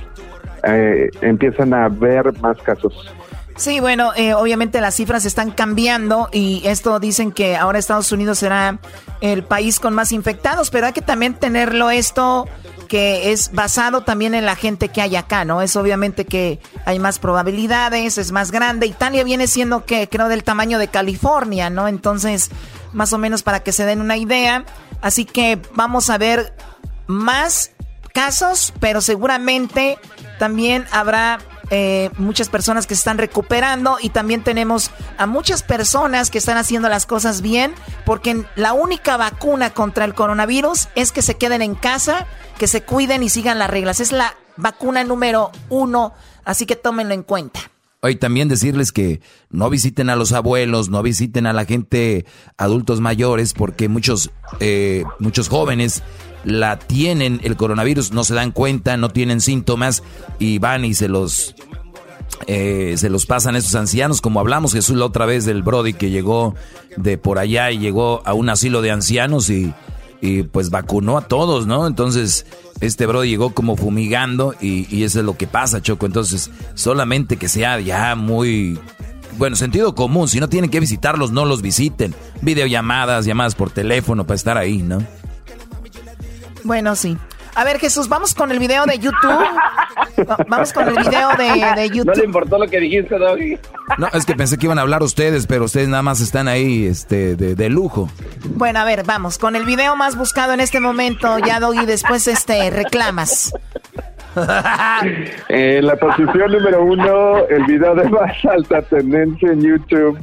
[0.62, 3.12] eh, empiezan a haber más casos.
[3.57, 8.38] Sí, bueno, eh, obviamente las cifras están cambiando y esto dicen que ahora Estados Unidos
[8.38, 8.78] será
[9.20, 12.48] el país con más infectados, pero hay que también tenerlo esto
[12.88, 15.62] que es basado también en la gente que hay acá, ¿no?
[15.62, 18.86] Es obviamente que hay más probabilidades, es más grande.
[18.86, 21.88] Italia viene siendo que creo del tamaño de California, ¿no?
[21.88, 22.50] Entonces,
[22.92, 24.64] más o menos para que se den una idea.
[25.00, 26.55] Así que vamos a ver
[27.07, 27.70] más
[28.12, 29.98] casos, pero seguramente
[30.38, 31.38] también habrá
[31.76, 36.56] eh, muchas personas que se están recuperando y también tenemos a muchas personas que están
[36.56, 37.74] haciendo las cosas bien
[38.06, 42.84] porque la única vacuna contra el coronavirus es que se queden en casa, que se
[42.84, 43.98] cuiden y sigan las reglas.
[43.98, 46.12] Es la vacuna número uno,
[46.44, 47.58] así que tómenlo en cuenta.
[48.02, 49.20] Hoy también decirles que
[49.50, 52.24] no visiten a los abuelos, no visiten a la gente
[52.56, 56.04] adultos mayores, porque muchos, eh, muchos jóvenes
[56.45, 60.03] la tienen el coronavirus, no se dan cuenta, no tienen síntomas
[60.38, 61.55] y van y se los
[62.47, 65.95] eh, se los pasan a esos ancianos, como hablamos Jesús la otra vez del Brody
[65.95, 66.55] que llegó
[66.97, 69.72] de por allá y llegó a un asilo de ancianos y,
[70.20, 71.86] y pues vacunó a todos, ¿no?
[71.86, 72.47] Entonces,
[72.80, 76.07] este Brody llegó como fumigando y, y eso es lo que pasa, Choco.
[76.07, 78.78] Entonces, solamente que sea ya muy
[79.36, 82.14] bueno, sentido común, si no tienen que visitarlos, no los visiten.
[82.42, 85.05] Videollamadas, llamadas por teléfono para estar ahí, ¿no?
[86.64, 87.16] Bueno, sí.
[87.54, 89.46] A ver, Jesús, vamos con el video de YouTube.
[90.48, 92.06] Vamos con el video de, YouTube.
[92.06, 93.58] No le importó lo que dijiste, Doggy.
[93.98, 96.86] No, es que pensé que iban a hablar ustedes, pero ustedes nada más están ahí
[96.86, 98.08] este, de, lujo.
[98.44, 99.38] Bueno, a ver, vamos.
[99.38, 103.52] Con el video más buscado en este momento, ya, Doggy, después este, reclamas.
[105.48, 110.18] en la posición número uno, el video de más alta tendencia en YouTube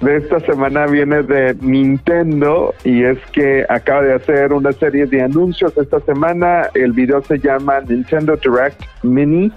[0.00, 5.22] de esta semana viene de Nintendo y es que acaba de hacer una serie de
[5.22, 6.68] anuncios esta semana.
[6.74, 9.52] El video se llama Nintendo Direct Mini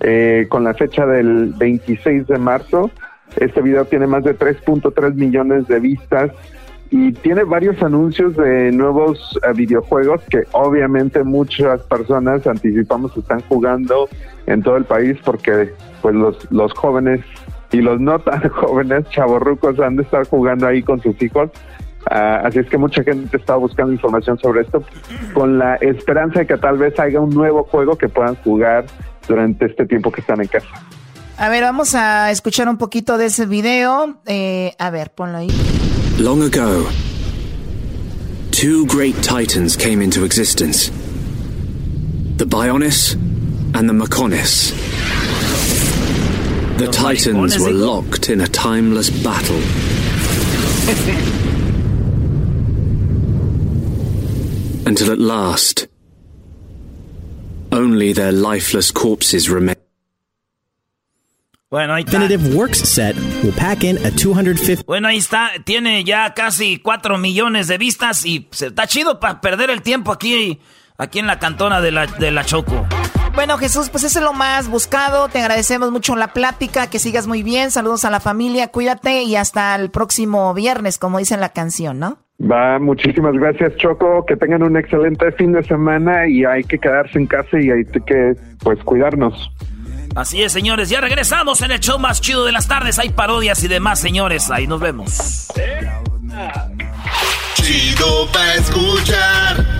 [0.00, 2.90] eh, con la fecha del 26 de marzo.
[3.36, 6.30] Este video tiene más de 3.3 millones de vistas
[6.90, 14.08] y tiene varios anuncios de nuevos eh, videojuegos que obviamente muchas personas anticipamos están jugando
[14.46, 15.72] en todo el país porque
[16.02, 17.20] pues los, los jóvenes
[17.72, 21.50] y los no tan jóvenes chavorrucos han de estar jugando ahí con sus hijos.
[22.10, 24.82] Ah, así es que mucha gente está buscando información sobre esto
[25.34, 28.86] con la esperanza de que tal vez haya un nuevo juego que puedan jugar
[29.28, 30.68] durante este tiempo que están en casa.
[31.36, 34.18] A ver, vamos a escuchar un poquito de ese video.
[34.26, 35.48] Eh, a ver, ponlo ahí.
[36.18, 36.86] Long ago,
[38.50, 40.90] two great titans came into existence.
[42.36, 43.14] The Bionis
[43.74, 44.74] and the Mechonis.
[46.80, 49.56] The Titans were locked in a timeless battle.
[54.86, 55.88] Until at last,
[57.70, 59.76] only their lifeless corpses remain.
[61.68, 62.18] Bueno, ahí está.
[62.18, 63.14] Definitive Works set
[63.44, 64.84] will pack in a 250.
[64.86, 65.50] Bueno, ahí está.
[65.62, 70.12] Tiene ya casi 4 millones de vistas y se, está chido para perder el tiempo
[70.12, 70.58] aquí,
[70.96, 72.86] aquí en la cantona de la, de la Choco.
[73.34, 75.28] Bueno, Jesús, pues eso es lo más buscado.
[75.28, 77.70] Te agradecemos mucho la plática, que sigas muy bien.
[77.70, 82.18] Saludos a la familia, cuídate y hasta el próximo viernes, como dice la canción, ¿no?
[82.40, 87.18] Va, muchísimas gracias Choco, que tengan un excelente fin de semana y hay que quedarse
[87.18, 89.50] en casa y hay que pues cuidarnos.
[90.16, 92.98] Así es, señores, ya regresamos en el show más chido de las tardes.
[92.98, 94.50] Hay parodias y demás, señores.
[94.50, 95.48] Ahí nos vemos.
[97.54, 99.79] Chido pa escuchar.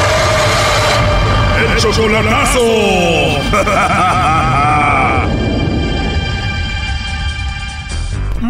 [1.81, 2.61] Chocolatazo.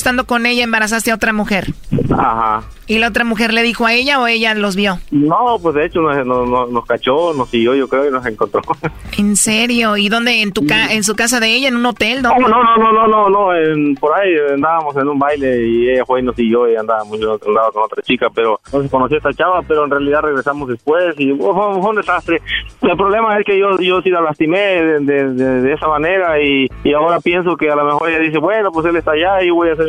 [0.00, 1.66] estando con ella embarazaste a otra mujer.
[2.10, 2.62] Ajá.
[2.86, 4.98] ¿Y la otra mujer le dijo a ella o ella los vio?
[5.12, 8.62] No, pues de hecho nos, nos, nos- cachó, nos siguió, yo creo, y nos encontró.
[9.18, 9.96] ¿En serio?
[9.96, 10.42] ¿Y dónde?
[10.42, 11.68] ¿En tu ca en su casa de ella?
[11.68, 12.20] ¿En un hotel?
[12.22, 12.48] No, ¿Dónde?
[12.48, 16.04] no, no, no, no, no, no, en- por ahí andábamos en un baile y ella
[16.04, 18.88] fue y nos siguió y andábamos en otro lado con otra chica, pero no se
[18.88, 22.40] conoció a esta chava, pero en realidad regresamos después y oh, fue, fue un desastre.
[22.82, 26.42] El problema es que yo, yo sí la lastimé de, de- de- de esa manera
[26.42, 29.44] y, y ahora pienso que a lo mejor ella dice, bueno, pues él está allá
[29.44, 29.88] y voy a hacer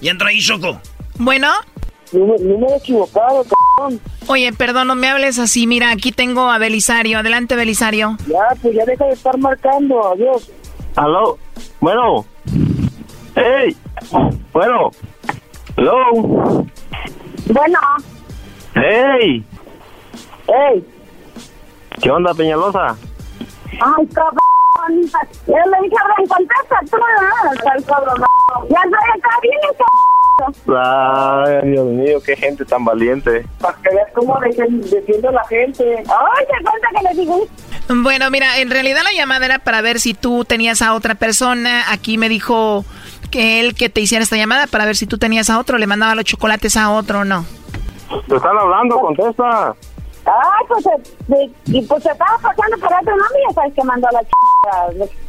[0.00, 0.80] Y entra ahí, Choco.
[1.18, 1.48] Bueno.
[2.12, 4.00] Número equivocado, cabrón.
[4.26, 5.66] Oye, perdón, no me hables así.
[5.66, 7.18] Mira, aquí tengo a Belisario.
[7.18, 8.16] Adelante, Belisario.
[8.26, 10.50] Ya, pues ya deja de estar marcando, adiós.
[10.96, 11.38] Aló,
[11.80, 12.26] bueno,
[13.36, 13.76] hey,
[14.52, 14.90] bueno,
[15.76, 15.94] hello,
[17.46, 17.78] Bueno,
[18.74, 19.44] hey,
[20.48, 20.84] hey,
[22.02, 22.96] ¿qué onda, Peñalosa?
[23.80, 25.02] ay, cabrón,
[25.46, 25.96] Yo le dije,
[26.28, 28.26] contesta tú, ¿no?
[28.68, 29.66] Ya estoy acá, viene,
[30.74, 33.44] Ay, Dios mío, qué gente tan valiente.
[33.60, 35.96] Para que veas cómo defiende la gente.
[35.98, 37.46] Ay, te cuenta que le digo.
[37.88, 41.92] Bueno, mira, en realidad la llamada era para ver si tú tenías a otra persona.
[41.92, 42.84] Aquí me dijo
[43.30, 45.86] que él que te hiciera esta llamada para ver si tú tenías a otro, le
[45.86, 47.44] mandaba los chocolates a otro o no.
[48.28, 49.74] Te están hablando, contesta.
[50.24, 53.84] Ay, pues, eh, y pues se estaba pasando por otro nombre y ya sabes que
[53.84, 54.30] mandó a la ch...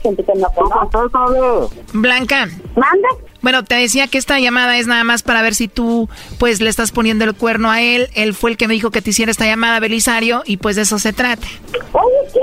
[0.02, 1.76] gente que no conoce.
[1.94, 2.48] Blanca.
[2.76, 3.08] ¿Mande?
[3.42, 6.70] Bueno, te decía que esta llamada es nada más para ver si tú, pues, le
[6.70, 8.10] estás poniendo el cuerno a él.
[8.14, 10.84] Él fue el que me dijo que te hiciera esta llamada, Belisario, y pues de
[10.84, 11.48] eso se trata.
[11.94, 12.40] Oye, ¿qué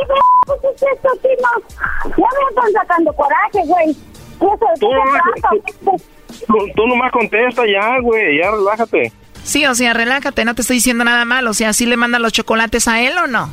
[0.69, 2.15] es esto, Tino?
[2.17, 3.95] Ya me están sacando coraje, güey.
[3.95, 4.47] ¿qué
[4.81, 5.99] Tú, se trata?
[6.47, 9.13] tú, tú nomás contesta ya, güey, ya relájate.
[9.45, 11.47] Sí, o sea, relájate, no te estoy diciendo nada mal.
[11.47, 13.51] O sea, ¿sí le mandan los chocolates a él o no?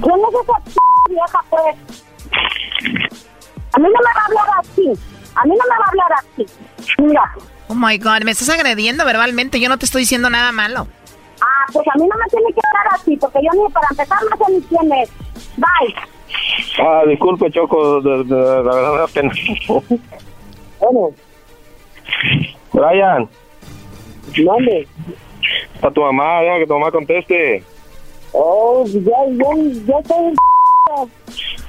[0.00, 0.70] ¿Quién es esa p
[1.10, 2.04] vieja, pues?
[3.72, 4.92] A mí no me va a hablar así.
[5.34, 6.46] A mí no me va a hablar así.
[6.98, 7.34] Mira.
[7.68, 9.60] Oh my God, me estás agrediendo verbalmente.
[9.60, 10.86] Yo no te estoy diciendo nada malo.
[11.40, 14.18] Ah, pues a mí no me tiene que hablar así, porque yo ni para empezar
[14.22, 15.10] no sé ni quién es.
[15.56, 15.94] Bye.
[16.80, 19.32] Ah, disculpe, Choco, de, de- la verdad me da pena.
[20.80, 21.10] Bueno,
[22.72, 23.28] Brian,
[24.44, 24.86] ¿dónde?
[25.82, 27.62] a tu mamá, deja que tu mamá conteste.
[28.32, 29.46] Oh, ya, ya,
[29.86, 30.34] ya estoy...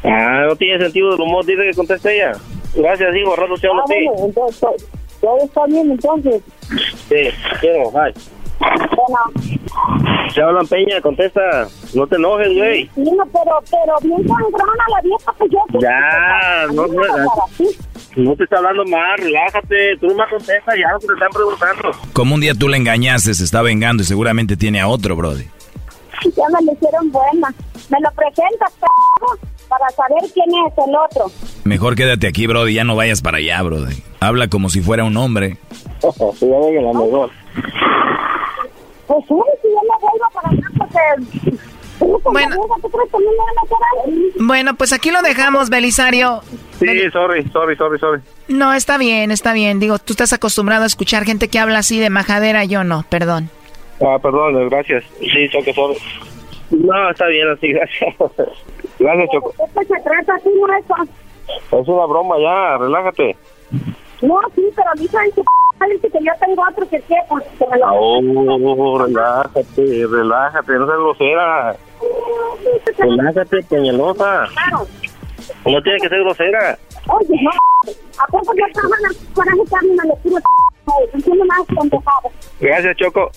[0.03, 2.31] Ah, no tiene sentido del humor, dice que conteste ella.
[2.75, 4.05] Gracias, hijo, rato te hablo Ah, a ti.
[4.07, 4.87] bueno, entonces,
[5.21, 6.41] todo está bien, entonces.
[7.09, 8.13] Sí, quiero, bye.
[8.59, 11.67] Bueno, Se hablan Peña, contesta.
[11.93, 12.85] No te enojes, güey.
[12.93, 15.59] sí, no, pero, pero bien sangrona la vieja, pues yo...
[15.79, 17.01] Ya, no, no,
[18.17, 19.97] no te está hablando más, relájate.
[19.99, 21.91] Tú nomás contesta ya lo que te están preguntando.
[22.13, 25.45] Como un día tú le engañaste, se está vengando y seguramente tiene a otro, Brody.
[26.35, 27.53] Ya me lo hicieron buena.
[27.89, 28.85] Me lo presentas, p***,
[29.67, 31.31] para saber quién es el otro.
[31.63, 34.03] Mejor quédate aquí, Brody, ya no vayas para allá, Brody.
[34.19, 35.57] Habla como si fuera un hombre.
[36.01, 37.29] Sí, ya venga la mejor.
[39.07, 40.99] Pues sí, si yo me vuelvo para acá, porque...
[42.31, 42.55] Bueno.
[42.81, 44.47] ¿Tú crees que a mí me van a hacer algo?
[44.47, 46.41] Bueno, pues aquí lo dejamos, Belisario.
[46.79, 48.21] Sí, sorry, sorry, sorry, sorry.
[48.47, 49.79] No, está bien, está bien.
[49.79, 53.49] Digo, tú estás acostumbrado a escuchar gente que habla así de majadera, yo no, perdón.
[54.01, 55.03] Ah, perdón, gracias.
[55.19, 55.97] Sí, Choco, sorry.
[56.71, 58.15] No, está bien así, gracias.
[58.99, 59.53] Gracias, Choco.
[59.57, 60.49] ¿De qué se trata así?
[61.71, 63.35] Es una broma ya, relájate.
[64.21, 65.41] No, sí, pero dicen que
[66.09, 67.85] que yo tengo otro que qué, pues que me lo...
[67.91, 71.75] Oh, relájate, relájate, no seas grosera.
[72.97, 74.47] Relájate, peñalosa.
[74.53, 74.87] Claro.
[75.65, 76.77] No tienes que ser grosera.
[77.07, 77.51] Oye, no,
[78.17, 80.37] ¿a poco yo estaba en la coraje que me lo tiro,
[81.13, 82.29] entiendo más pendejado.
[82.59, 83.31] Gracias, Choco.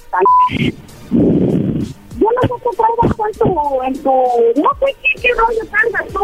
[2.18, 3.48] Yo no sé qué traigas tú en tu,
[3.82, 4.12] en tu,
[4.62, 6.22] no sé qué, qué rollo traigas tú.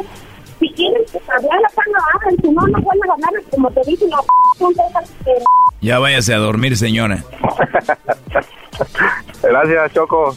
[0.61, 1.69] Si quieres hablar la
[2.15, 4.27] hablan, si no, no vuelves a hablar, como te dicen, la p***
[5.25, 5.33] que...
[5.81, 7.23] Ya váyase a dormir, señora.
[9.43, 10.37] Gracias, Choco.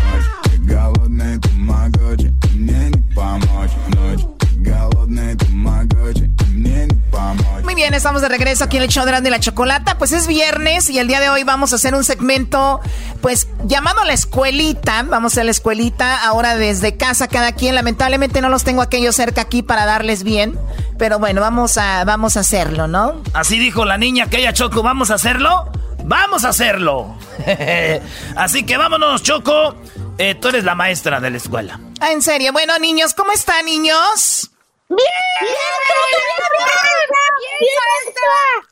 [3.20, 4.24] помочь ночь.
[4.58, 6.18] Голодный помогать,
[6.48, 7.62] мне не помочь.
[7.62, 9.98] Muy bien, estamos de regreso aquí en el show de Grande y la Chocolata.
[9.98, 12.80] Pues es viernes y el día de hoy vamos a hacer un segmento,
[13.20, 15.02] pues llamado la escuelita.
[15.02, 17.74] Vamos a la escuelita ahora desde casa cada quien.
[17.74, 20.58] Lamentablemente no los tengo aquellos cerca aquí para darles bien,
[20.98, 23.22] pero bueno, vamos a, vamos a hacerlo, ¿no?
[23.34, 25.70] Así dijo la niña que ella, Choco, ¿vamos a hacerlo?
[26.04, 27.16] ¡Vamos a hacerlo!
[28.36, 29.74] Así que vámonos, Choco.
[30.18, 31.78] Eh, tú eres la maestra de la escuela.
[32.01, 32.51] Ah, en serio.
[32.51, 34.49] Bueno, niños, ¿cómo están, niños?
[34.89, 35.07] ¡Bien!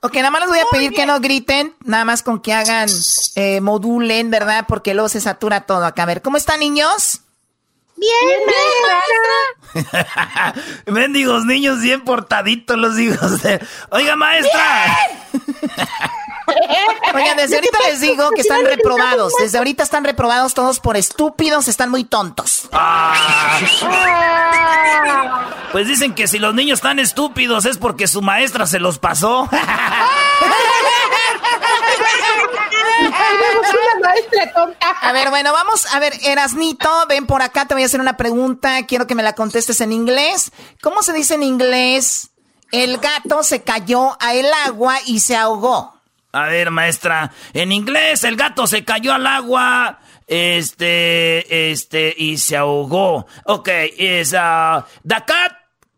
[0.02, 2.90] Ok, nada más les voy a pedir que no griten, nada más con que hagan,
[3.36, 4.66] eh, modulen, ¿verdad?
[4.68, 6.04] Porque luego se satura todo acá.
[6.04, 7.22] A ver, ¿cómo están, niños?
[7.96, 8.14] Bien,
[10.88, 13.64] Mendigos niños bien portaditos los hijos de...
[13.92, 14.98] Oiga, maestra.
[17.14, 19.34] Oigan, desde ahorita les digo que están reprobados.
[19.40, 22.70] Desde ahorita están reprobados todos por estúpidos, están muy tontos.
[22.72, 23.58] Ah.
[25.72, 29.48] Pues dicen que si los niños están estúpidos es porque su maestra se los pasó.
[35.02, 38.18] A ver, bueno, vamos a ver, Erasnito, ven por acá, te voy a hacer una
[38.18, 40.52] pregunta, quiero que me la contestes en inglés.
[40.82, 42.30] ¿Cómo se dice en inglés
[42.72, 45.99] El gato se cayó al agua y se ahogó.
[46.32, 52.56] A ver, maestra, en inglés el gato se cayó al agua, este, este, y se
[52.56, 53.26] ahogó.
[53.46, 53.68] Ok,
[53.98, 55.54] es uh, the cat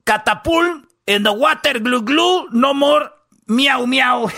[0.05, 3.09] catapult in the water glue glue, no more
[3.45, 4.23] miau miau.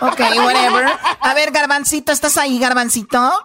[0.00, 0.90] ok, whatever.
[1.20, 3.44] A ver, Garbancito, ¿estás ahí, Garbancito?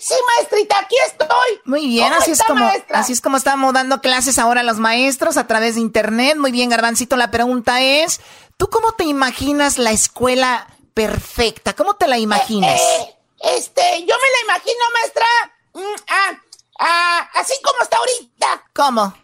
[0.00, 1.60] Sí, maestrita, aquí estoy.
[1.64, 5.36] Muy bien, así es como así es como estamos dando clases ahora a los maestros
[5.36, 6.36] a través de internet.
[6.36, 8.20] Muy bien, Garbancito, la pregunta es,
[8.56, 11.74] ¿tú cómo te imaginas la escuela perfecta?
[11.74, 12.80] ¿Cómo te la imaginas?
[12.80, 15.26] Eh, eh, este, yo me la imagino, maestra,
[15.74, 16.42] mm, ah,
[16.80, 18.64] ah, así como está ahorita.
[18.74, 19.14] ¿Cómo?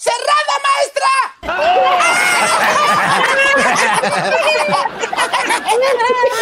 [0.00, 1.10] ¡Cerrada, maestra!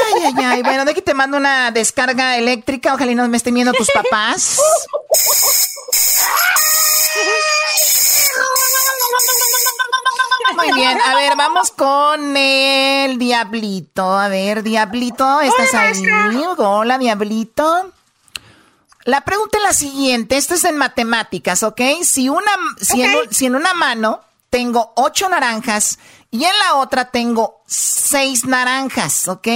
[0.06, 0.62] Ay, ay, ay.
[0.62, 2.94] Bueno, de que te mando una descarga eléctrica.
[2.94, 4.60] Ojalá y no me estén viendo tus papás.
[10.54, 14.16] Muy bien, a ver, vamos con el Diablito.
[14.16, 16.04] A ver, Diablito, ¿estás ahí?
[16.58, 17.92] Hola, Diablito.
[19.04, 21.80] La pregunta es la siguiente, esto es en matemáticas, ¿ok?
[22.02, 25.98] Si, una, si, en, una mano tengo ocho naranjas
[26.30, 29.48] y en la otra tengo seis naranjas, ¿ok?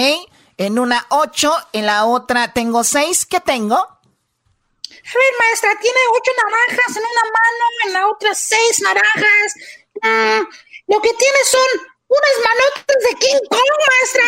[0.56, 3.76] En una ocho, en la otra tengo seis, ¿qué tengo?
[3.76, 9.54] A ver, maestra, tiene ocho naranjas en una mano, en la otra seis naranjas.
[10.02, 10.42] Mm,
[10.86, 14.26] lo que tiene son unas manotas de King Kong, maestra.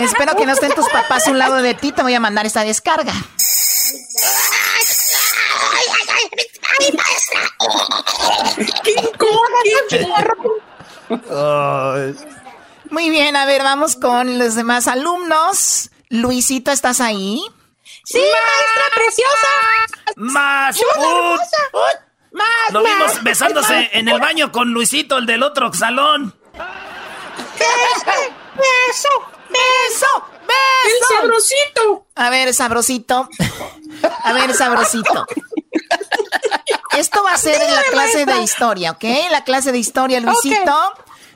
[0.00, 1.92] Espero que no estén tus papás a un lado de ti.
[1.92, 3.12] Te voy a mandar esta descarga.
[6.78, 7.40] ¡Ay, maestra!
[8.82, 9.38] ¡King Kong!
[12.90, 15.90] Muy bien, a ver, vamos con los demás alumnos.
[16.10, 17.42] Luisito, ¿estás ahí?
[18.04, 19.48] Sí, maestra preciosa.
[20.16, 20.76] Más.
[20.76, 22.07] Más,
[22.72, 26.34] Lo vimos besándose en el baño con Luisito, el del otro salón.
[28.54, 29.10] ¡Beso!
[29.48, 30.24] ¡Beso!
[30.46, 30.54] ¡Beso!
[30.84, 32.06] ¡El sabrosito!
[32.14, 33.28] A ver, sabrosito.
[34.24, 35.26] A ver, sabrosito.
[36.96, 39.04] Esto va a ser en la clase de historia, ¿ok?
[39.30, 40.92] La clase de historia, Luisito.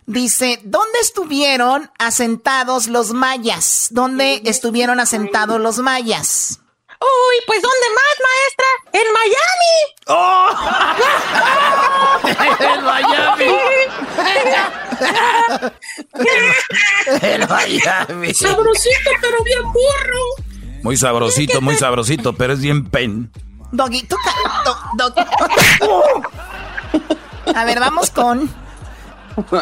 [0.07, 3.89] Dice, ¿dónde estuvieron asentados los mayas?
[3.91, 6.59] ¿Dónde estuvieron asentados los mayas?
[7.03, 8.67] Uy, pues ¿dónde más, maestra?
[8.93, 9.75] ¡En Miami!
[12.61, 13.51] ¡En Miami!
[17.23, 18.35] ¡En Miami!
[18.35, 20.21] Sabrosito, pero bien burro.
[20.83, 23.33] Muy sabrosito, muy sabrosito, pero es bien pen.
[23.73, 24.17] Doggy, tú...
[27.55, 28.49] A ver, vamos con...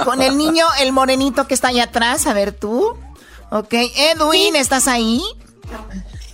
[0.05, 2.27] Con el niño, el morenito que está allá atrás.
[2.27, 2.99] A ver, tú.
[3.51, 5.23] Ok, Edwin, ¿estás ahí?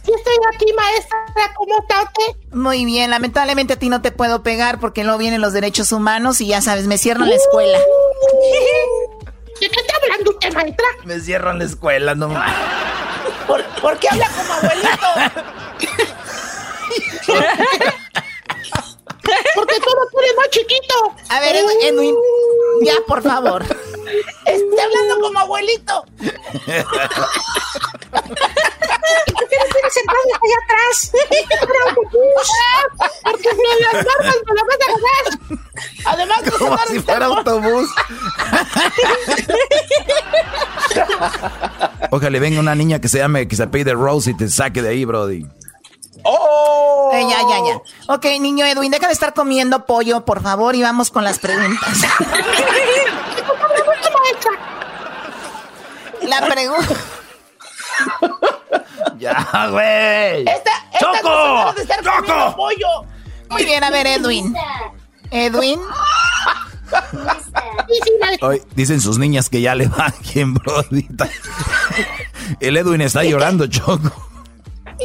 [0.06, 1.18] Yo estoy aquí, maestra.
[1.56, 2.04] ¿Cómo estás?
[2.52, 6.40] Muy bien, lamentablemente a ti no te puedo pegar porque no vienen los derechos humanos
[6.40, 7.78] y ya sabes, me cierran la escuela.
[9.60, 10.86] ¿De qué está hablando usted, maestra?
[11.04, 12.28] Me cierran la escuela, no
[13.46, 15.06] ¿Por, ¿Por qué habla como abuelito?
[19.54, 20.94] Porque todo puede más chiquito.
[21.30, 22.14] A ver, Edwin,
[22.82, 23.62] ya, por favor.
[23.64, 26.04] Está hablando como abuelito.
[29.32, 31.12] ¿Por qué no tienes sentado allá atrás?
[33.24, 33.48] Porque
[33.80, 35.24] las normas me la van a ganar.
[36.04, 37.90] Además, de Como si fuera autobús.
[42.10, 44.90] Ojalá venga una niña que se llame, que se apellide Rose y te saque de
[44.90, 45.46] ahí, Brody.
[46.22, 47.10] ¡Oh!
[47.12, 47.80] Eh, ya, ya, ya.
[48.14, 52.02] Ok, niño Edwin, deja de estar comiendo pollo, por favor, y vamos con las preguntas.
[56.22, 56.96] La pregunta.
[59.18, 60.48] ya, güey.
[60.48, 61.28] Esta, esta ¡Choco!
[61.28, 62.56] no se estar ¡Choco!
[62.56, 62.88] pollo.
[63.50, 64.54] Muy bien, a ver, Edwin.
[65.30, 65.80] Edwin.
[68.40, 71.08] Hoy dicen sus niñas que ya le bajen, Brody.
[72.60, 74.12] El Edwin está llorando, Choco.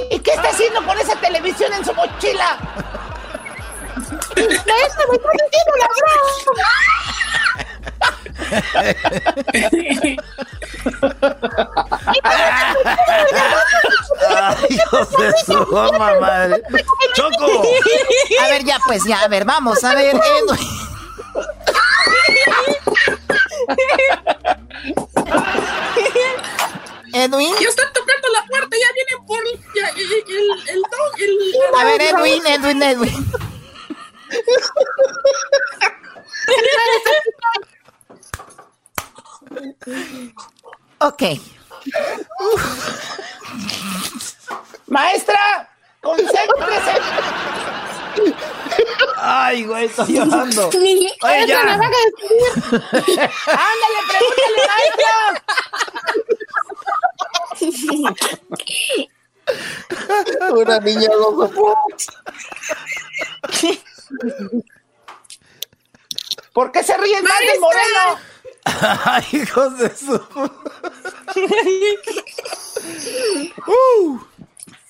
[0.09, 2.57] ¿Y qué está haciendo con esa televisión en su mochila?
[4.35, 5.87] Me está diciendo la
[14.29, 16.63] Ay, hijos de su mamá, madre.
[17.13, 17.63] ¡Choco!
[18.43, 20.67] A ver, ya, pues, ya, a ver, vamos, a ver, Edwin.
[27.13, 27.53] Edwin.
[27.59, 29.43] Ya están tocando la puerta, ya vienen por
[29.75, 33.31] ya, el, el, el, dog, el- A ver, Edwin, Edwin, Edwin.
[40.99, 41.23] Ok.
[44.87, 45.69] Maestra,
[46.01, 46.93] concéntrese.
[49.17, 50.67] Ay, güey, estoy llorando.
[50.67, 51.63] Oye, ya.
[51.63, 51.77] me a.
[53.47, 55.11] Ándale, pregúntale, maestro.
[60.55, 61.75] Una niña loco.
[66.53, 68.19] ¿Por qué se ríen más del moreno?
[68.65, 70.21] Ay, hijos de su.
[73.67, 74.19] Uh.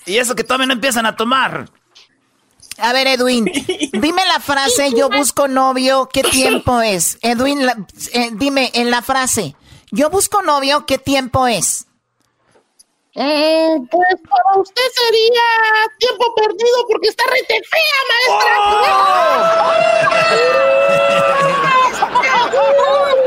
[0.06, 1.69] Y eso que todavía no empiezan a tomar.
[2.77, 3.45] A ver, Edwin,
[3.91, 7.19] dime la frase, yo busco novio, ¿qué tiempo es?
[7.22, 7.77] Edwin, la-
[8.14, 9.56] eh, dime en la frase,
[9.91, 11.85] yo busco novio, ¿qué tiempo es?
[13.14, 15.41] Eh, pues para usted sería
[15.99, 17.99] tiempo perdido porque está rete fea,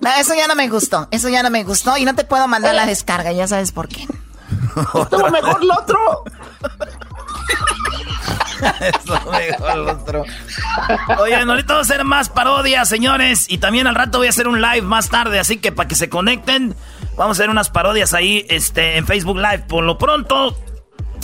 [0.00, 2.48] No, eso ya no me gustó, eso ya no me gustó y no te puedo
[2.48, 4.06] mandar la descarga, ya sabes por qué.
[4.76, 6.24] Estuvo mejor lo otro.
[8.80, 10.24] Eso mejor el otro.
[11.18, 13.46] Oigan, ahorita vamos a hacer más parodias, señores.
[13.48, 15.38] Y también al rato voy a hacer un live más tarde.
[15.38, 16.74] Así que para que se conecten,
[17.16, 19.64] vamos a hacer unas parodias ahí este, en Facebook Live.
[19.68, 20.56] Por lo pronto,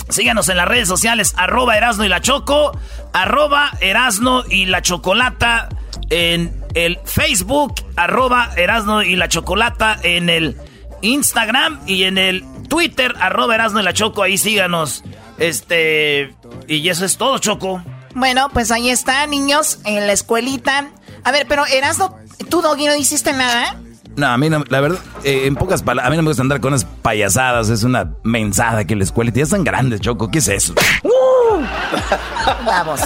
[0.09, 1.33] síganos en las redes sociales.
[1.37, 2.77] Arroba Erasno y la Choco.
[3.13, 5.69] Arroba Erasno y la Chocolata
[6.09, 7.75] en el Facebook.
[7.95, 10.57] Arroba Erasno y la Chocolata en el
[11.01, 13.13] Instagram y en el Twitter.
[13.19, 14.23] Arroba Erasno y la Choco.
[14.23, 15.03] Ahí síganos.
[15.37, 16.35] Este.
[16.67, 17.83] Y eso es todo, Choco.
[18.15, 20.89] Bueno, pues ahí está, niños, en la escuelita.
[21.23, 22.17] A ver, pero Erasmo,
[22.49, 23.79] tú, Doggy, no hiciste nada.
[24.17, 26.41] No, a mí no, la verdad, eh, en pocas palabras, a mí no me gusta
[26.41, 30.39] andar con unas payasadas, es una mensada que la escuela ya están grandes, Choco, ¿qué
[30.39, 30.73] es eso?
[32.65, 32.99] Vamos.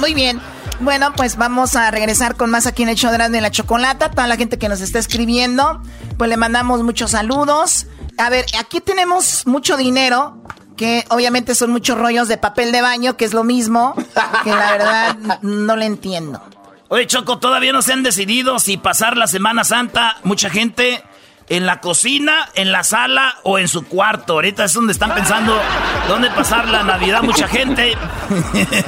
[0.00, 0.40] Muy bien.
[0.80, 4.10] Bueno, pues vamos a regresar con más aquí en el show de la Chocolata.
[4.10, 5.80] Toda la gente que nos está escribiendo,
[6.18, 7.86] pues le mandamos muchos saludos.
[8.18, 10.42] A ver, aquí tenemos mucho dinero,
[10.76, 13.94] que obviamente son muchos rollos de papel de baño, que es lo mismo,
[14.42, 16.42] que la verdad no le entiendo.
[16.88, 21.02] Oye, Choco, todavía no se han decidido si pasar la Semana Santa, mucha gente
[21.48, 24.34] en la cocina, en la sala o en su cuarto.
[24.34, 25.58] Ahorita es donde están pensando
[26.08, 27.96] dónde pasar la Navidad, mucha gente.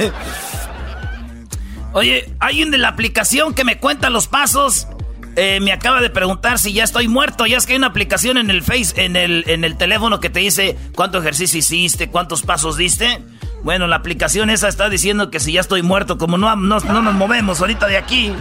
[1.93, 4.87] Oye, alguien de la aplicación que me cuenta los pasos.
[5.37, 7.47] eh, me acaba de preguntar si ya estoy muerto.
[7.47, 10.31] Ya es que hay una aplicación en el Face, en el, en el teléfono que
[10.31, 13.23] te dice cuánto ejercicio hiciste, cuántos pasos diste.
[13.63, 17.03] Bueno, la aplicación esa está diciendo que si ya estoy muerto, como no, no, no
[17.03, 18.33] nos movemos ahorita de aquí.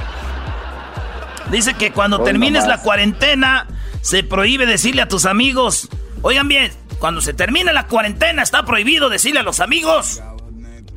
[1.52, 2.80] Dice que cuando Hoy termines nomás.
[2.80, 3.68] la cuarentena,
[4.02, 5.90] se prohíbe decirle a tus amigos.
[6.22, 10.22] Oigan bien, cuando se termine la cuarentena, está prohibido decirle a los amigos.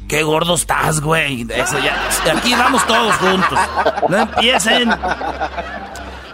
[0.09, 1.47] Qué gordo estás, güey.
[1.49, 1.97] Eso ya.
[2.37, 3.59] Aquí vamos todos juntos.
[4.09, 4.91] No empiecen.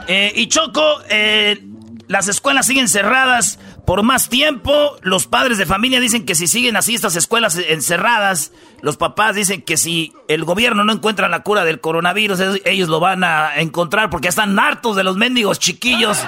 [0.08, 1.62] Eh, y Choco, eh,
[2.08, 4.96] las escuelas siguen cerradas por más tiempo.
[5.00, 8.52] Los padres de familia dicen que si siguen así estas escuelas encerradas,
[8.82, 13.00] los papás dicen que si el gobierno no encuentra la cura del coronavirus, ellos lo
[13.00, 16.18] van a encontrar porque están hartos de los mendigos chiquillos.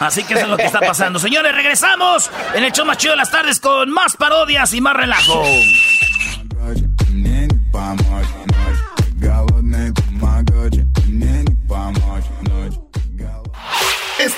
[0.00, 1.18] Así que eso es lo que está pasando.
[1.18, 4.96] Señores, regresamos en el show más chido de las tardes con más parodias y más
[4.96, 5.42] relajo.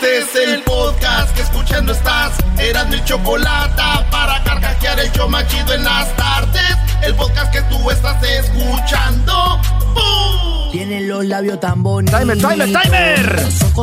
[0.06, 2.32] Este es el podcast que escuchando estás.
[2.60, 6.76] Eran mi chocolate para carcajear el show más chido en las tardes.
[7.02, 9.60] El podcast que tú estás escuchando.
[9.94, 10.70] ¡Bum!
[10.70, 12.20] Tiene los labios tan bonitos.
[12.20, 13.40] Timer, timer, timer.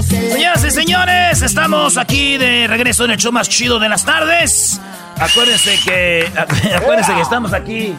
[0.08, 4.80] Señoras y señores, estamos aquí de regreso en el show más chido de las tardes.
[5.20, 6.32] Acuérdense que,
[6.74, 7.98] acuérdense que estamos aquí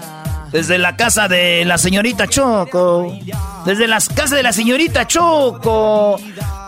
[0.54, 3.12] desde la casa de la señorita Choco.
[3.66, 6.16] Desde las casas de la señorita Choco.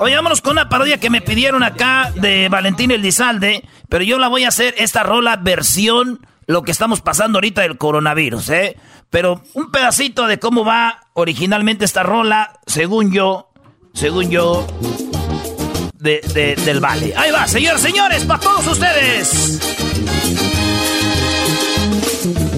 [0.01, 3.63] Oye, vámonos con una parodia que me pidieron acá de Valentín Elizalde.
[3.89, 7.79] Pero yo la voy a hacer esta rola versión lo que estamos pasando ahorita del
[7.79, 8.77] coronavirus, ¿eh?
[9.09, 13.51] Pero un pedacito de cómo va originalmente esta rola, según yo,
[13.95, 14.67] según yo,
[15.95, 17.15] de, de- del Vale.
[17.17, 19.61] Ahí va, señores, señores, para todos ustedes.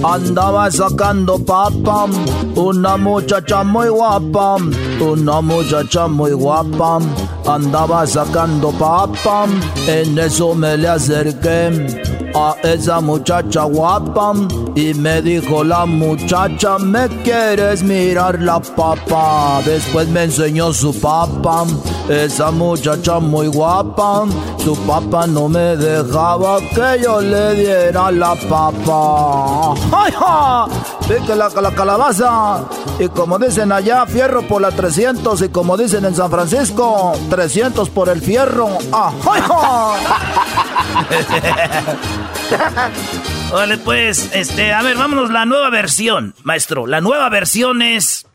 [0.02, 2.06] Andaba sacando papa,
[2.54, 4.56] una muchacha muy guapa,
[5.00, 7.00] una muchacha muy guapa.
[7.46, 9.46] Andaba sacando papa,
[9.88, 14.32] en eso me le acerqué a esa muchacha guapa
[14.74, 19.60] y me dijo la muchacha, ¿me quieres mirar la papa?
[19.64, 21.64] Después me enseñó su papa,
[22.08, 24.24] esa muchacha muy guapa,
[24.62, 29.74] su papa no me dejaba que yo le diera la papa.
[29.92, 30.66] ¡Ay, ja!
[31.08, 32.64] Pique la, la calabaza.
[32.98, 35.40] Y como dicen allá, fierro por la 300.
[35.42, 38.68] Y como dicen en San Francisco, 300 por el fierro.
[38.92, 40.64] ¡Ah, ay, ja!
[43.52, 46.86] Vale, pues, este, a ver, vámonos, la nueva versión, maestro.
[46.86, 48.26] La nueva versión es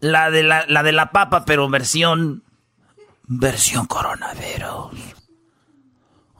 [0.00, 2.42] la de la, la de la papa, pero versión.
[3.32, 4.90] Versión coronavirus.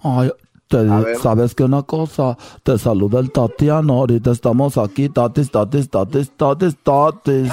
[0.02, 0.32] Ay,
[0.66, 2.36] te- ¿sabes qué una cosa?
[2.64, 7.52] Te saluda el Tatiano, ahorita estamos aquí, tatis, tatis, tatis, tatis, tatis.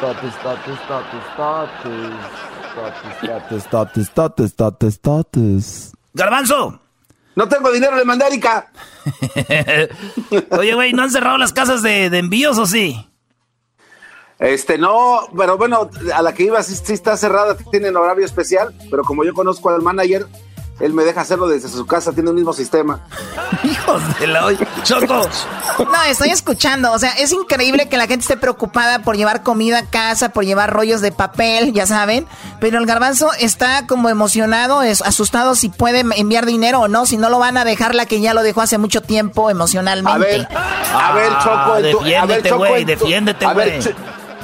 [0.00, 2.12] Tatis, tatis, tatis, tatis.
[2.74, 5.92] Tatis, tatis, tatis, tatis, tatis, tatis.
[6.14, 6.78] Garbanzo.
[7.34, 8.70] No tengo dinero, le mandé a Erika.
[10.50, 13.08] Oye, güey, ¿no han cerrado las casas de, de envíos o sí?
[14.38, 18.74] Este, no, pero bueno, a la que iba sí, sí está cerrada, tienen horario especial,
[18.90, 20.26] pero como yo conozco al manager,
[20.80, 23.00] él me deja hacerlo desde su casa, tiene el mismo sistema.
[23.62, 24.58] Hijos de la hoy.
[24.82, 25.28] Choco.
[25.78, 26.90] No, estoy escuchando.
[26.92, 30.44] O sea, es increíble que la gente esté preocupada por llevar comida a casa, por
[30.44, 32.26] llevar rollos de papel, ya saben.
[32.60, 37.16] Pero el garbanzo está como emocionado, es asustado si puede enviar dinero o no, si
[37.16, 40.10] no lo van a dejar la que ya lo dejó hace mucho tiempo emocionalmente.
[40.12, 40.48] A ver,
[40.94, 43.80] a ver, Choco, en tu- defiéndete, güey, defiéndete, güey.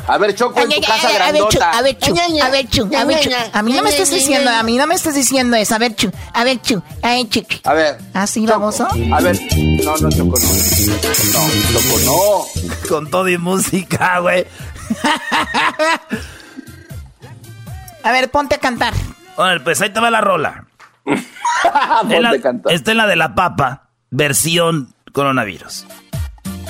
[0.09, 1.71] A ver, Choco, en tu casa A grandota.
[1.71, 3.31] a ver, Chu, a ver, Chu, a ver, Chu.
[3.53, 5.75] A mí no me estés diciendo, a mí no me estés diciendo eso.
[5.75, 7.41] A ver, Chu, a ver, Chu, a ver, Chu.
[7.65, 7.99] A ver.
[8.15, 8.81] ¿Así vamos?
[8.81, 8.89] A
[9.21, 9.39] ver,
[9.85, 10.49] no, no, Choco, no.
[11.33, 12.89] No, Choco, no.
[12.89, 14.47] Con todo y música, güey.
[18.03, 18.95] A ver, ponte a cantar.
[19.37, 20.65] Bueno, pues ahí te va la rola.
[22.09, 22.33] Es la-
[22.71, 25.87] esta es la de la papa, versión coronavirus.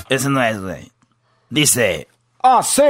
[0.09, 0.91] Ese no es, güey.
[1.51, 2.09] Dice.
[2.41, 2.83] Así.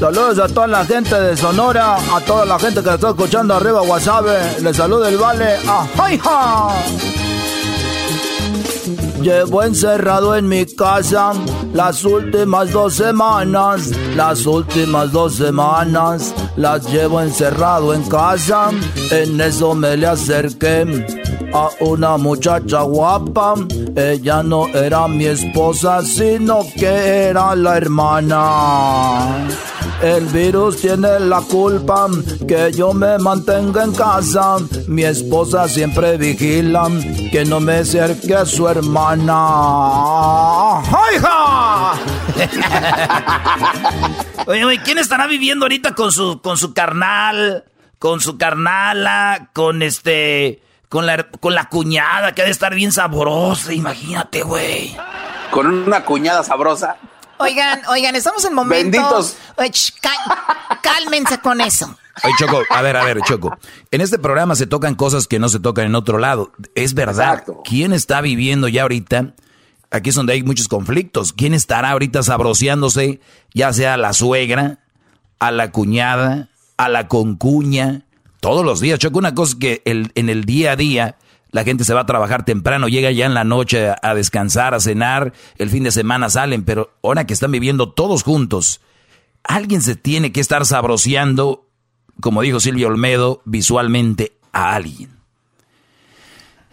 [0.00, 3.82] Saludos a toda la gente de Sonora, a toda la gente que está escuchando arriba
[3.82, 4.60] Wasabe.
[4.60, 5.56] Les saluda el Vale.
[5.68, 6.74] ¡Ajá!
[9.22, 11.32] Llevo encerrado en mi casa
[11.72, 18.70] las últimas dos semanas, las últimas dos semanas las llevo encerrado en casa.
[19.10, 20.84] En eso me le acerqué
[21.52, 23.54] a una muchacha guapa.
[23.96, 29.46] Ella no era mi esposa, sino que era la hermana.
[30.02, 32.06] El virus tiene la culpa
[32.46, 34.58] que yo me mantenga en casa.
[34.88, 36.88] Mi esposa siempre vigila
[37.32, 39.32] que no me acerque a su hermana.
[41.14, 41.94] ¡Hija!
[44.46, 47.64] Oye, güey, ¿quién estará viviendo ahorita con su, con su carnal,
[47.98, 52.92] con su carnala, con este, con la, con la cuñada que ha de estar bien
[52.92, 53.72] sabrosa?
[53.72, 54.96] Imagínate, güey.
[55.50, 56.96] Con una cuñada sabrosa.
[57.38, 58.98] Oigan, oigan, estamos en momento.
[58.98, 59.36] Benditos.
[60.82, 61.94] Cálmense con eso.
[62.24, 63.58] Oye, Choco, a ver, a ver, Choco.
[63.90, 66.52] En este programa se tocan cosas que no se tocan en otro lado.
[66.74, 67.44] Es verdad.
[67.64, 69.34] ¿Quién está viviendo ya ahorita?
[69.90, 71.32] Aquí es donde hay muchos conflictos.
[71.32, 73.20] ¿Quién estará ahorita sabroseándose?
[73.52, 74.78] Ya sea a la suegra,
[75.38, 76.48] a la cuñada,
[76.78, 78.05] a la concuña.
[78.46, 79.18] Todos los días, Choco.
[79.18, 81.16] Una cosa que el- en el día a día
[81.50, 84.72] la gente se va a trabajar temprano, llega ya en la noche a, a descansar,
[84.72, 85.32] a cenar.
[85.58, 86.64] El fin de semana salen.
[86.64, 88.80] Pero ahora que están viviendo todos juntos,
[89.42, 91.66] alguien se tiene que estar sabroseando
[92.20, 95.15] como dijo Silvio Olmedo, visualmente a alguien.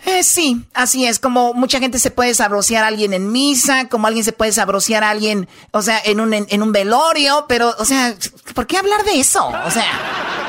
[0.05, 1.17] Eh, sí, así es.
[1.19, 5.03] Como mucha gente se puede sabrosear a alguien en misa, como alguien se puede sabrosear
[5.03, 8.13] a alguien, o sea, en un, en, en un velorio, pero, o sea,
[8.53, 9.47] ¿por qué hablar de eso?
[9.47, 9.85] O sea,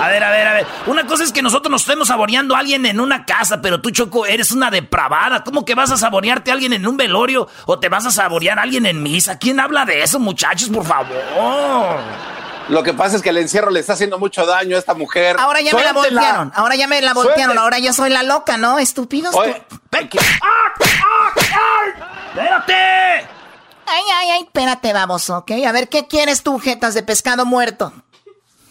[0.01, 0.67] A ver, a ver, a ver.
[0.89, 3.91] Una cosa es que nosotros nos estemos saboreando a alguien en una casa, pero tú,
[3.91, 5.45] Choco, eres una depravada.
[5.45, 8.59] ¿Cómo que vas a saborearte a alguien en un velorio o te vas a saborear
[8.59, 9.39] a alguien en misa?
[9.39, 11.15] ¿Quién habla de eso, muchachos, por favor?
[12.69, 15.37] Lo que pasa es que el encierro le está haciendo mucho daño a esta mujer.
[15.39, 16.21] ahora ya me la Suéltela.
[16.21, 17.61] voltearon, ahora ya me la voltearon, Suelte.
[17.61, 18.79] ahora yo soy la loca, ¿no?
[18.79, 19.35] Estúpidos.
[19.35, 19.63] Oye,
[22.31, 22.75] ¡Espérate!
[23.87, 25.53] Ay, ay, ay, espérate, baboso, ¿ok?
[25.67, 27.93] A ver, ¿qué quieres tú, jetas de pescado muerto?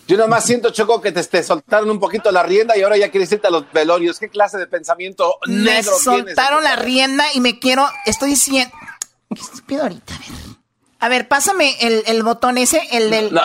[0.08, 3.10] Yo nomás siento, Choco, que te, te soltaron un poquito la rienda y ahora ya
[3.10, 4.20] quieres irte a los velorios.
[4.20, 6.04] ¿Qué clase de pensamiento Me negro tienes?
[6.04, 7.88] soltaron la rienda y me quiero.
[8.06, 8.76] Estoy diciendo.
[9.34, 10.30] Qué estúpido ahorita, a ver.
[11.00, 13.34] A ver, pásame el, el botón ese, el del.
[13.34, 13.42] No,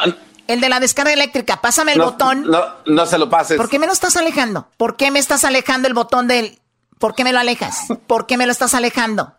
[0.48, 1.60] El de la descarga eléctrica.
[1.60, 2.44] Pásame el no, botón.
[2.50, 3.56] No, no se lo pases.
[3.56, 4.68] ¿Por qué me lo estás alejando?
[4.76, 6.58] ¿Por qué me estás alejando el botón del.
[6.98, 7.86] ¿Por qué me lo alejas?
[8.08, 9.34] ¿Por qué me lo estás alejando?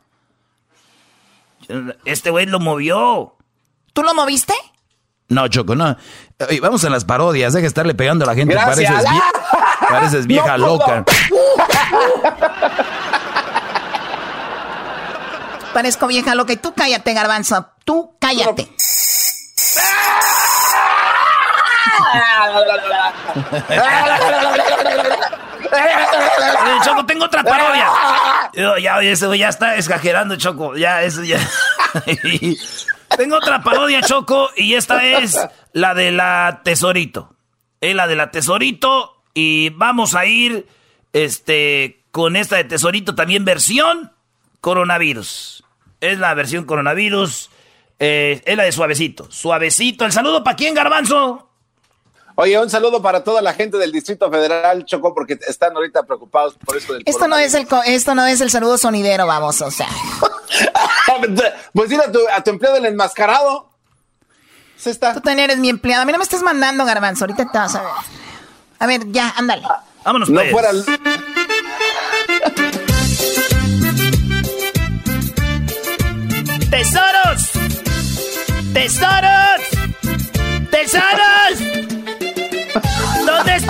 [2.05, 3.35] Este güey lo movió.
[3.93, 4.53] ¿Tú lo moviste?
[5.27, 5.95] No, Choco, no.
[6.47, 8.53] Oye, vamos a las parodias, deja de estarle pegando a la gente.
[8.53, 8.89] Gracias.
[8.91, 9.21] Pareces, vie-
[9.89, 11.05] pareces vieja No loca.
[15.73, 16.53] Parezco vieja loca.
[16.53, 17.67] Y tú cállate, garbanzo.
[17.85, 18.69] Tú cállate.
[26.83, 27.87] Choco, tengo otra parodia.
[28.79, 30.75] Ya, ya está exagerando, Choco.
[30.75, 31.39] Ya, eso ya.
[33.17, 35.37] tengo otra parodia, Choco, y esta es
[35.73, 37.35] la de la tesorito.
[37.81, 39.23] Es la de la Tesorito.
[39.33, 40.67] Y vamos a ir
[41.13, 44.11] este, con esta de Tesorito también versión
[44.61, 45.63] coronavirus.
[46.01, 47.49] Es la versión coronavirus.
[47.99, 49.29] Eh, es la de suavecito.
[49.31, 50.05] Suavecito.
[50.05, 51.48] ¿El saludo para quién, Garbanzo?
[52.41, 56.55] Oye, un saludo para toda la gente del Distrito Federal, Choco, porque están ahorita preocupados
[56.65, 59.69] por esto del Esto no es el esto no es el saludo sonidero, vamos, o
[59.69, 59.89] sea.
[61.73, 63.69] Pues dile a tu, a tu empleado del enmascarado.
[64.77, 65.13] Se está.
[65.13, 66.03] Tú también eres mi empleado.
[66.03, 67.25] A mí no me estés mandando, garbanzo.
[67.25, 67.91] Ahorita te vas a ver.
[68.79, 69.63] A ver, ya, ándale.
[70.05, 70.51] Vámonos, No pues.
[70.51, 70.69] fuera.
[76.69, 77.49] ¡Tesoros!
[78.73, 79.61] ¡Tesoros!
[80.71, 81.88] ¡Tesoros!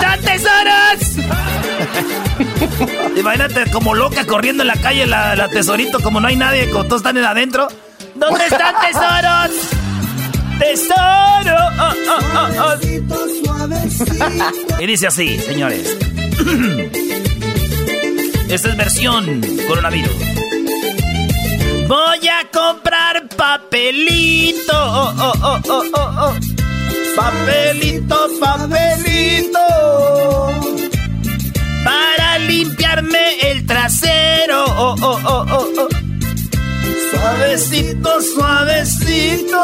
[0.00, 1.16] están tesoros?
[3.16, 7.00] Imagínate como loca corriendo en la calle la, tesorito, como no hay nadie, como todos
[7.00, 7.68] están en adentro.
[8.14, 9.50] ¿Dónde están tesoros?
[10.58, 11.56] ¡Tesoro!
[11.78, 11.92] Oh,
[12.34, 12.74] oh, oh.
[14.80, 15.96] Y dice así, señores.
[18.48, 20.12] Esta es versión coronavirus.
[21.86, 24.72] Voy a comprar papelito.
[24.72, 26.34] Oh, oh, oh, oh, oh, oh.
[27.16, 29.66] Papelito, papelito.
[31.84, 34.64] Para limpiarme el trasero.
[34.66, 35.88] Oh, oh, oh, oh, oh.
[37.10, 39.62] Suavecito, suavecito.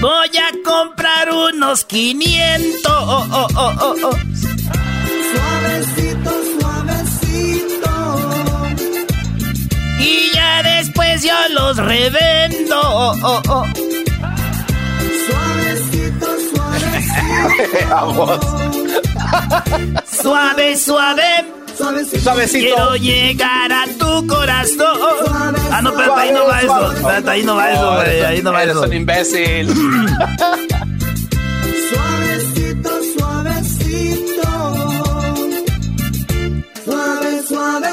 [0.00, 2.82] Voy a comprar unos 500.
[2.86, 4.16] Oh, oh, oh, oh, oh.
[5.32, 6.30] Suavecito,
[6.60, 7.92] suavecito.
[10.00, 12.80] Y ya después yo los revendo.
[12.80, 13.66] Oh, oh, oh.
[17.90, 18.38] Vamos.
[20.22, 21.22] Suave, suave.
[21.76, 22.48] Suavecito.
[22.58, 24.96] Quiero llegar a tu corazón.
[25.70, 26.92] Ah, no, espérate, ahí no va eso.
[26.92, 28.24] Espérate, ahí no va eso, güey.
[28.24, 28.84] Ahí no va Eres eso.
[28.86, 29.68] un imbécil.
[31.90, 34.48] Suavecito, suavecito.
[36.84, 37.90] Suave, suave,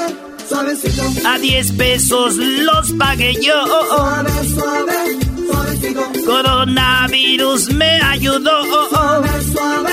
[0.48, 1.02] suavecito.
[1.28, 3.66] A 10 pesos los pagué yo.
[3.66, 5.18] Suave, suave,
[6.26, 8.64] Coronavirus me ayudó.
[8.88, 9.92] Suave, suave,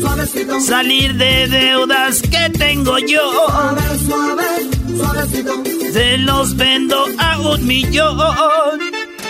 [0.00, 0.60] suavecito.
[0.60, 3.32] Salir de deudas que tengo yo.
[3.32, 5.62] Suave, suave, suavecito.
[5.92, 8.80] Se los vendo a un millón.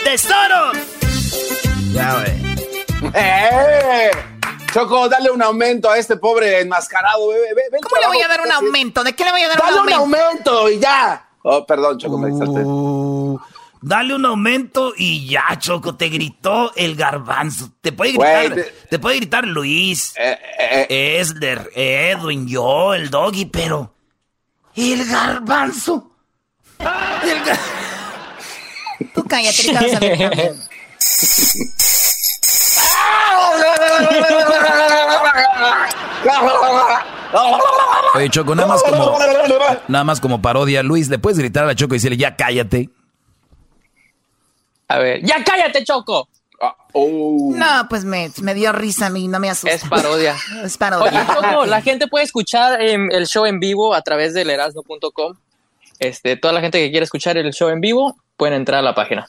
[0.05, 0.77] ¡Tesoros!
[1.93, 3.13] Ya, güey.
[3.15, 4.11] ¡Eh!
[4.73, 7.29] Choco, dale un aumento a este pobre enmascarado.
[7.29, 9.03] Ve, ve, ve el ¿Cómo le voy a dar un aumento?
[9.03, 10.21] ¿De qué le voy a dar Dale un un aumento?
[10.51, 11.27] aumento y ya.
[11.43, 12.61] Oh, perdón, Choco, me exalté.
[13.83, 17.71] Dale un aumento y ya, Choco, te gritó el garbanzo.
[17.81, 23.95] Te puede gritar, te- te puede gritar Luis, eh, Esler, Edwin, yo, el doggy, pero
[24.77, 26.11] el garbanzo.
[26.79, 27.59] El gar-
[29.15, 30.31] Tú cállate, también.
[38.15, 39.19] Oye, Choco, nada más como,
[39.89, 40.83] nada más como parodia.
[40.83, 42.91] Luis, ¿le puedes gritar a la Choco y decirle ya cállate?
[44.91, 46.29] A ver, ya cállate, Choco.
[46.93, 49.73] No, pues me, me dio risa a mí, no me asusta.
[49.73, 50.37] Es parodia.
[50.65, 51.23] Es parodia.
[51.23, 55.37] Oye, Choco, la gente puede escuchar em, el show en vivo a través del erasno.com.
[56.01, 58.97] Este, toda la gente que quiera escuchar el show en vivo pueden entrar a la
[58.97, 59.29] página.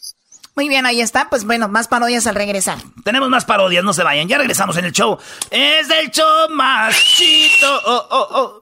[0.56, 1.30] Muy bien, ahí está.
[1.30, 2.80] Pues bueno, más parodias al regresar.
[3.04, 4.28] Tenemos más parodias, no se vayan.
[4.28, 5.16] Ya regresamos en el show.
[5.52, 7.82] Es el show más chido.
[7.86, 8.62] Oh, oh, oh.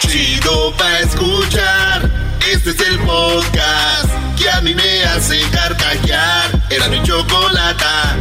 [0.00, 2.23] Chido pa' escuchar.
[2.52, 6.50] Este es el podcast que a mí me hace carcajear.
[6.70, 8.16] Era mi chocolata.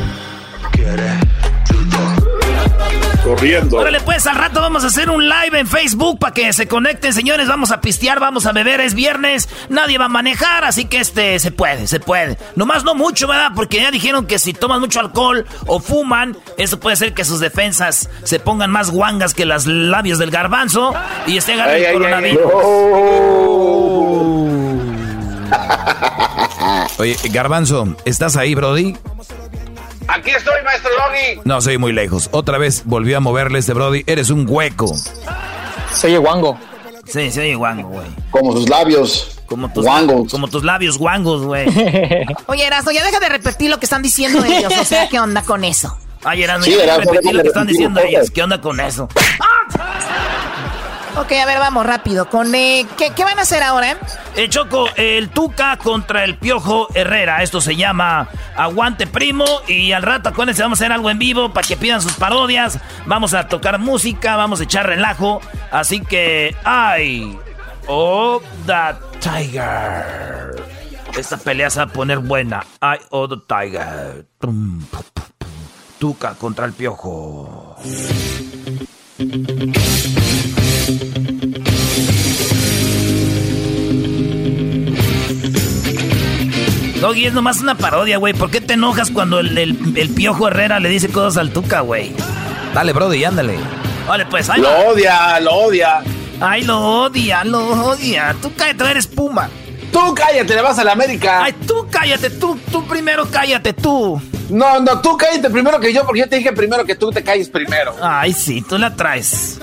[3.24, 3.78] Corriendo.
[3.78, 7.14] Órale, pues al rato vamos a hacer un live en Facebook para que se conecten,
[7.14, 7.48] señores.
[7.48, 8.82] Vamos a pistear, vamos a beber.
[8.82, 12.38] Es viernes, nadie va a manejar, así que este se puede, se puede.
[12.58, 13.52] Nomás no mucho, ¿verdad?
[13.56, 17.40] Porque ya dijeron que si toman mucho alcohol o fuman, eso puede ser que sus
[17.40, 20.94] defensas se pongan más guangas que las labios del garbanzo
[21.26, 22.52] y esté agarrando Ay, el ay, ay, coronavirus.
[26.98, 28.96] Oye, Garbanzo, ¿estás ahí, Brody?
[30.08, 31.42] Aquí estoy, maestro Doggy.
[31.46, 32.30] No, soy muy lejos.
[32.32, 34.04] Otra vez volvió a moverle este Brody.
[34.06, 34.94] Eres un hueco.
[35.94, 36.58] Se oye guango.
[37.06, 38.08] Sí, se oye guango, güey.
[38.32, 39.30] Como sus labios.
[39.46, 40.32] Como tus, Guangos.
[40.32, 41.68] como tus labios guangos, güey.
[42.48, 44.74] Oye, Erasmo, ya deja de repetir lo que están diciendo ellos.
[44.80, 45.96] O sea, ¿qué onda con eso?
[46.24, 48.32] Ay, Erasmo, Sí, ya Erasmo, repetí déjame lo que están repetir diciendo ellas.
[48.32, 49.10] ¿Qué onda con eso?
[51.16, 52.28] Ok, a ver, vamos rápido.
[52.28, 53.98] Con eh, ¿qué, van a hacer ahora?
[54.36, 57.44] Eh, Choco, el Tuca contra el Piojo Herrera.
[57.44, 59.46] Esto se llama Aguante Primo.
[59.68, 62.80] Y al rato, acuérdense, vamos a hacer algo en vivo para que pidan sus parodias.
[63.06, 65.40] Vamos a tocar música, vamos a echar relajo.
[65.72, 67.38] Así que, ¡ay!
[67.86, 70.64] Oh, the Tiger.
[71.16, 72.66] Esta pelea se va a poner buena.
[72.82, 74.26] ¡Ay, oh, the Tiger!
[76.00, 77.78] Tuca contra el Piojo.
[87.04, 88.34] Doggy, es nomás una parodia, güey.
[88.34, 92.14] ¿Por qué te enojas cuando el, el, Piojo Herrera le dice cosas al Tuca, güey?
[92.74, 93.58] Dale, Brody, ándale.
[94.08, 96.02] Vale, pues, ahí Lo odia, lo odia.
[96.40, 98.36] Ay, lo odia, lo odia.
[98.42, 99.50] Tú cállate, eres Puma.
[99.92, 101.44] Tú cállate, le vas a la América.
[101.44, 104.22] Ay, tú cállate, tú, tú primero cállate, tú.
[104.50, 107.24] No, no, tú cállate primero que yo, porque yo te dije primero que tú te
[107.24, 107.96] calles primero.
[108.02, 109.60] Ay, sí, tú la traes.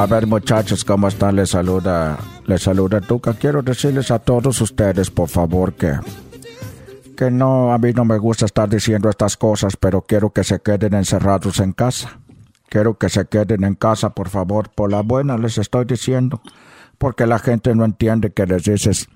[0.00, 1.36] A ver, muchachos, ¿cómo están?
[1.36, 2.16] Les saluda,
[2.46, 3.34] les saluda Tuca.
[3.34, 6.00] Quiero decirles a todos ustedes, por favor, que
[7.18, 10.60] que no, a mí no me gusta estar diciendo estas cosas, pero quiero que se
[10.62, 12.18] queden encerrados en casa.
[12.70, 16.40] Quiero que se queden en casa, por favor, por la buena les estoy diciendo,
[16.96, 19.06] porque la gente no entiende que les dices,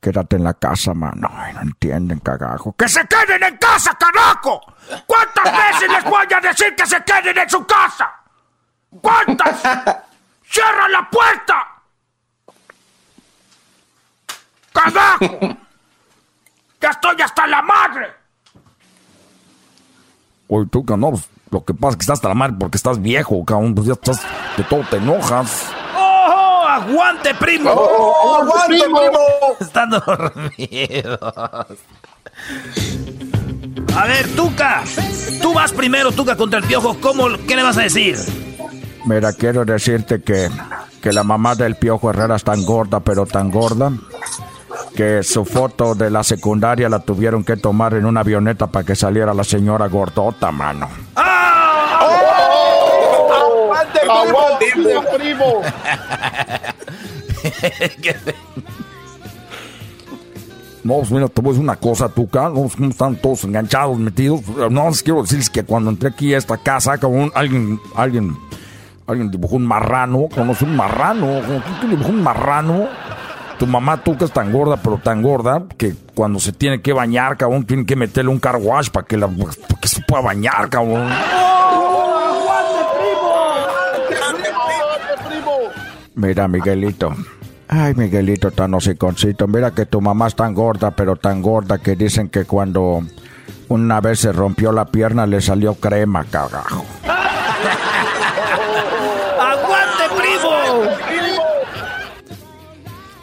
[0.00, 1.28] quédate en la casa, mano.
[1.54, 2.76] no entienden, cagajo.
[2.78, 4.60] ¡Que se queden en casa, carajo!
[5.08, 8.08] ¿Cuántas veces les voy a decir que se queden en su casa?
[9.00, 9.60] ¿Cuántas?
[10.50, 11.66] ¡Cierra la puerta!
[14.72, 15.38] ¡Cagajo!
[16.80, 18.12] ¡Ya estoy hasta la madre!
[20.48, 23.00] Oye, tú, no, pues, lo que pasa es que estás hasta la madre porque estás
[23.00, 23.76] viejo, cabrón.
[23.76, 24.20] Pues ya estás,
[24.56, 25.70] de todo te enojas.
[25.96, 27.70] ¡Oh, aguante, primo!
[27.70, 29.00] ¡Oh, oh aguante, primo!
[29.60, 31.20] Están dormidos.
[33.94, 34.82] A ver, Tuca.
[35.40, 36.96] Tú vas primero, Tuca, contra el piojo.
[37.00, 38.16] ¿Cómo, ¿Qué le vas a decir?
[39.04, 40.48] Mira, quiero decirte que,
[41.00, 43.92] que la mamá del piojo Herrera es tan gorda, pero tan gorda,
[44.94, 48.94] que su foto de la secundaria la tuvieron que tomar en una avioneta para que
[48.94, 50.88] saliera la señora gordota, mano.
[51.16, 52.00] ¡Ah!
[52.02, 53.72] ¡Oh!
[54.10, 55.04] ¡Aguante, primo!
[55.16, 55.62] primo!
[60.82, 64.40] No, pues mira, te voy a decir una cosa, tú, no, están todos enganchados, metidos.
[64.70, 68.36] No, les quiero decirles que cuando entré aquí a esta casa, como alguien, alguien,
[69.10, 71.40] alguien dibujó un marrano, conoce un marrano,
[71.80, 72.88] ¿quién dibujó un marrano?
[73.60, 76.94] tu mamá tú que es tan gorda, pero tan gorda, que cuando se tiene que
[76.94, 79.28] bañar, cabrón, tiene que meterle un car wash para que, la,
[79.82, 81.10] se pueda bañar, cabrón.
[86.14, 87.14] Mira, Miguelito.
[87.68, 89.46] Ay, Miguelito tan hociconcito.
[89.46, 93.02] Mira que tu mamá es tan gorda, pero tan gorda que dicen que cuando
[93.68, 96.86] una vez se rompió la pierna le salió crema, cagajo.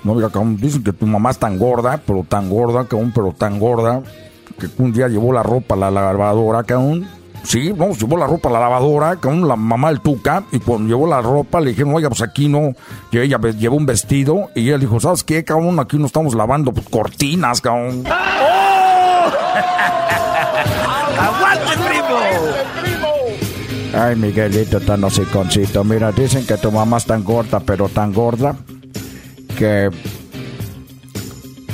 [0.08, 3.60] No, mira, dicen que tu mamá es tan gorda, pero tan gorda, cabrón, pero tan
[3.60, 4.02] gorda,
[4.58, 7.06] que un día llevó la ropa a la lavadora, cabrón.
[7.44, 10.88] Sí, vamos, llevó la ropa a la lavadora, cabrón, la mamá del tuca, y cuando
[10.88, 12.72] llevó la ropa le dijeron, oiga, pues aquí no,
[13.12, 15.78] y ella llevó un vestido, y ella dijo, ¿sabes qué, cabrón?
[15.78, 18.06] Aquí no estamos lavando pues, cortinas, cabrón.
[18.08, 19.30] ¡Oh!
[21.20, 22.18] ¡Aguante, primo!
[23.94, 25.84] Ay, Miguelito, tan hociconcito.
[25.84, 28.56] Mira, dicen que tu mamá es tan gorda, pero tan gorda,
[29.58, 29.90] que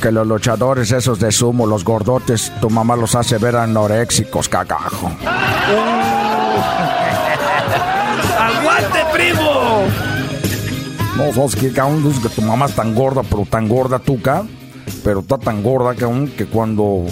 [0.03, 5.10] que los luchadores esos de sumo, los gordotes, tu mamá los hace ver anoréxicos, cagajo.
[8.38, 9.84] ¡Aguante, primo!
[11.15, 14.43] No, sos que cabrón, que tu mamá es tan gorda, pero tan gorda tuca,
[15.05, 17.05] pero está tan gorda cabrón, que cuando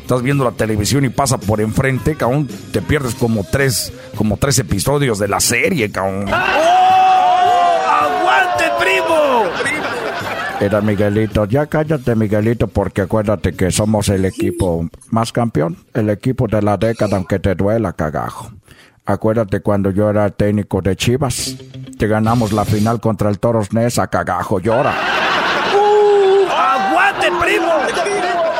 [0.00, 4.58] estás viendo la televisión y pasa por enfrente, cabrón, te pierdes como tres, como tres
[4.58, 6.32] episodios de la serie, cabrón.
[6.32, 6.54] ¡Aguante,
[8.80, 9.16] primo!
[10.60, 16.48] Era Miguelito, ya cállate Miguelito porque acuérdate que somos el equipo más campeón, el equipo
[16.48, 18.50] de la década aunque te duela cagajo.
[19.04, 21.56] Acuérdate cuando yo era técnico de Chivas,
[21.98, 24.94] que ganamos la final contra el Toros Nesa, cagajo, llora.
[25.74, 26.50] ¡Uh!
[26.50, 27.72] ¡Aguante, primo!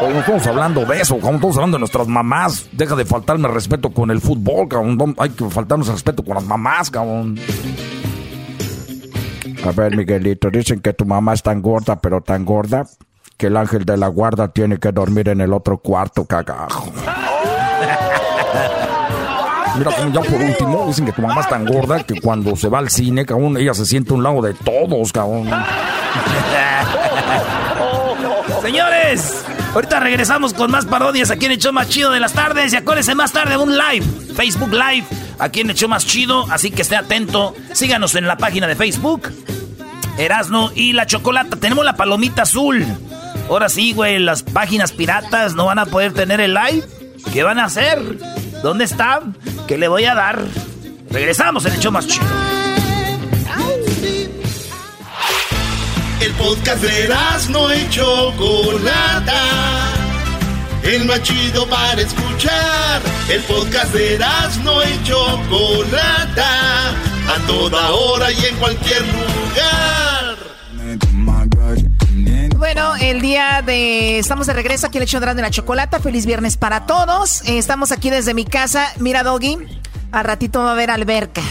[0.00, 2.68] no estamos hablando de eso, como estamos hablando de nuestras mamás.
[2.72, 5.16] Deja de faltarme respeto con el fútbol, cabrón.
[5.18, 7.36] Hay que faltarnos respeto con las mamás, cabrón.
[9.66, 12.86] A ver, Miguelito, dicen que tu mamá es tan gorda, pero tan gorda,
[13.36, 16.86] que el ángel de la guarda tiene que dormir en el otro cuarto, cagajo.
[19.76, 22.78] Mira, ya por último, dicen que tu mamá es tan gorda que cuando se va
[22.78, 25.50] al cine, cabrón, ella se siente a un lado de todos, cabrón.
[28.62, 29.44] Señores,
[29.76, 32.72] ahorita regresamos con más parodias aquí en el show más chido de las tardes.
[32.72, 35.04] Y acuérdense más tarde un live, Facebook Live,
[35.38, 36.46] aquí en el show más chido.
[36.50, 37.54] Así que esté atento.
[37.72, 39.30] Síganos en la página de Facebook
[40.16, 41.56] Erasno y la chocolata.
[41.56, 42.86] Tenemos la palomita azul.
[43.50, 46.82] Ahora sí, güey, las páginas piratas no van a poder tener el live.
[47.32, 48.00] ¿Qué van a hacer?
[48.62, 49.20] ¿Dónde está?
[49.68, 50.42] ¿Qué le voy a dar?
[51.10, 52.45] Regresamos en el show más chido.
[56.38, 59.86] Podcast de Erasno y Chocolata
[60.86, 63.02] el más chido para escuchar.
[63.28, 70.36] El podcast de Erasmo y Chocolata, a toda hora y en cualquier lugar.
[72.56, 74.18] Bueno, el día de...
[74.18, 76.00] Estamos de regreso aquí en el show de la Chocolata.
[76.00, 77.42] Feliz viernes para todos.
[77.42, 78.92] Eh, estamos aquí desde mi casa.
[78.98, 79.58] Mira, Doggy,
[80.12, 81.42] a ratito va a haber alberca.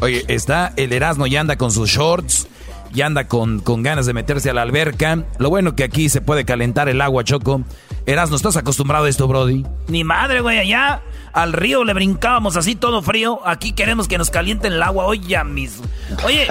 [0.00, 2.46] Oye, está el Erasmo y anda con sus shorts
[2.92, 5.24] y anda con, con ganas de meterse a la alberca.
[5.38, 7.62] Lo bueno que aquí se puede calentar el agua, Choco.
[8.06, 9.64] Erasmo, ¿estás acostumbrado a esto, Brody?
[9.88, 11.02] Ni madre, güey, allá
[11.32, 13.40] al río le brincábamos así todo frío.
[13.44, 15.84] Aquí queremos que nos calienten el agua hoy ya mismo.
[16.24, 16.48] Oye,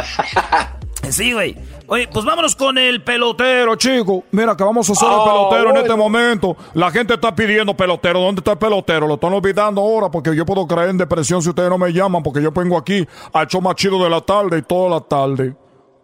[1.09, 1.57] sí, güey.
[1.87, 4.23] Oye, pues vámonos con el pelotero, chico.
[4.31, 6.55] Mira, que vamos a hacer el Ah, pelotero en este momento.
[6.75, 8.19] La gente está pidiendo pelotero.
[8.21, 9.07] ¿Dónde está el pelotero?
[9.07, 12.21] Lo están olvidando ahora porque yo puedo caer en depresión si ustedes no me llaman
[12.21, 15.55] porque yo vengo aquí al show más chido de la tarde y toda la tarde.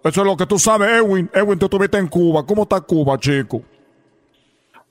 [0.06, 1.28] Eso es lo que tú sabes, Edwin.
[1.34, 2.46] Edwin, tú estuviste en Cuba.
[2.46, 3.64] ¿Cómo está Cuba, chico?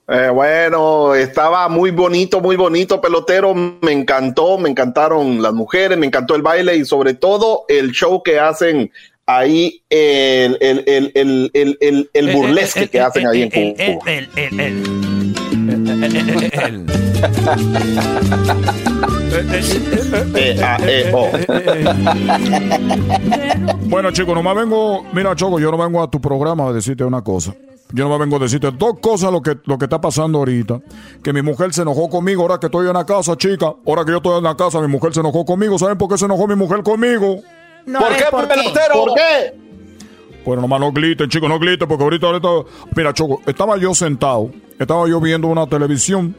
[0.08, 3.54] Eh, bueno, estaba muy bonito, muy bonito, pelotero.
[3.54, 8.24] Me encantó, me encantaron las mujeres, me encantó el baile y sobre todo el show
[8.24, 8.90] que hacen
[9.24, 14.04] ahí, el, el, el, el, el, el, el burlesque que hacen ahí en Cuba.
[21.12, 21.30] Oh.
[23.86, 25.04] Bueno, chicos, nomás vengo.
[25.12, 27.54] Mira, Choco, yo no vengo a tu programa a decirte una cosa.
[27.92, 30.80] Yo no vengo a decirte dos cosas lo que, lo que está pasando ahorita.
[31.22, 33.72] Que mi mujer se enojó conmigo ahora que estoy en la casa, chica.
[33.86, 35.78] Ahora que yo estoy en la casa, mi mujer se enojó conmigo.
[35.78, 37.40] ¿Saben por qué se enojó mi mujer conmigo?
[37.86, 38.54] No, ¿Por qué, ¿por qué?
[38.54, 38.94] pelotero?
[38.94, 39.54] ¿Por qué?
[40.44, 42.48] Bueno, nomás no griten, chicos, no griten, porque ahorita, ahorita.
[42.94, 46.34] Mira, Choco, estaba yo sentado, estaba yo viendo una televisión,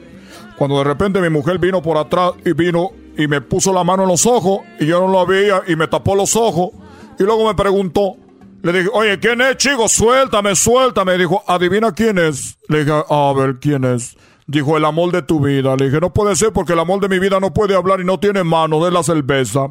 [0.57, 4.03] cuando de repente mi mujer vino por atrás y vino y me puso la mano
[4.03, 6.71] en los ojos y yo no la veía y me tapó los ojos
[7.17, 8.17] y luego me preguntó,
[8.61, 9.87] le dije, oye, ¿quién es, chico?
[9.87, 11.17] Suéltame, suéltame.
[11.17, 12.57] Dijo, adivina quién es.
[12.67, 14.17] Le dije, a ver, ¿quién es?
[14.47, 15.75] Dijo, el amor de tu vida.
[15.75, 18.05] Le dije, no puede ser porque el amor de mi vida no puede hablar y
[18.05, 19.67] no tiene mano, de la cerveza.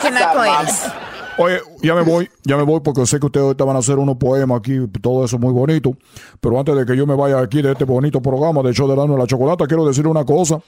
[0.00, 0.86] ¿Qué naco eres?
[1.42, 3.98] Oye, ya me voy, ya me voy porque sé que ustedes ahorita van a hacer
[3.98, 5.92] unos poemas aquí, todo eso muy bonito.
[6.40, 8.94] Pero antes de que yo me vaya aquí de este bonito programa de show de
[8.96, 10.60] Dano de la Chocolata, quiero decirle una cosa.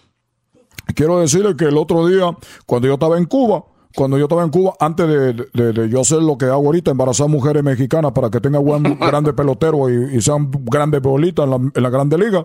[0.94, 2.36] Quiero decirle que el otro día,
[2.66, 3.64] cuando yo estaba en Cuba,
[3.96, 6.90] cuando yo estaba en Cuba, antes de, de- de yo hacer lo que hago ahorita,
[6.90, 11.50] embarazar mujeres mexicanas para que tengan buen, grandes peloteros y, y sean grandes bolitas en
[11.50, 12.44] la, en la grande liga.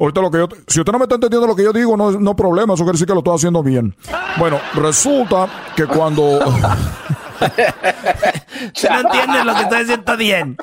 [0.00, 2.10] Ahorita lo que yo, si usted no me está entendiendo lo que yo digo, no,
[2.12, 3.94] no problema, eso quiere decir que lo estoy haciendo bien.
[4.38, 6.40] Bueno, resulta que cuando...
[7.40, 10.56] No entiendes lo que estoy diciendo bien.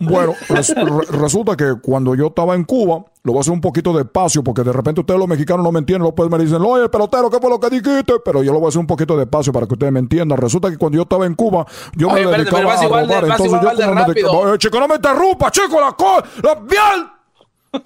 [0.00, 3.60] Bueno, res- re- resulta que cuando yo estaba en Cuba, lo voy a hacer un
[3.60, 6.88] poquito despacio, porque de repente ustedes los mexicanos no me entienden, después me dicen, oye,
[6.88, 8.14] pelotero, ¿qué fue lo que dijiste?
[8.24, 10.38] Pero yo lo voy a hacer un poquito despacio para que ustedes me entiendan.
[10.38, 12.82] Resulta que cuando yo estaba en Cuba, yo Oye, me espérate, dedicaba pero vas a
[12.82, 13.06] de- robar.
[13.06, 14.14] vas Entonces igual yo de me rápido.
[14.14, 16.22] dedicaba- Oye, chico, no me interrumpa, chico, la co...
[16.42, 17.82] ¡La piel!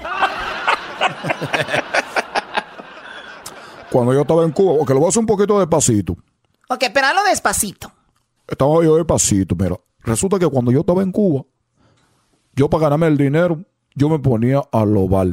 [3.90, 6.12] Cuando yo estaba en Cuba, porque lo voy a hacer un poquito despacito.
[6.68, 7.92] Ok, pero hazlo despacito.
[8.46, 9.78] Estaba yo despacito, mira.
[10.00, 11.44] Resulta que cuando yo estaba en Cuba,
[12.54, 13.64] yo para ganarme el dinero,
[13.94, 15.28] yo me ponía a robar.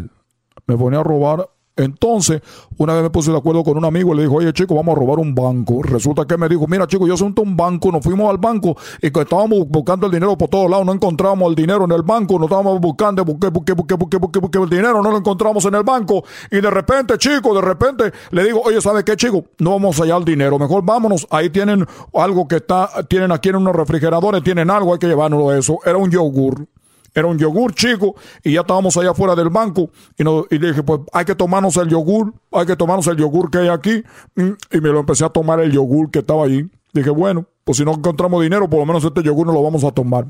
[0.66, 1.50] Me ponía a robar.
[1.76, 2.42] Entonces,
[2.78, 4.96] una vez me puse de acuerdo con un amigo y le dijo, oye chico, vamos
[4.96, 5.82] a robar un banco.
[5.82, 9.10] Resulta que me dijo, mira chico, yo soy un banco, nos fuimos al banco y
[9.10, 12.36] que estábamos buscando el dinero por todos lados, no encontrábamos el dinero en el banco,
[12.36, 16.24] nos estábamos buscando, busqué, busqué, busqué, busqué, el dinero, no lo encontramos en el banco.
[16.52, 19.46] Y de repente, chico, de repente le digo, oye, ¿sabe qué chico?
[19.58, 23.50] No vamos a hallar el dinero, mejor vámonos, ahí tienen algo que está, tienen aquí
[23.50, 25.80] en unos refrigeradores, tienen algo, hay que llevárnoslo eso.
[25.86, 26.68] Era un yogur.
[27.16, 30.82] Era un yogur chico y ya estábamos allá afuera del banco y, no, y dije,
[30.82, 34.04] pues hay que tomarnos el yogur, hay que tomarnos el yogur que hay aquí
[34.36, 36.70] Mm, y me lo empecé a tomar el yogur que estaba allí.
[36.94, 39.84] Dije, bueno, pues si no encontramos dinero, por lo menos este yogur no lo vamos
[39.84, 40.26] a tomar.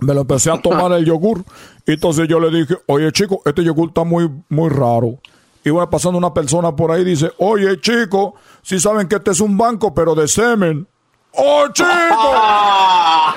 [0.00, 1.44] Me lo empecé a tomar el yogur
[1.86, 5.18] y entonces yo le dije, oye chico, este yogur está muy, muy raro.
[5.64, 9.40] Iba pasando una persona por ahí y dice, oye chico, si saben que este es
[9.40, 10.86] un banco, pero de semen.
[11.40, 11.88] ¡Oh, chico!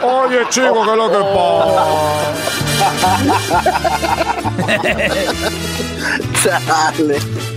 [0.03, 2.91] Oye, chico, ¿qué es lo que pasa?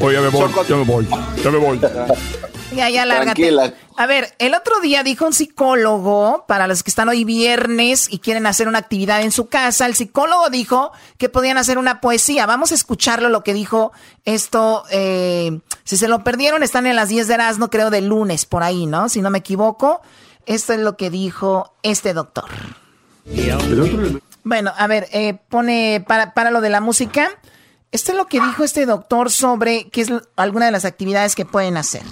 [0.01, 1.09] Oye, ya me voy, ya me voy,
[1.43, 1.81] ya me voy.
[2.75, 3.41] Ya, ya, lárgate.
[3.41, 3.73] Tranquila.
[3.97, 8.19] A ver, el otro día dijo un psicólogo, para los que están hoy viernes y
[8.19, 12.45] quieren hacer una actividad en su casa, el psicólogo dijo que podían hacer una poesía.
[12.47, 13.93] Vamos a escucharlo, lo que dijo
[14.25, 14.85] esto.
[14.91, 18.62] eh, si se lo perdieron, están en las 10 de Erasmo, creo, de lunes, por
[18.62, 19.09] ahí, ¿no?
[19.09, 20.03] Si no me equivoco.
[20.47, 22.51] Esto es lo que dijo este doctor.
[24.43, 27.31] Bueno, a ver, eh, pone para, para lo de la música.
[27.93, 31.45] Esto es lo que dijo este doctor sobre qué es alguna de las actividades que
[31.45, 32.03] pueden hacer.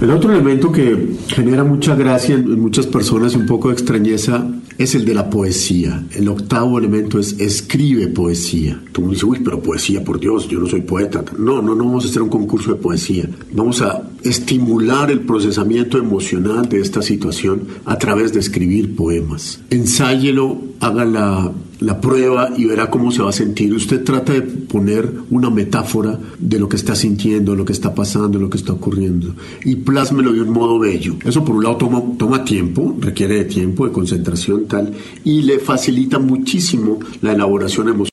[0.00, 4.46] El otro elemento que genera mucha gracia en, muchas personas y un poco de extrañeza
[4.78, 6.06] es el de la poesía.
[6.12, 8.80] El octavo elemento es escribe poesía.
[8.92, 11.22] Tú me dices, uy, pero poesía, por Dios, yo no soy poeta.
[11.38, 13.28] No, no, no vamos a hacer un concurso de poesía.
[13.52, 19.60] Vamos a estimular el procesamiento emocional de esta situación a través de escribir poemas.
[19.68, 23.72] Ensáyelo, haga la, la prueba y verá cómo se va a sentir.
[23.74, 28.38] Usted trata de poner una metáfora de lo que está sintiendo, lo que está pasando,
[28.38, 29.34] lo que está ocurriendo
[29.64, 31.16] y plásmelo de un modo bello.
[31.24, 34.92] Eso por un lado toma, toma tiempo, requiere de tiempo, de concentración tal
[35.24, 38.09] y le facilita muchísimo la elaboración emocional.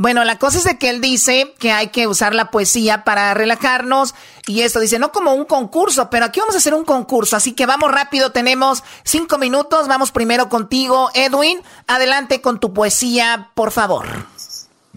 [0.00, 3.34] Bueno, la cosa es de que él dice que hay que usar la poesía para
[3.34, 4.14] relajarnos
[4.46, 7.52] y esto dice, no como un concurso, pero aquí vamos a hacer un concurso, así
[7.52, 11.58] que vamos rápido, tenemos cinco minutos, vamos primero contigo, Edwin,
[11.88, 14.06] adelante con tu poesía, por favor.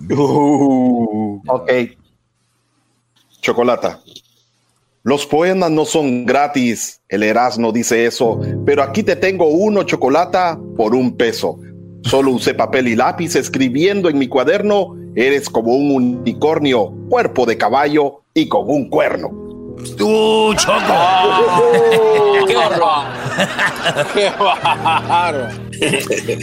[0.08, 1.72] Uh, ok.
[3.42, 4.00] Chocolata.
[5.02, 10.60] Los poemas no son gratis, el Erasmo dice eso, pero aquí te tengo uno, Chocolata,
[10.78, 11.58] por un peso.
[12.04, 17.58] Solo usé papel y lápiz escribiendo en mi cuaderno, eres como un unicornio, cuerpo de
[17.58, 19.30] caballo y con un cuerno.
[20.00, 20.74] ¡Uh, Choco!
[22.48, 23.06] ¡Qué horror!
[24.14, 25.48] ¡Qué bárbaro!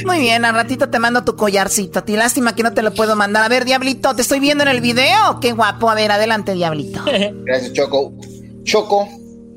[0.07, 2.01] Muy bien, al ratito te mando tu collarcito.
[2.01, 3.45] A ti lástima que no te lo puedo mandar.
[3.45, 5.39] A ver, Diablito, ¿te estoy viendo en el video?
[5.41, 5.89] Qué guapo.
[5.91, 7.01] A ver, adelante, Diablito.
[7.45, 8.13] Gracias, Choco.
[8.65, 9.09] Choco,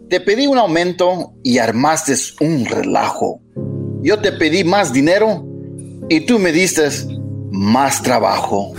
[0.09, 3.41] te pedí un aumento y armaste un relajo.
[4.03, 5.47] Yo te pedí más dinero
[6.11, 6.89] y tú me diste
[7.51, 8.73] más trabajo.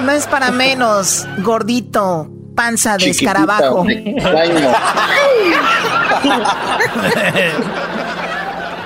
[0.00, 3.86] No es para menos, gordito, panza de Chiquitita, escarabajo.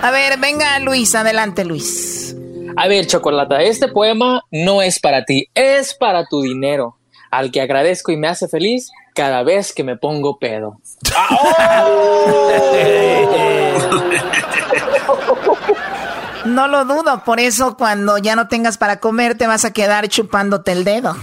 [0.03, 2.37] A ver, venga Luis, adelante Luis.
[2.77, 6.99] A ver, Chocolata, este poema no es para ti, es para tu dinero,
[7.33, 10.81] al que agradezco y me hace feliz cada vez que me pongo pedo.
[16.45, 20.09] No lo dudo, por eso cuando ya no tengas para comer te vas a quedar
[20.09, 21.17] chupándote el dedo.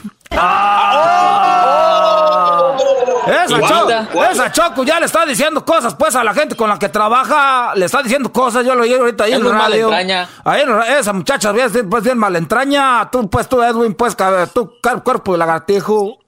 [3.30, 3.60] Esa.
[3.62, 6.90] Choco, esa Choco ya le está diciendo cosas pues a la gente con la que
[6.90, 9.90] trabaja, le está diciendo cosas, yo lo oí ahorita ahí Es en el radio.
[9.90, 10.30] malentraña.
[10.44, 11.54] Ahí en esa muchacha
[11.90, 14.16] pues bien malentraña, tú pues tú Edwin pues
[14.54, 16.18] tú car- cuerpo de lagartijo.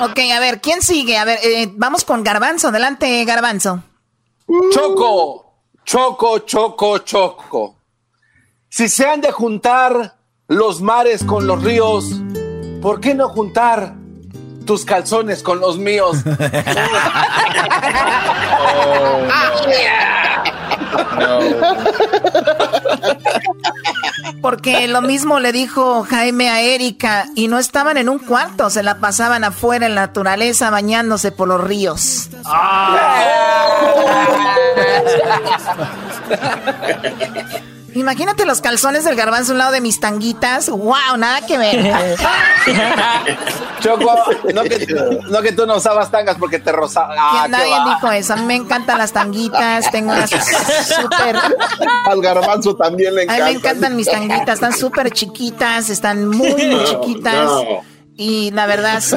[0.00, 1.18] Ok, a ver, ¿quién sigue?
[1.18, 2.68] A ver, eh, vamos con Garbanzo.
[2.68, 3.82] Adelante, Garbanzo.
[4.72, 5.52] Choco,
[5.84, 7.76] choco, choco, choco.
[8.68, 10.14] Si se han de juntar
[10.48, 12.22] los mares con los ríos,
[12.80, 13.94] ¿por qué no juntar
[14.64, 16.18] tus calzones con los míos?
[24.42, 28.82] Porque lo mismo le dijo Jaime a Erika y no estaban en un cuarto, se
[28.82, 32.28] la pasaban afuera en la naturaleza bañándose por los ríos.
[37.98, 40.68] Imagínate los calzones del garbanzo a un lado de mis tanguitas.
[40.68, 41.16] ¡Wow!
[41.18, 42.16] Nada que ver.
[43.80, 44.14] Choco,
[44.54, 44.86] no que,
[45.28, 47.14] no que tú no usabas tangas porque te rozaba.
[47.18, 47.84] Ah, nadie va.
[47.94, 48.32] dijo eso.
[48.34, 49.90] A mí me encantan las tanguitas.
[49.90, 51.36] Tengo unas súper.
[52.06, 53.44] Al garbanzo también le A mí encanta.
[53.44, 54.54] me encantan mis tanguitas.
[54.54, 55.90] Están súper chiquitas.
[55.90, 57.34] Están muy, muy chiquitas.
[57.44, 57.64] No.
[58.20, 59.16] Y la verdad, sí,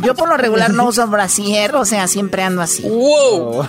[0.00, 2.82] yo por lo regular no uso brasier, o sea, siempre ando así.
[2.88, 3.68] ¡Wow!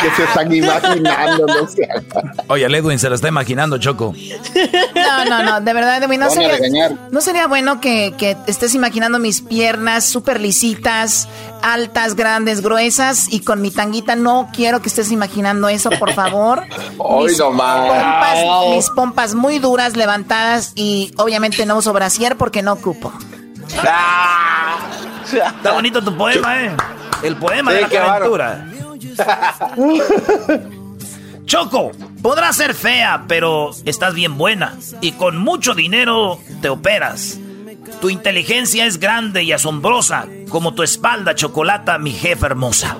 [0.00, 1.88] que se están imaginando, no sé.
[2.48, 4.14] Oye, el Edwin se lo está imaginando, Choco.
[4.94, 9.18] No, no, no, de verdad, Edwin, no sería, no sería bueno que, que estés imaginando
[9.18, 11.28] mis piernas súper lisitas,
[11.62, 14.16] altas, grandes, gruesas y con mi tanguita.
[14.16, 16.62] No quiero que estés imaginando eso, por favor.
[16.98, 17.88] Hoy Mis nomás.
[17.90, 23.12] pompas, mis pompas muy duras, levantadas y obviamente no uso brasier porque no ocupo.
[25.56, 26.70] Está bonito tu poema, eh.
[27.22, 28.66] El poema Sí, de la qué calentura.
[31.46, 31.92] Choco,
[32.22, 34.74] podrás ser fea, pero estás bien buena.
[35.00, 37.38] Y con mucho dinero te operas.
[38.00, 42.96] Tu inteligencia es grande y asombrosa, como tu espalda, chocolata, mi jefa hermosa.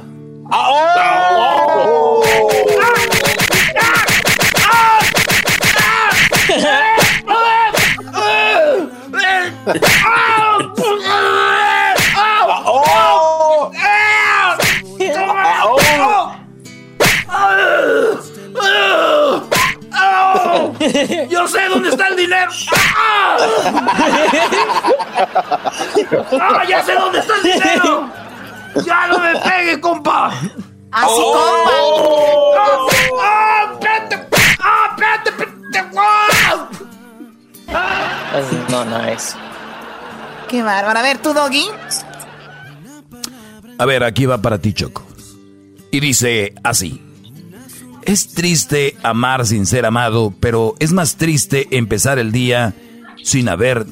[21.30, 22.50] ¡Yo sé dónde está el dinero!
[22.96, 23.36] ¡Ah!
[26.40, 28.10] ¡Ah, ya sé dónde está el dinero!
[28.84, 30.28] ¡Ya no me pegue, compa!
[30.90, 32.54] ¡Así, Oh.
[32.54, 33.22] compa!
[33.22, 34.28] ¡Ah, espérate!
[34.60, 35.30] ¡Ah, espérate!
[35.30, 35.98] espérate!
[37.72, 38.40] ¡Ah!
[38.68, 39.36] No, no es.
[40.48, 40.98] Qué bárbaro.
[40.98, 41.68] A ver, tú, Doggy.
[43.78, 45.04] A ver, aquí va para ti, Choco.
[45.90, 47.00] Y dice así.
[48.06, 52.74] Es triste amar sin ser amado, pero es más triste empezar el día
[53.22, 53.86] sin haber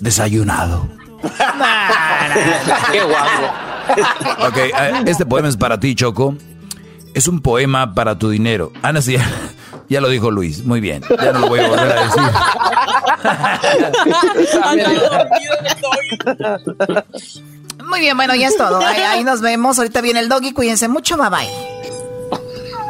[0.00, 0.88] desayunado.
[2.92, 4.48] Qué guapo.
[4.48, 6.34] Ok, eh, este poema es para ti, Choco.
[7.14, 8.72] Es un poema para tu dinero.
[8.82, 9.28] Ana, sí, ya,
[9.88, 10.64] ya lo dijo Luis.
[10.64, 11.02] Muy bien.
[11.22, 12.22] Ya no lo voy a volver a decir.
[17.84, 18.78] Muy bien, bueno, ya es todo.
[18.78, 19.78] Ahí, ahí nos vemos.
[19.78, 20.52] Ahorita viene el Doggy.
[20.52, 21.16] Cuídense mucho.
[21.16, 21.79] Bye bye.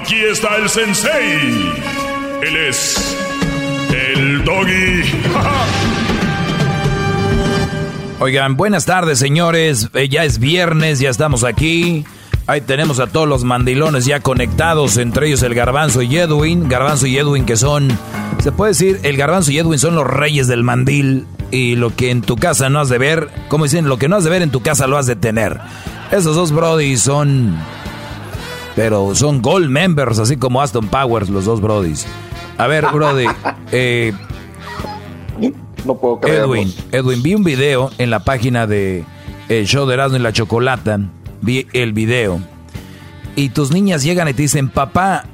[0.00, 1.72] Aquí está el sensei.
[2.42, 3.16] Él es
[3.90, 5.02] el doggy.
[8.20, 9.88] Oigan, buenas tardes, señores.
[9.94, 12.04] Eh, ya es viernes, ya estamos aquí.
[12.46, 16.68] Ahí tenemos a todos los mandilones ya conectados, entre ellos el Garbanzo y Edwin.
[16.68, 17.88] Garbanzo y Edwin que son,
[18.42, 21.26] se puede decir, el Garbanzo y Edwin son los reyes del mandil.
[21.50, 24.16] Y lo que en tu casa no has de ver, como dicen, lo que no
[24.16, 25.58] has de ver en tu casa lo has de tener.
[26.10, 27.56] Esos dos Brody son,
[28.76, 32.06] pero son gold members, así como Aston Powers, los dos Brodys.
[32.58, 33.26] A ver, Brody,
[33.72, 34.12] eh,
[35.84, 36.54] No puedo creerlo.
[36.54, 39.04] Edwin, Edwin, vi un video en la página de
[39.48, 41.00] El Show de Erasmo y la Chocolata.
[41.40, 42.40] Vi el video.
[43.34, 45.24] Y tus niñas llegan y te dicen, papá,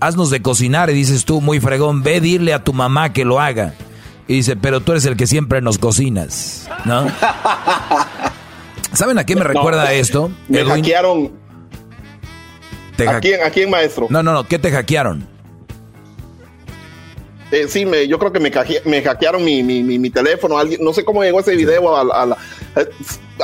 [0.00, 0.90] haznos de cocinar.
[0.90, 3.74] Y dices tú, muy fregón, ve, dile a tu mamá que lo haga.
[4.26, 7.06] Y dice, pero tú eres el que siempre nos cocinas, ¿no?
[8.92, 10.30] ¿Saben a qué me recuerda esto?
[10.48, 10.74] Me Edwin?
[10.76, 11.41] hackearon.
[13.04, 14.06] Te ¿A quién, ¿A quién, maestro?
[14.10, 15.26] No, no, no, ¿qué te hackearon?
[17.50, 20.56] Eh, sí, me, yo creo que me, caje- me hackearon mi, mi, mi, mi teléfono.
[20.58, 22.36] Alguien, no sé cómo llegó ese video a, la- a la-
[22.76, 22.88] eh,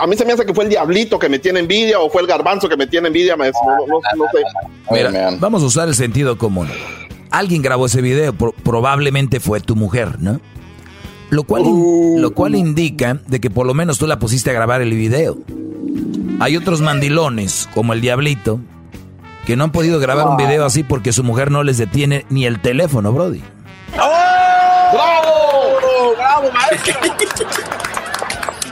[0.00, 2.22] a mí se me hace que fue el diablito que me tiene envidia o fue
[2.22, 3.60] el garbanzo que me tiene envidia, maestro.
[3.66, 4.38] No, no- no sé.
[4.90, 6.68] Mira, vamos a usar el sentido común.
[7.30, 10.40] Alguien grabó ese video, pro- probablemente fue tu mujer, ¿no?
[11.28, 14.54] Lo cual, in- lo cual indica de que por lo menos tú la pusiste a
[14.54, 15.36] grabar el video.
[16.40, 18.60] Hay otros mandilones, como el diablito,
[19.48, 22.44] que no han podido grabar un video así porque su mujer no les detiene ni
[22.44, 23.42] el teléfono, Brody.
[23.94, 24.92] ¡Bravo!
[26.18, 26.94] ¡Bravo, maestro!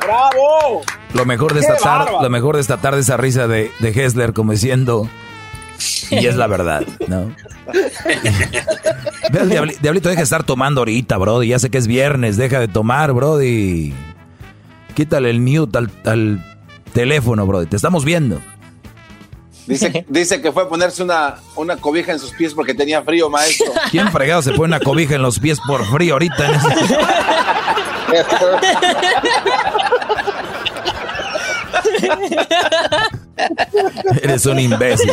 [0.02, 0.82] ¡Bravo!
[1.14, 3.88] Lo mejor de ¡Qué esta tarde, lo mejor de esta tarde esa risa de, de
[3.88, 5.08] Hessler como diciendo
[6.10, 7.32] y es la verdad, ¿no?
[9.32, 11.48] Ve al diabli- diablito, deja de estar tomando ahorita, Brody.
[11.48, 13.94] Ya sé que es viernes, deja de tomar, Brody.
[14.94, 16.58] Quítale el mute al, al
[16.92, 17.64] teléfono, Brody.
[17.66, 18.40] Te estamos viendo.
[19.66, 23.28] Dice, dice que fue a ponerse una, una cobija en sus pies porque tenía frío,
[23.30, 23.66] maestro.
[23.90, 26.46] ¿Quién fregado se pone una cobija en los pies por frío ahorita?
[26.46, 26.96] En ese-
[34.22, 35.12] Eres un imbécil.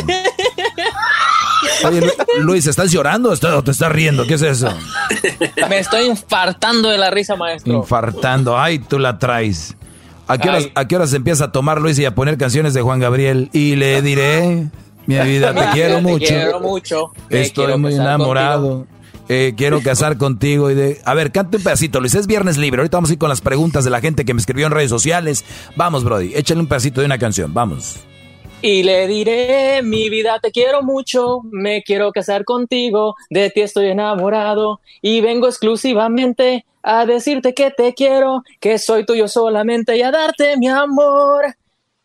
[1.86, 2.12] Oye, Lu-
[2.42, 4.26] Luis, ¿estás llorando o te estás riendo?
[4.26, 4.72] ¿Qué es eso?
[5.68, 7.72] Me estoy infartando de la risa, maestro.
[7.74, 8.58] Infartando.
[8.58, 9.74] Ay, tú la traes.
[10.26, 10.68] ¿A qué, horas.
[10.74, 13.50] ¿A qué horas empieza a tomar Luis y a poner canciones de Juan Gabriel?
[13.52, 14.68] Y le diré,
[15.06, 16.26] mi vida, te quiero mucho.
[16.26, 17.12] Te quiero mucho.
[17.28, 18.86] Estoy quiero muy enamorado.
[19.28, 21.00] Eh, quiero casar contigo y de...
[21.04, 22.14] A ver, cante un pedacito, Luis.
[22.14, 22.80] Es viernes libre.
[22.80, 24.90] Ahorita vamos a ir con las preguntas de la gente que me escribió en redes
[24.90, 25.44] sociales.
[25.76, 26.32] Vamos, Brody.
[26.34, 27.54] Échale un pedacito de una canción.
[27.54, 27.96] Vamos.
[28.66, 33.88] Y le diré, mi vida, te quiero mucho, me quiero casar contigo, de ti estoy
[33.88, 40.10] enamorado y vengo exclusivamente a decirte que te quiero, que soy tuyo solamente y a
[40.10, 41.54] darte mi amor.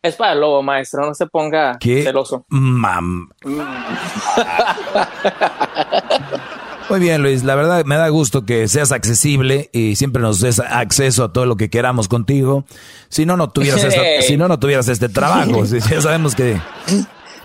[0.02, 2.02] Es para el lobo, maestro, no se ponga ¿Qué?
[2.02, 2.44] celoso.
[2.48, 3.30] Mam.
[6.90, 7.44] Muy bien, Luis.
[7.44, 11.46] La verdad me da gusto que seas accesible y siempre nos des acceso a todo
[11.46, 12.64] lo que queramos contigo.
[13.08, 15.64] Si no, no tuvieras, esta- si no, no tuvieras este trabajo.
[15.66, 16.60] Si- Ya sabemos que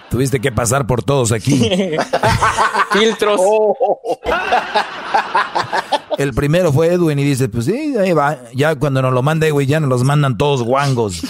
[0.09, 1.71] tuviste que pasar por todos aquí.
[2.91, 3.39] Filtros.
[6.17, 8.37] El primero fue Edwin y dice, pues sí, ahí va.
[8.53, 11.21] Ya cuando nos lo manda Edwin, ya nos los mandan todos guangos.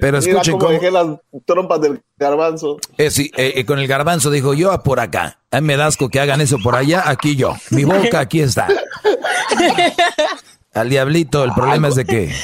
[0.00, 0.72] Pero escuchen cómo cómo...
[0.72, 1.06] dejé las
[1.46, 2.76] trompas del garbanzo.
[2.98, 5.38] Eh, sí, eh, eh, con el garbanzo dijo yo por acá.
[5.50, 7.54] A mí me da asco que hagan eso por allá, aquí yo.
[7.70, 8.68] Mi boca aquí está.
[10.74, 12.34] Al diablito, el problema es de que...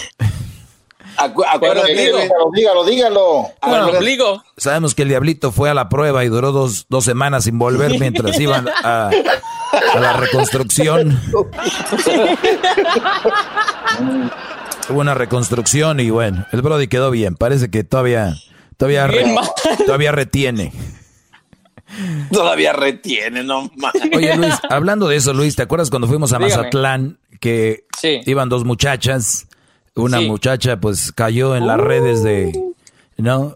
[1.17, 3.51] Acu- acuérdate, Dígalo, dígalo, dígalo.
[3.61, 3.91] Bueno,
[4.57, 7.99] Sabemos que el diablito fue a la prueba y duró dos, dos semanas sin volver
[7.99, 11.21] mientras iban a, a la reconstrucción.
[14.91, 17.37] Hubo una reconstrucción y bueno, el Brody quedó bien.
[17.37, 18.35] Parece que todavía,
[18.77, 19.25] todavía, re-
[19.87, 20.73] todavía retiene.
[22.33, 23.93] Todavía retiene, no más.
[24.15, 26.57] Oye Luis, hablando de eso, Luis, ¿te acuerdas cuando fuimos a Dígame.
[26.57, 28.21] Mazatlán que Sí.
[28.27, 29.47] iban dos muchachas?
[29.97, 30.27] Una Sí.
[30.29, 32.53] muchacha pues cayó en las redes de,
[33.17, 33.55] ¿no?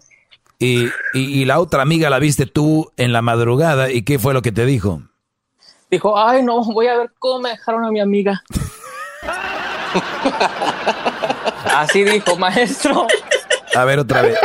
[0.59, 4.33] Y, y, y la otra amiga la viste tú en la madrugada y ¿qué fue
[4.33, 5.01] lo que te dijo?
[5.89, 8.43] Dijo, ay no, voy a ver cómo me dejaron a mi amiga.
[11.73, 13.07] Así dijo, maestro.
[13.75, 14.37] A ver otra vez.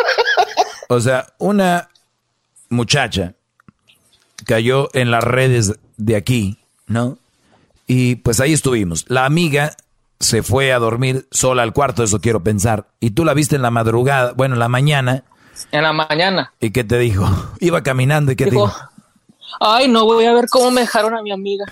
[0.88, 1.88] O sea, una
[2.68, 3.34] muchacha
[4.44, 7.18] cayó en las redes de aquí, ¿no?
[7.86, 9.04] Y pues ahí estuvimos.
[9.08, 9.76] La amiga
[10.18, 12.86] se fue a dormir sola al cuarto, eso quiero pensar.
[13.00, 15.24] Y tú la viste en la madrugada, bueno, en la mañana.
[15.72, 16.52] En la mañana.
[16.60, 17.26] ¿Y qué te dijo?
[17.60, 18.78] Iba caminando y qué te Dijo, dijo?
[19.60, 21.64] ay no, voy a ver cómo me dejaron a mi amiga.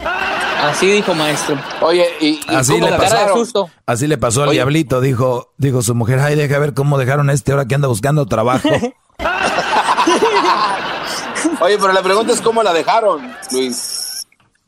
[0.00, 1.56] Así dijo, maestro.
[1.80, 3.70] Oye, y, Así le, pasó, cara de susto.
[3.86, 4.56] así le pasó al Oye.
[4.56, 7.88] diablito, dijo, dijo su mujer, ay, deja ver cómo dejaron a este ahora que anda
[7.88, 8.68] buscando trabajo.
[11.60, 14.04] Oye, pero la pregunta es cómo la dejaron, Luis.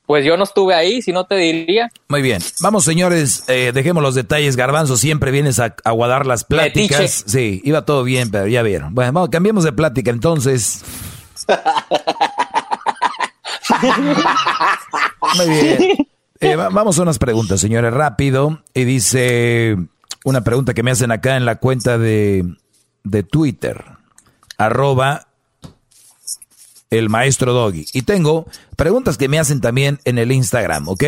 [0.07, 1.89] Pues yo no estuve ahí, si no te diría.
[2.09, 2.43] Muy bien.
[2.61, 4.57] Vamos, señores, eh, dejemos los detalles.
[4.57, 7.01] Garbanzo, siempre vienes a aguadar las pláticas.
[7.01, 7.31] Metiche.
[7.31, 8.93] Sí, iba todo bien, pero ya vieron.
[8.93, 10.83] Bueno, vamos, cambiemos de plática entonces.
[15.37, 15.79] Muy bien.
[16.41, 18.63] Eh, va- vamos a unas preguntas, señores, rápido.
[18.75, 19.77] Y dice
[20.25, 22.45] una pregunta que me hacen acá en la cuenta de,
[23.05, 23.85] de Twitter.
[24.59, 25.27] Arroba
[26.91, 27.87] el maestro Doggy.
[27.93, 31.05] Y tengo preguntas que me hacen también en el Instagram, ¿ok?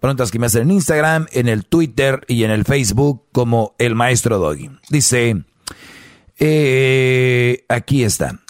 [0.00, 3.94] Preguntas que me hacen en Instagram, en el Twitter y en el Facebook como el
[3.94, 4.70] maestro Doggy.
[4.90, 5.44] Dice,
[6.40, 8.40] eh, aquí está.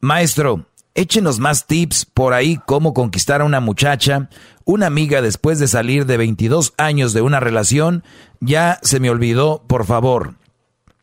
[0.00, 4.28] Maestro, échenos más tips por ahí cómo conquistar a una muchacha,
[4.64, 8.04] una amiga después de salir de 22 años de una relación.
[8.40, 10.34] Ya se me olvidó, por favor.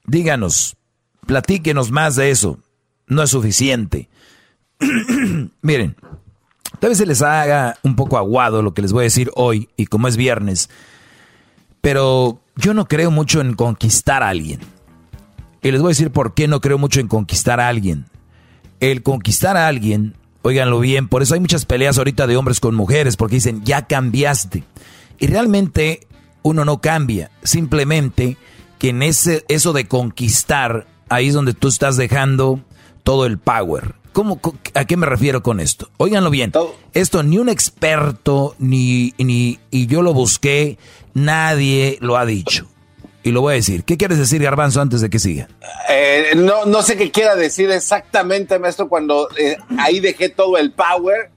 [0.06, 0.78] Díganos,
[1.26, 2.60] platíquenos más de eso.
[3.08, 4.10] No es suficiente.
[5.62, 5.96] Miren,
[6.80, 9.70] tal vez se les haga un poco aguado lo que les voy a decir hoy
[9.78, 10.70] y como es viernes,
[11.82, 14.60] pero yo no creo mucho en conquistar a alguien.
[15.62, 18.06] Y les voy a decir por qué no creo mucho en conquistar a alguien.
[18.80, 22.76] El conquistar a alguien, óiganlo bien, por eso hay muchas peleas ahorita de hombres con
[22.76, 24.64] mujeres, porque dicen, ya cambiaste.
[25.20, 26.08] Y realmente
[26.44, 28.38] uno no cambia, simplemente
[28.80, 32.62] que en ese, eso de conquistar, ahí es donde tú estás dejando
[33.04, 33.96] todo el power.
[34.14, 34.40] ¿Cómo,
[34.74, 35.90] ¿A qué me refiero con esto?
[35.98, 36.52] Óiganlo bien.
[36.94, 40.78] Esto ni un experto, ni, ni, y yo lo busqué,
[41.14, 42.68] nadie lo ha dicho.
[43.28, 43.84] Y lo voy a decir.
[43.84, 45.48] ¿Qué quieres decir, Garbanzo, antes de que siga?
[45.90, 50.72] Eh, no, no sé qué quiera decir exactamente, maestro, cuando eh, ahí dejé todo el
[50.72, 51.30] power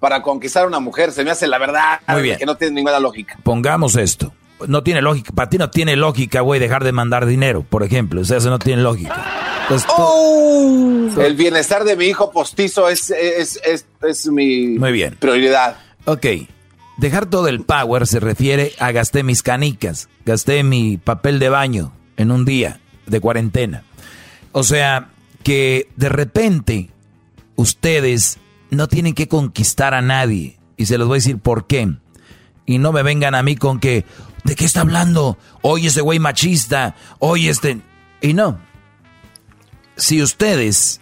[0.00, 1.12] para conquistar a una mujer.
[1.12, 2.38] Se me hace la verdad Muy bien.
[2.38, 3.38] que no tiene ninguna lógica.
[3.42, 4.32] Pongamos esto.
[4.66, 5.32] No tiene lógica.
[5.34, 8.22] Para ti no tiene lógica, güey, dejar de mandar dinero, por ejemplo.
[8.22, 9.24] O sea, eso no tiene lógica.
[9.62, 15.16] Entonces, tú- El bienestar de mi hijo postizo es, es, es, es mi Muy bien.
[15.18, 15.76] prioridad.
[16.06, 16.26] Ok.
[16.96, 21.92] Dejar todo el power se refiere a gasté mis canicas, gasté mi papel de baño
[22.16, 23.84] en un día de cuarentena.
[24.52, 25.10] O sea,
[25.42, 26.90] que de repente
[27.56, 28.38] ustedes
[28.70, 30.58] no tienen que conquistar a nadie.
[30.76, 31.94] Y se los voy a decir por qué.
[32.64, 34.04] Y no me vengan a mí con que,
[34.44, 35.38] ¿de qué está hablando?
[35.62, 36.96] Oye, ese güey machista.
[37.18, 37.80] Oye, este...
[38.20, 38.58] Y no.
[39.96, 41.00] Si ustedes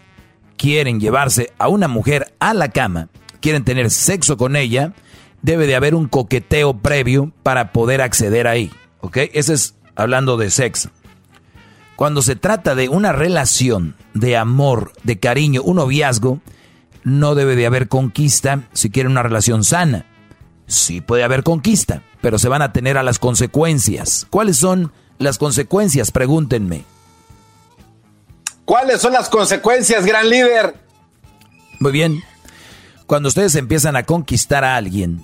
[0.57, 3.09] quieren llevarse a una mujer a la cama,
[3.41, 4.93] quieren tener sexo con ella,
[5.45, 8.73] debe de haber un coqueteo previo para poder acceder ahí.
[9.03, 9.19] ¿Ok?
[9.35, 10.89] Ese es hablando de sexo.
[11.97, 16.41] Cuando se trata de una relación de amor, de cariño, un noviazgo,
[17.05, 20.07] no debe de haber conquista si quieren una relación sana.
[20.67, 24.27] Sí puede haber conquista, pero se van a tener a las consecuencias.
[24.31, 26.11] ¿Cuáles son las consecuencias?
[26.11, 26.85] Pregúntenme.
[28.65, 30.75] ¿Cuáles son las consecuencias, gran líder?
[31.81, 32.25] Muy bien.
[33.07, 35.23] Cuando ustedes empiezan a conquistar a alguien,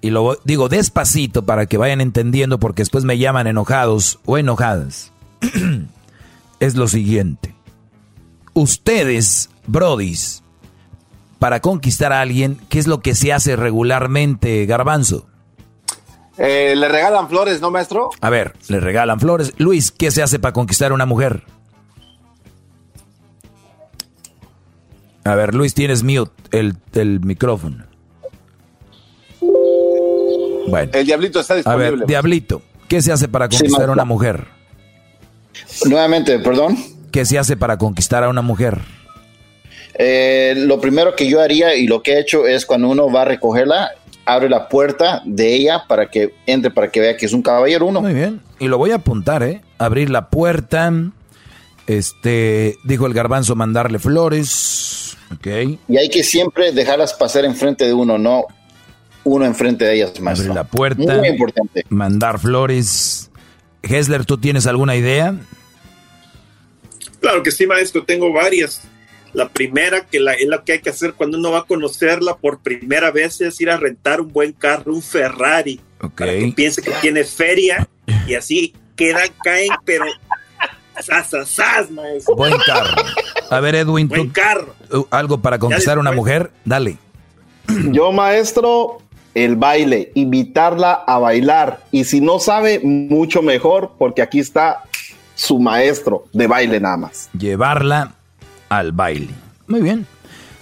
[0.00, 5.12] y lo digo despacito para que vayan entendiendo porque después me llaman enojados o enojadas,
[6.60, 7.54] es lo siguiente.
[8.54, 10.42] Ustedes, brodis,
[11.38, 15.26] para conquistar a alguien, ¿qué es lo que se hace regularmente, garbanzo?
[16.36, 18.10] Eh, ¿Le regalan flores, no, maestro?
[18.20, 19.52] A ver, le regalan flores.
[19.58, 21.44] Luis, ¿qué se hace para conquistar a una mujer?
[25.24, 27.89] A ver, Luis, tienes mute el, el micrófono.
[30.70, 30.90] Bueno.
[30.94, 31.90] El diablito está A disponible.
[31.96, 34.46] ver, Diablito, ¿qué se hace para Sí, conquistar a una mujer?
[35.86, 36.76] Nuevamente, perdón.
[37.10, 38.78] ¿Qué se hace para conquistar a una mujer?
[39.94, 43.22] Eh, lo primero que yo haría y lo que he hecho es cuando uno va
[43.22, 43.90] a recogerla,
[44.24, 47.86] abre la puerta de ella para que entre, para que vea que es un caballero
[47.86, 48.00] uno.
[48.00, 48.40] Muy bien.
[48.58, 49.60] Y lo voy a apuntar, ¿eh?
[49.78, 50.92] Abrir la puerta.
[51.86, 55.16] Este, dijo el garbanzo mandarle flores.
[55.34, 55.46] Ok.
[55.88, 58.44] Y hay que siempre dejarlas pasar enfrente de uno, no
[59.24, 60.52] uno enfrente de ellas, maestro.
[60.52, 61.16] Abrir la puerta.
[61.16, 61.84] Muy importante.
[61.88, 63.30] Mandar flores.
[63.82, 65.34] Hesler, ¿tú tienes alguna idea?
[67.20, 68.82] Claro que sí, maestro, tengo varias.
[69.32, 72.36] La primera, que la, es lo que hay que hacer cuando uno va a conocerla
[72.36, 75.80] por primera vez, es ir a rentar un buen carro, un Ferrari.
[76.02, 76.18] Ok.
[76.18, 77.88] Para que piense que tiene feria
[78.26, 80.06] y así quedan, caen, pero
[81.00, 82.34] sas, sas, sas, maestro.
[82.34, 83.02] Buen carro.
[83.50, 84.74] A ver, Edwin, ¿tú, Buen carro.
[85.10, 86.50] algo para conquistar a una mujer?
[86.64, 86.98] Dale.
[87.92, 88.98] Yo, maestro,
[89.34, 91.84] el baile, invitarla a bailar.
[91.90, 94.84] Y si no sabe, mucho mejor, porque aquí está
[95.34, 97.30] su maestro de baile nada más.
[97.38, 98.14] Llevarla
[98.68, 99.30] al baile.
[99.66, 100.06] Muy bien.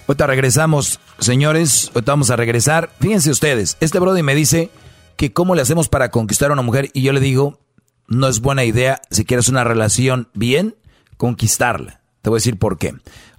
[0.07, 1.91] Ahorita regresamos, señores.
[1.93, 2.89] Ahorita vamos a regresar.
[2.99, 4.69] Fíjense ustedes, este Brody me dice
[5.17, 7.59] que cómo le hacemos para conquistar a una mujer y yo le digo,
[8.07, 10.75] no es buena idea, si quieres una relación bien,
[11.17, 12.01] conquistarla.
[12.21, 12.93] Te voy a decir por qué.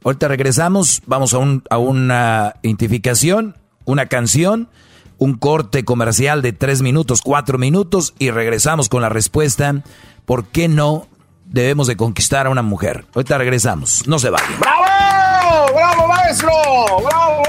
[0.05, 4.69] Ahorita regresamos, vamos a, un, a una identificación, una canción,
[5.21, 9.83] un corte comercial de tres minutos, cuatro minutos y regresamos con la respuesta,
[10.25, 11.07] ¿por qué no
[11.45, 13.05] debemos de conquistar a una mujer?
[13.15, 14.59] Ahorita regresamos, no se vayan.
[14.59, 15.75] ¡Bravo!
[15.75, 16.51] ¡Bravo, maestro!
[17.05, 17.43] ¡Bravo!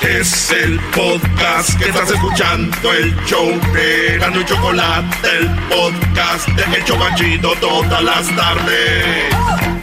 [0.00, 6.76] Es el podcast que estás escuchando, el show de Gano y Chocolate, el podcast de
[6.76, 9.81] El Chobachito todas las tardes.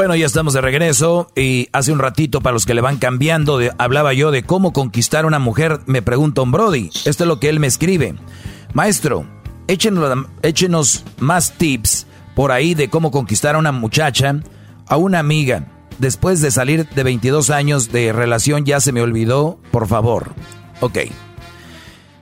[0.00, 3.60] Bueno, ya estamos de regreso y hace un ratito para los que le van cambiando,
[3.76, 7.38] hablaba yo de cómo conquistar a una mujer, me pregunta un Brody, esto es lo
[7.38, 8.14] que él me escribe.
[8.72, 9.26] Maestro,
[9.68, 14.40] échenos, échenos más tips por ahí de cómo conquistar a una muchacha,
[14.86, 15.66] a una amiga.
[15.98, 20.32] Después de salir de 22 años de relación ya se me olvidó, por favor.
[20.80, 20.96] Ok.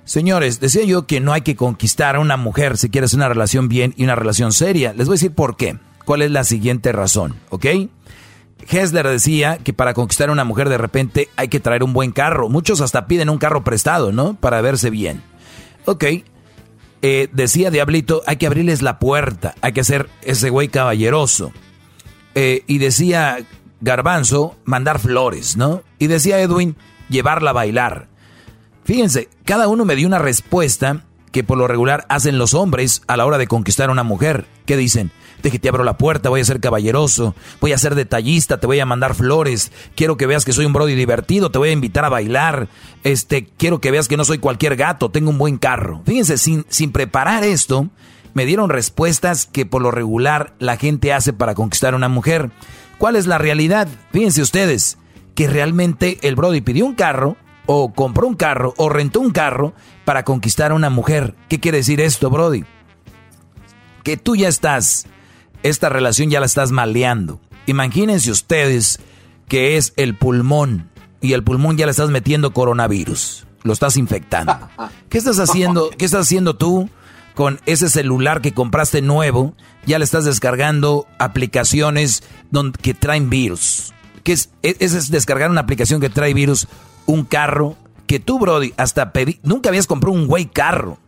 [0.04, 3.68] Señores, decía yo que no hay que conquistar a una mujer si quieres una relación
[3.68, 4.92] bien y una relación seria.
[4.94, 5.78] Les voy a decir por qué.
[6.08, 7.34] ¿Cuál es la siguiente razón?
[7.50, 7.66] ¿Ok?
[8.66, 12.12] Hessler decía que para conquistar a una mujer de repente hay que traer un buen
[12.12, 12.48] carro.
[12.48, 14.32] Muchos hasta piden un carro prestado, ¿no?
[14.32, 15.22] Para verse bien.
[15.84, 16.04] Ok.
[17.02, 19.54] Eh, decía Diablito, hay que abrirles la puerta.
[19.60, 21.52] Hay que ser ese güey caballeroso.
[22.34, 23.40] Eh, y decía
[23.82, 25.82] Garbanzo, mandar flores, ¿no?
[25.98, 26.76] Y decía Edwin,
[27.10, 28.08] llevarla a bailar.
[28.82, 33.18] Fíjense, cada uno me dio una respuesta que por lo regular hacen los hombres a
[33.18, 34.46] la hora de conquistar a una mujer.
[34.64, 35.12] ¿Qué dicen?
[35.42, 38.66] De que te abro la puerta, voy a ser caballeroso, voy a ser detallista, te
[38.66, 41.72] voy a mandar flores, quiero que veas que soy un brody divertido, te voy a
[41.72, 42.68] invitar a bailar,
[43.04, 46.02] este, quiero que veas que no soy cualquier gato, tengo un buen carro.
[46.04, 47.88] Fíjense, sin, sin preparar esto,
[48.34, 52.50] me dieron respuestas que por lo regular la gente hace para conquistar a una mujer.
[52.98, 53.88] ¿Cuál es la realidad?
[54.12, 54.98] Fíjense ustedes,
[55.34, 57.36] que realmente el Brody pidió un carro,
[57.66, 59.74] o compró un carro, o rentó un carro
[60.04, 61.34] para conquistar a una mujer.
[61.48, 62.64] ¿Qué quiere decir esto, Brody?
[64.02, 65.06] Que tú ya estás,
[65.62, 67.40] esta relación ya la estás maleando.
[67.66, 69.00] Imagínense ustedes
[69.48, 70.90] que es el pulmón,
[71.20, 74.56] y el pulmón ya le estás metiendo coronavirus, lo estás infectando.
[75.08, 75.90] ¿Qué estás haciendo?
[75.90, 76.88] ¿Qué estás haciendo tú
[77.34, 79.54] con ese celular que compraste nuevo?
[79.86, 83.92] Ya le estás descargando aplicaciones donde, que traen virus.
[84.22, 84.50] ¿Qué es?
[84.62, 86.68] E- es descargar una aplicación que trae virus,
[87.06, 87.76] un carro
[88.06, 90.98] que tú, Brody, hasta pedí, nunca habías comprado un güey carro,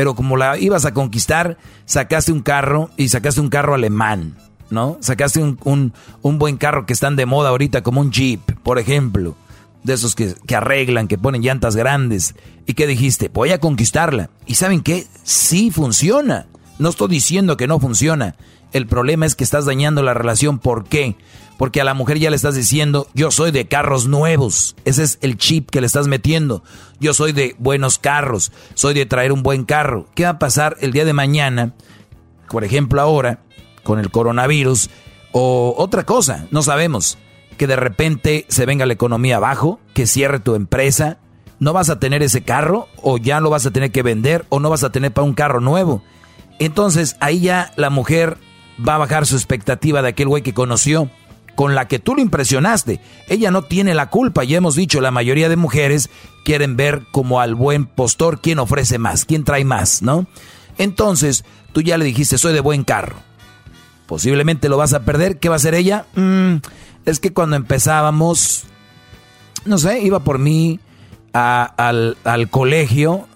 [0.00, 4.34] pero como la ibas a conquistar, sacaste un carro y sacaste un carro alemán,
[4.70, 4.96] ¿no?
[5.00, 8.78] Sacaste un, un, un buen carro que están de moda ahorita, como un Jeep, por
[8.78, 9.36] ejemplo,
[9.82, 12.34] de esos que, que arreglan, que ponen llantas grandes.
[12.64, 13.28] ¿Y qué dijiste?
[13.28, 14.30] Voy a conquistarla.
[14.46, 15.06] ¿Y saben qué?
[15.22, 16.46] Sí funciona.
[16.78, 18.36] No estoy diciendo que no funciona.
[18.72, 20.58] El problema es que estás dañando la relación.
[20.58, 21.16] ¿Por qué?
[21.58, 24.76] Porque a la mujer ya le estás diciendo, yo soy de carros nuevos.
[24.84, 26.62] Ese es el chip que le estás metiendo.
[27.00, 28.52] Yo soy de buenos carros.
[28.74, 30.06] Soy de traer un buen carro.
[30.14, 31.74] ¿Qué va a pasar el día de mañana?
[32.48, 33.40] Por ejemplo, ahora,
[33.82, 34.88] con el coronavirus.
[35.32, 37.18] O otra cosa, no sabemos.
[37.58, 41.18] Que de repente se venga la economía abajo, que cierre tu empresa.
[41.58, 44.60] No vas a tener ese carro, o ya lo vas a tener que vender, o
[44.60, 46.02] no vas a tener para un carro nuevo.
[46.58, 48.38] Entonces ahí ya la mujer
[48.86, 51.10] va a bajar su expectativa de aquel güey que conoció,
[51.54, 53.00] con la que tú lo impresionaste.
[53.28, 56.10] Ella no tiene la culpa, ya hemos dicho, la mayoría de mujeres
[56.44, 60.26] quieren ver como al buen postor quién ofrece más, quién trae más, ¿no?
[60.78, 63.16] Entonces tú ya le dijiste, soy de buen carro.
[64.06, 65.38] Posiblemente lo vas a perder.
[65.38, 66.06] ¿Qué va a hacer ella?
[66.16, 66.56] Mm,
[67.04, 68.64] es que cuando empezábamos,
[69.64, 70.80] no sé, iba por mí,
[71.32, 73.26] al, al colegio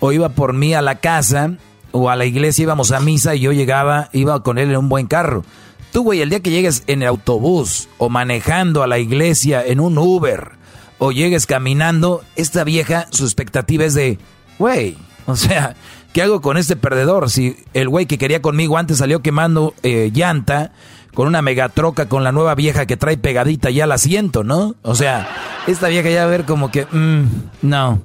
[0.00, 1.52] o iba por mí a la casa
[1.96, 4.88] o a la iglesia, íbamos a misa y yo llegaba, iba con él en un
[4.88, 5.44] buen carro.
[5.92, 9.78] Tú, güey, el día que llegues en el autobús o manejando a la iglesia en
[9.78, 10.50] un Uber
[10.98, 14.18] o llegues caminando, esta vieja, su expectativa es de,
[14.58, 14.96] güey,
[15.26, 15.76] o sea,
[16.12, 17.30] ¿qué hago con este perdedor?
[17.30, 20.72] Si el güey que quería conmigo antes salió quemando eh, llanta
[21.14, 24.74] con una megatroca con la nueva vieja que trae pegadita ya al asiento, ¿no?
[24.82, 25.28] O sea,
[25.68, 27.22] esta vieja ya va a ver como que, mm,
[27.62, 28.02] no.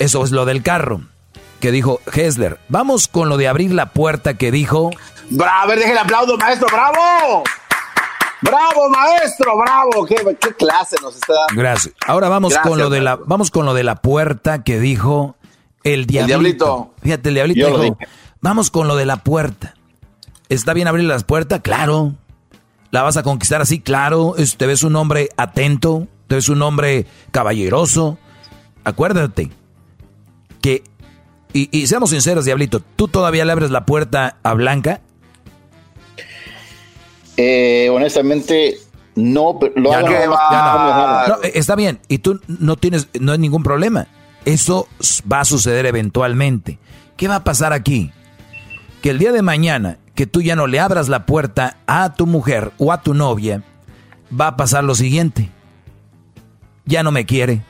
[0.00, 1.02] Eso es lo del carro
[1.62, 2.58] que dijo Hessler.
[2.68, 4.90] Vamos con lo de abrir la puerta que dijo.
[5.30, 7.44] Bravo, a ver, deje el aplauso, maestro, bravo.
[8.40, 10.04] Bravo, maestro, bravo.
[10.04, 11.62] Qué, qué clase nos está dando.
[11.62, 11.94] Gracias.
[12.04, 15.36] Ahora vamos Gracias, con lo de la vamos con lo de la puerta que dijo
[15.84, 16.26] el diablito.
[16.26, 16.94] diablito.
[17.00, 17.98] Fíjate, el diablito Yo dijo,
[18.40, 19.74] vamos con lo de la puerta.
[20.48, 21.60] ¿Está bien abrir las puertas?
[21.62, 22.14] Claro.
[22.90, 23.78] ¿La vas a conquistar así?
[23.80, 24.34] Claro.
[24.56, 26.08] ¿Te ves un hombre atento?
[26.26, 28.18] ¿Te ves un hombre caballeroso?
[28.82, 29.52] Acuérdate
[30.60, 30.84] que,
[31.52, 35.00] y, y seamos sinceros, Diablito, ¿tú todavía le abres la puerta a Blanca?
[37.36, 38.78] Eh, honestamente,
[39.14, 43.32] no, lo Ya hago no, más ya eh, está bien, y tú no tienes, no
[43.32, 44.06] hay ningún problema.
[44.44, 44.88] Eso
[45.30, 46.78] va a suceder eventualmente.
[47.16, 48.10] ¿Qué va a pasar aquí?
[49.00, 52.26] Que el día de mañana, que tú ya no le abras la puerta a tu
[52.26, 53.62] mujer o a tu novia,
[54.38, 55.50] va a pasar lo siguiente.
[56.84, 57.62] Ya no me quiere,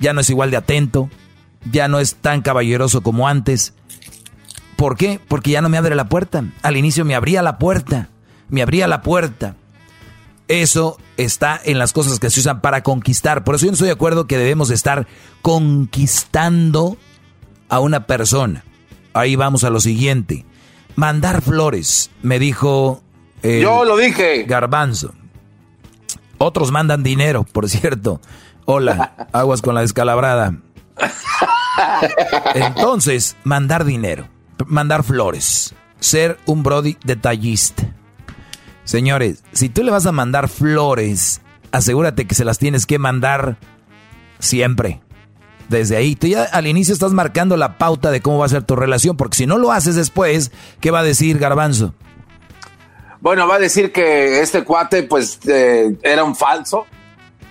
[0.00, 1.08] ya no es igual de atento,
[1.70, 3.74] ya no es tan caballeroso como antes.
[4.76, 5.20] ¿Por qué?
[5.26, 6.44] Porque ya no me abre la puerta.
[6.62, 8.08] Al inicio me abría la puerta,
[8.48, 9.56] me abría la puerta.
[10.46, 13.44] Eso está en las cosas que se usan para conquistar.
[13.44, 15.06] Por eso yo no estoy de acuerdo que debemos de estar
[15.42, 16.96] conquistando
[17.68, 18.64] a una persona.
[19.12, 20.46] Ahí vamos a lo siguiente.
[20.96, 23.02] Mandar flores, me dijo...
[23.42, 24.44] el Yo lo dije.
[24.44, 25.12] Garbanzo.
[26.38, 28.20] Otros mandan dinero, por cierto.
[28.64, 30.54] Hola, aguas con la descalabrada.
[32.54, 34.28] Entonces, mandar dinero,
[34.66, 37.84] mandar flores, ser un Brody detallista.
[38.84, 41.40] Señores, si tú le vas a mandar flores,
[41.72, 43.58] asegúrate que se las tienes que mandar
[44.38, 45.00] siempre.
[45.68, 48.62] Desde ahí, tú ya al inicio estás marcando la pauta de cómo va a ser
[48.62, 50.50] tu relación, porque si no lo haces después,
[50.80, 51.94] ¿qué va a decir Garbanzo?
[53.20, 56.86] Bueno, va a decir que este cuate, pues, eh, era un falso,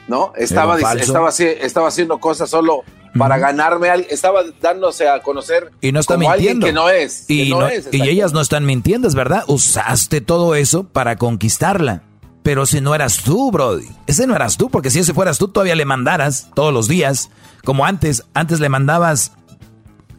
[0.08, 0.34] ¿no?
[0.36, 1.04] Estaba, falso.
[1.04, 2.84] estaba, estaba haciendo cosas solo
[3.18, 6.66] para ganarme, a alguien, estaba dándose a conocer Y no está como alguien mintiendo.
[6.68, 7.26] que no es.
[7.28, 9.44] que Y, no no- es, y ellas no están mintiendo, es verdad.
[9.48, 12.04] Usaste todo eso para conquistarla.
[12.44, 13.88] Pero si no eras tú, Brody.
[14.08, 17.30] Ese no eras tú, porque si ese fueras tú, todavía le mandaras todos los días.
[17.66, 18.24] Como antes.
[18.34, 19.34] Antes le mandabas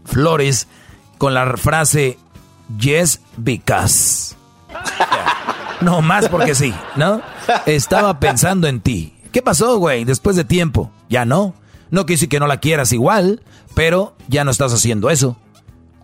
[0.04, 0.68] flores
[1.16, 2.18] con la frase
[2.78, 4.34] Yes, because.
[5.80, 7.22] No más porque sí, ¿no?
[7.66, 9.14] Estaba pensando en ti.
[9.32, 10.04] ¿Qué pasó, güey?
[10.04, 10.90] Después de tiempo.
[11.08, 11.54] Ya no.
[11.90, 13.43] No quiere decir que no la quieras igual,
[13.74, 15.36] pero ya no estás haciendo eso.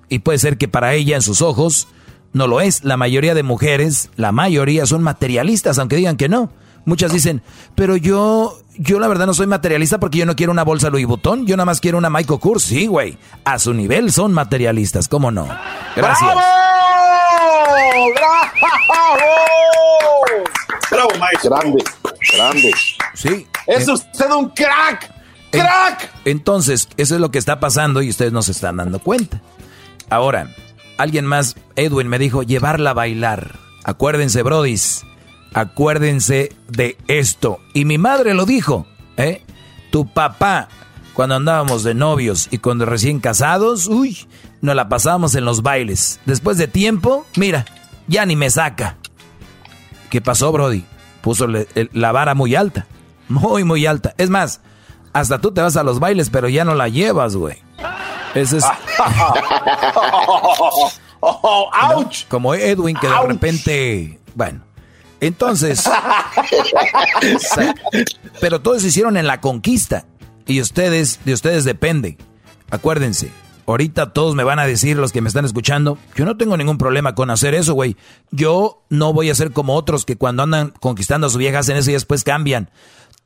[0.09, 1.89] Y puede ser que para ella, en sus ojos,
[2.33, 2.85] no lo es.
[2.85, 6.51] La mayoría de mujeres, la mayoría son materialistas, aunque digan que no.
[6.85, 7.43] Muchas dicen,
[7.75, 11.07] pero yo, yo la verdad no soy materialista porque yo no quiero una bolsa Louis
[11.07, 12.63] Vuitton, yo nada más quiero una Michael Kors.
[12.63, 13.17] Sí, güey.
[13.45, 15.49] A su nivel son materialistas, ¿cómo no?
[15.97, 16.35] Gracias.
[16.35, 16.41] ¡Bravo!
[18.15, 18.45] ¡Bravo!
[20.91, 21.51] Bravo, maestro.
[21.51, 21.85] Grande,
[22.37, 22.71] grande.
[23.15, 23.47] Sí.
[23.67, 25.14] ¡Es usted un crack!
[25.61, 26.11] ¡Crack!
[26.25, 29.41] Entonces, eso es lo que está pasando y ustedes no se están dando cuenta.
[30.11, 30.55] Ahora,
[30.97, 33.59] alguien más, Edwin, me dijo llevarla a bailar.
[33.85, 35.05] Acuérdense, brodis,
[35.53, 37.61] acuérdense de esto.
[37.73, 38.87] Y mi madre lo dijo,
[39.17, 39.43] ¿eh?
[39.91, 40.69] Tu papá,
[41.13, 44.19] cuando andábamos de novios y cuando recién casados, uy,
[44.61, 46.21] nos la pasábamos en los bailes.
[46.25, 47.65] Después de tiempo, mira,
[48.09, 48.97] ya ni me saca.
[50.11, 50.85] ¿Qué pasó, Brody?
[51.23, 52.87] Puso la vara muy alta.
[53.29, 54.15] Muy, muy alta.
[54.19, 54.61] Es más,
[55.15, 57.57] hasta tú te vas a los bailes, pero ya no la llevas, güey.
[58.35, 58.65] Ese es
[61.21, 62.25] ¡Auch!
[62.29, 64.63] como Edwin que de repente, bueno.
[65.21, 65.89] Entonces,
[68.41, 70.05] pero todos se hicieron en la conquista
[70.47, 72.19] y ustedes, de ustedes depende.
[72.71, 73.31] Acuérdense,
[73.67, 76.77] ahorita todos me van a decir los que me están escuchando, yo no tengo ningún
[76.77, 77.97] problema con hacer eso, güey.
[78.33, 81.77] Yo no voy a ser como otros que cuando andan conquistando a su vieja hacen
[81.77, 82.69] eso y después cambian.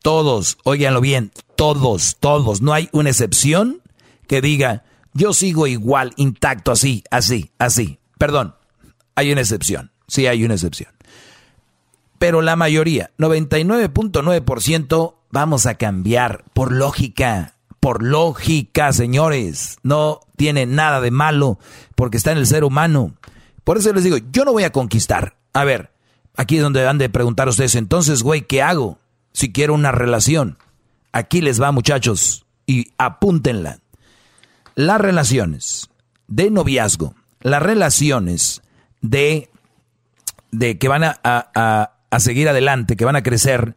[0.03, 3.83] Todos, óiganlo bien, todos, todos, no hay una excepción
[4.27, 7.99] que diga, yo sigo igual, intacto, así, así, así.
[8.19, 8.55] Perdón,
[9.15, 10.93] hay una excepción, sí hay una excepción.
[12.19, 19.79] Pero la mayoría, 99.9%, vamos a cambiar por lógica, por lógica, señores.
[19.83, 21.59] No tiene nada de malo
[21.95, 23.15] porque está en el ser humano.
[23.65, 25.37] Por eso les digo, yo no voy a conquistar.
[25.53, 25.93] A ver,
[26.37, 28.99] aquí es donde han de preguntar ustedes, entonces, güey, ¿qué hago
[29.33, 30.59] si quiero una relación?
[31.13, 32.47] Aquí les va, muchachos.
[32.67, 33.81] y apúntenla.
[34.75, 35.89] Las relaciones
[36.29, 38.63] de noviazgo, las relaciones
[39.01, 39.51] de,
[40.53, 43.77] de que van a, a, a seguir adelante, que van a crecer,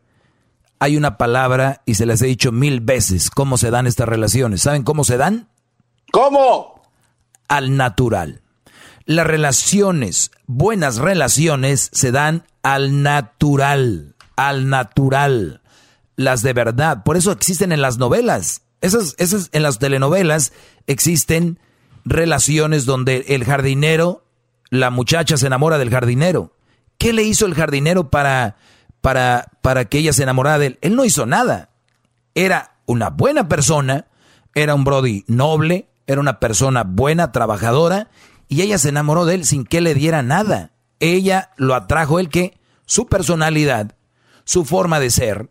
[0.79, 4.61] hay una palabra y se les he dicho mil veces cómo se dan estas relaciones.
[4.61, 5.47] ¿Saben cómo se dan?
[6.11, 6.83] ¿Cómo?
[7.47, 8.41] Al natural.
[9.05, 15.61] Las relaciones, buenas relaciones, se dan al natural, al natural.
[16.15, 17.03] Las de verdad.
[17.03, 18.63] Por eso existen en las novelas.
[18.81, 20.53] Esas, esas en las telenovelas
[20.87, 21.59] existen
[22.03, 24.25] relaciones donde el jardinero,
[24.69, 26.53] la muchacha se enamora del jardinero.
[26.97, 28.57] ¿Qué le hizo el jardinero para,
[29.01, 30.79] para, para que ella se enamorara de él?
[30.81, 31.69] Él no hizo nada.
[32.35, 34.07] Era una buena persona,
[34.53, 38.09] era un Brody noble, era una persona buena, trabajadora,
[38.47, 40.71] y ella se enamoró de él sin que le diera nada.
[40.99, 43.95] Ella lo atrajo él que su personalidad,
[44.51, 45.49] su forma de ser,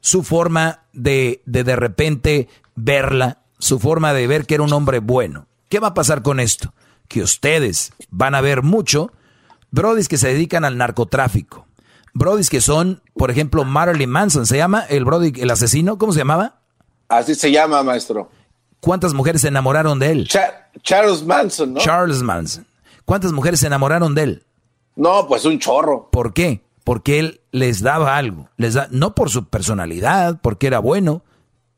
[0.00, 4.98] su forma de de, de repente verla, su forma de ver que era un hombre
[4.98, 5.46] bueno.
[5.68, 6.74] ¿Qué va a pasar con esto?
[7.06, 9.12] Que ustedes van a ver mucho
[9.70, 11.66] brodis que se dedican al narcotráfico.
[12.12, 15.96] Brodis que son, por ejemplo, Marilyn Manson, ¿se llama el brody, el asesino?
[15.96, 16.56] ¿Cómo se llamaba?
[17.08, 18.30] Así se llama, maestro.
[18.80, 20.26] ¿Cuántas mujeres se enamoraron de él?
[20.28, 21.78] Cha- Charles Manson, ¿no?
[21.80, 22.66] Charles Manson.
[23.04, 24.44] ¿Cuántas mujeres se enamoraron de él?
[24.96, 26.08] No, pues un chorro.
[26.10, 26.64] ¿Por qué?
[26.84, 28.48] Porque él les daba algo.
[28.56, 31.22] Les da, no por su personalidad, porque era bueno.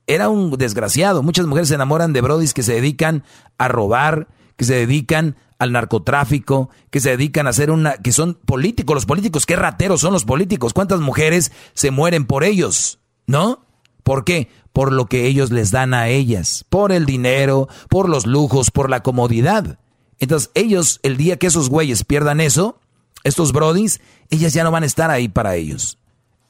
[0.07, 1.23] Era un desgraciado.
[1.23, 3.25] Muchas mujeres se enamoran de brodis que se dedican
[3.59, 8.35] a robar, que se dedican al narcotráfico, que se dedican a hacer una, que son
[8.35, 8.95] políticos.
[8.95, 10.73] Los políticos, qué rateros son los políticos.
[10.73, 12.99] ¿Cuántas mujeres se mueren por ellos?
[13.27, 13.65] ¿No?
[14.03, 14.49] ¿Por qué?
[14.73, 18.91] Por lo que ellos les dan a ellas, por el dinero, por los lujos, por
[18.91, 19.79] la comodidad.
[20.19, 22.81] Entonces ellos, el día que esos güeyes pierdan eso,
[23.25, 24.01] estos brodis,
[24.33, 25.99] ellas ya no van a estar ahí para ellos.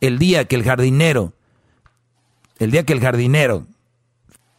[0.01, 1.33] El día que el jardinero,
[2.59, 3.67] el día que el jardinero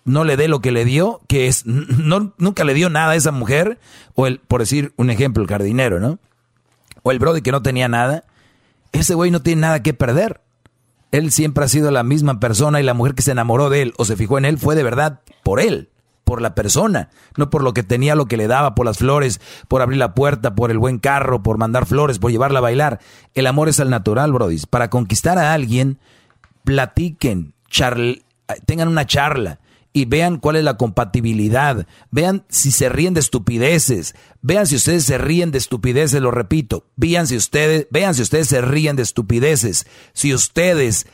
[0.03, 3.15] no le dé lo que le dio, que es, no, nunca le dio nada a
[3.15, 3.79] esa mujer,
[4.13, 6.19] o el, por decir un ejemplo, el jardinero, ¿no?
[7.01, 8.25] O el brody que no tenía nada,
[8.91, 10.41] ese güey no tiene nada que perder.
[11.11, 13.93] Él siempre ha sido la misma persona y la mujer que se enamoró de él
[13.97, 15.89] o se fijó en él fue de verdad por él,
[16.23, 19.41] por la persona, no por lo que tenía, lo que le daba, por las flores,
[19.67, 22.99] por abrir la puerta, por el buen carro, por mandar flores, por llevarla a bailar.
[23.33, 24.61] El amor es al natural, Brody.
[24.69, 25.99] Para conquistar a alguien,
[26.63, 27.53] platiquen,
[28.65, 29.59] tengan una charla
[29.93, 31.85] y vean cuál es la compatibilidad.
[32.09, 34.15] Vean si se ríen de estupideces.
[34.41, 36.87] Vean si ustedes se ríen de estupideces, lo repito.
[36.99, 39.85] Si ustedes, vean si ustedes se ríen de estupideces.
[40.13, 41.05] Si ustedes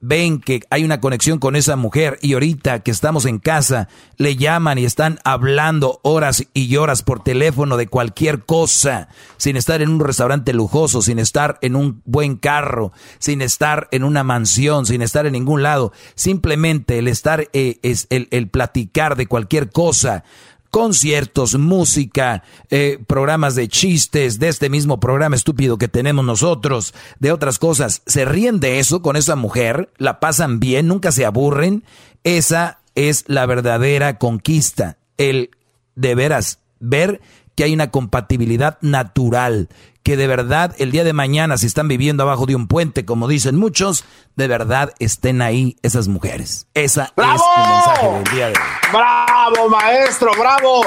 [0.00, 4.36] ven que hay una conexión con esa mujer y ahorita que estamos en casa le
[4.36, 9.90] llaman y están hablando horas y horas por teléfono de cualquier cosa, sin estar en
[9.90, 15.02] un restaurante lujoso, sin estar en un buen carro, sin estar en una mansión, sin
[15.02, 20.24] estar en ningún lado, simplemente el estar eh, es el, el platicar de cualquier cosa
[20.70, 27.32] conciertos, música, eh, programas de chistes, de este mismo programa estúpido que tenemos nosotros, de
[27.32, 31.84] otras cosas, se ríen de eso con esa mujer, la pasan bien, nunca se aburren,
[32.24, 35.50] esa es la verdadera conquista, el
[35.96, 37.20] de veras ver
[37.54, 39.68] que hay una compatibilidad natural,
[40.02, 43.28] que de verdad el día de mañana si están viviendo abajo de un puente, como
[43.28, 44.04] dicen muchos,
[44.36, 46.66] de verdad estén ahí esas mujeres.
[46.74, 47.34] Esa ¡Bravo!
[47.34, 48.58] es el mensaje del día de hoy.
[48.92, 50.32] ¡Bravo, maestro!
[50.38, 50.82] ¡Bravo!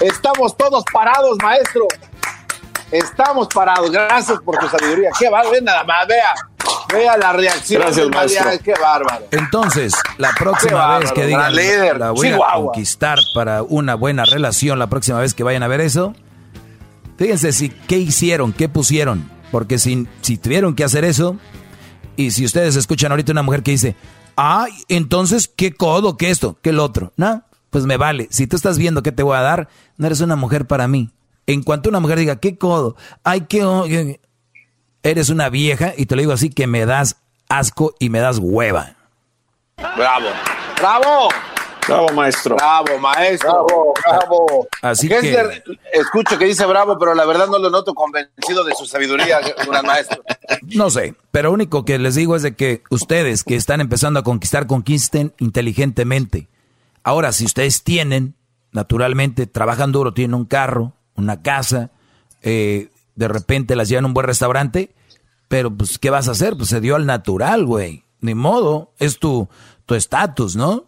[0.00, 1.86] Estamos todos parados, maestro.
[2.90, 3.90] Estamos parados.
[3.90, 5.10] Gracias por tu sabiduría.
[5.18, 5.50] Qué bárbaro.
[5.52, 6.34] Ve nada más, vea.
[6.92, 7.82] Vea la reacción.
[7.82, 8.50] Gracias, maestro.
[8.64, 9.26] Qué bárbaro.
[9.32, 11.98] Entonces, la próxima bárbaro, vez que digan líder.
[11.98, 12.72] la voy a Chihuahua.
[12.72, 16.14] conquistar para una buena relación, la próxima vez que vayan a ver eso,
[17.18, 21.36] fíjense si qué hicieron, qué pusieron, porque si, si tuvieron que hacer eso,
[22.16, 23.96] y si ustedes escuchan ahorita una mujer que dice,
[24.36, 27.12] ay, entonces, ¿qué codo, qué esto, qué el otro?
[27.16, 28.28] No, pues me vale.
[28.30, 29.68] Si tú estás viendo qué te voy a dar,
[29.98, 31.10] no eres una mujer para mí.
[31.46, 32.96] En cuanto una mujer diga, ¿qué codo?
[33.22, 34.20] Ay, qué-
[35.02, 37.16] Eres una vieja, y te lo digo así, que me das
[37.48, 38.96] asco y me das hueva.
[39.76, 40.26] Bravo.
[40.80, 41.28] ¡Bravo!
[41.86, 42.56] Bravo, maestro.
[42.56, 43.66] Bravo, maestro.
[43.66, 44.68] Bravo, bravo.
[44.82, 48.86] Así Gessler, escucho que dice bravo, pero la verdad no lo noto convencido de su
[48.86, 50.22] sabiduría, gran maestro.
[50.74, 54.20] No sé, pero lo único que les digo es de que ustedes que están empezando
[54.20, 56.48] a conquistar, conquisten inteligentemente.
[57.02, 58.34] Ahora, si ustedes tienen,
[58.72, 61.90] naturalmente, trabajan duro, tienen un carro, una casa,
[62.42, 64.94] eh, de repente las llevan a un buen restaurante,
[65.48, 66.56] pero pues, ¿qué vas a hacer?
[66.56, 68.04] Pues se dio al natural, güey.
[68.20, 69.48] Ni modo, es tu
[69.86, 70.84] tu estatus, ¿no?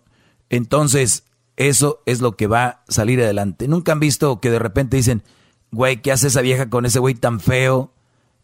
[0.50, 1.24] Entonces,
[1.56, 3.68] eso es lo que va a salir adelante.
[3.68, 5.22] ¿Nunca han visto que de repente dicen,
[5.70, 7.92] güey, ¿qué hace esa vieja con ese güey tan feo?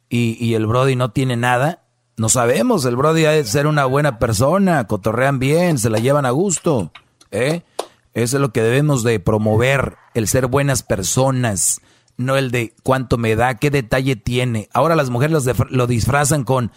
[0.09, 1.81] y, y el Brody no tiene nada.
[2.16, 6.26] No sabemos, el Brody ha de ser una buena persona, cotorrean bien, se la llevan
[6.26, 6.93] a gusto.
[7.32, 7.62] ¿eh?
[8.12, 11.81] Eso es lo que debemos de promover, el ser buenas personas,
[12.16, 14.68] no el de cuánto me da, qué detalle tiene.
[14.72, 16.70] Ahora las mujeres lo disfrazan con,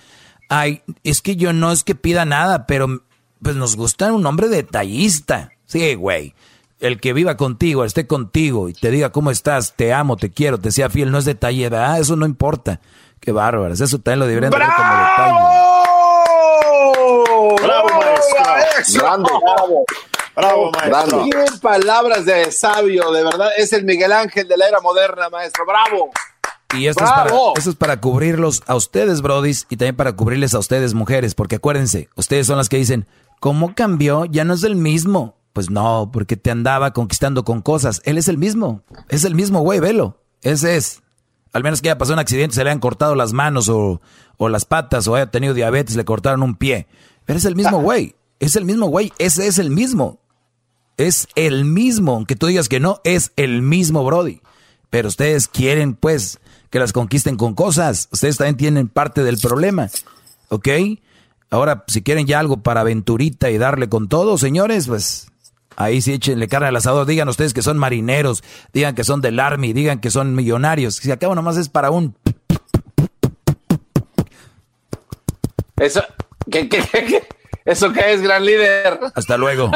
[0.50, 3.04] ay, es que yo no es que pida nada, pero
[3.42, 5.52] pues nos gusta un hombre detallista.
[5.66, 6.34] Sí, güey.
[6.80, 10.60] El que viva contigo, esté contigo y te diga cómo estás, te amo, te quiero,
[10.60, 12.00] te sea fiel, no es detalle, ¿verdad?
[12.00, 12.80] Eso no importa.
[13.20, 15.68] Qué bárbaras, eso también lo deberían de ver como detalle.
[17.64, 19.02] ¡Bravo, maestro!
[19.02, 19.30] Grande.
[19.42, 19.86] ¡Bravo!
[20.36, 21.26] ¡Bravo, maestro!
[21.32, 23.12] ¡Qué palabras de sabio!
[23.12, 25.66] De verdad, es el Miguel Ángel de la era moderna, maestro.
[25.66, 26.12] ¡Bravo!
[26.78, 27.54] Y esto es, para, ¡Bravo!
[27.58, 31.56] esto es para cubrirlos a ustedes, brodis, y también para cubrirles a ustedes, mujeres, porque
[31.56, 33.08] acuérdense, ustedes son las que dicen,
[33.40, 34.26] ¿cómo cambió?
[34.26, 35.38] Ya no es el mismo.
[35.54, 38.02] Pues no, porque te andaba conquistando con cosas.
[38.06, 40.22] Él es el mismo, es el mismo güey, velo.
[40.44, 41.02] Ese es.
[41.52, 44.00] Al menos que haya pasado un accidente, se le han cortado las manos o,
[44.38, 46.88] o las patas, o haya tenido diabetes, le cortaron un pie.
[47.26, 50.20] Pero es el mismo güey, es el mismo güey, ese es el mismo.
[50.98, 54.42] Es el mismo, aunque tú digas que no, es el mismo Brody.
[54.90, 56.40] Pero ustedes quieren, pues,
[56.70, 58.10] que las conquisten con cosas.
[58.12, 59.90] Ustedes también tienen parte del problema.
[60.50, 60.68] ¿Ok?
[61.50, 65.28] Ahora, si quieren ya algo para aventurita y darle con todo, señores, pues
[65.78, 67.06] ahí sí échenle carne al asador.
[67.06, 68.44] Digan ustedes que son marineros,
[68.74, 70.96] digan que son del Army, digan que son millonarios.
[70.96, 72.16] Si acabo nomás es para un...
[75.78, 76.02] Eso,
[76.52, 77.28] ¿qué, qué, qué?
[77.66, 79.00] ¿Eso qué es, gran líder?
[79.14, 79.70] Hasta luego.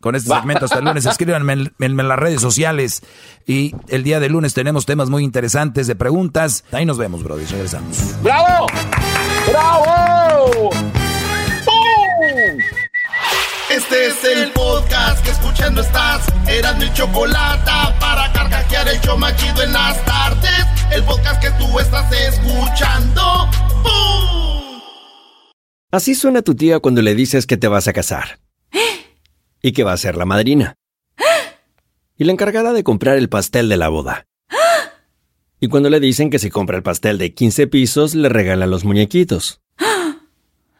[0.00, 1.04] Con este segmento hasta el lunes.
[1.06, 3.02] Escríbanme en, en- en las redes sociales.
[3.46, 6.64] Y el día de lunes tenemos temas muy interesantes de preguntas.
[6.72, 7.44] Ahí nos vemos, Brody.
[7.44, 7.98] Regresamos.
[8.22, 8.66] ¡Bravo!
[9.50, 9.84] ¡Bravo!
[13.76, 16.28] Este es el podcast que escuchando estás.
[16.46, 20.64] Eran mi chocolate para carcajear el show más chido en las tardes.
[20.92, 23.22] El podcast que tú estás escuchando.
[23.82, 24.80] ¡Bum!
[25.90, 28.38] Así suena tu tía cuando le dices que te vas a casar.
[29.60, 30.76] Y que va a ser la madrina.
[32.16, 34.28] Y la encargada de comprar el pastel de la boda.
[35.58, 38.84] Y cuando le dicen que si compra el pastel de 15 pisos, le regalan los
[38.84, 39.63] muñequitos.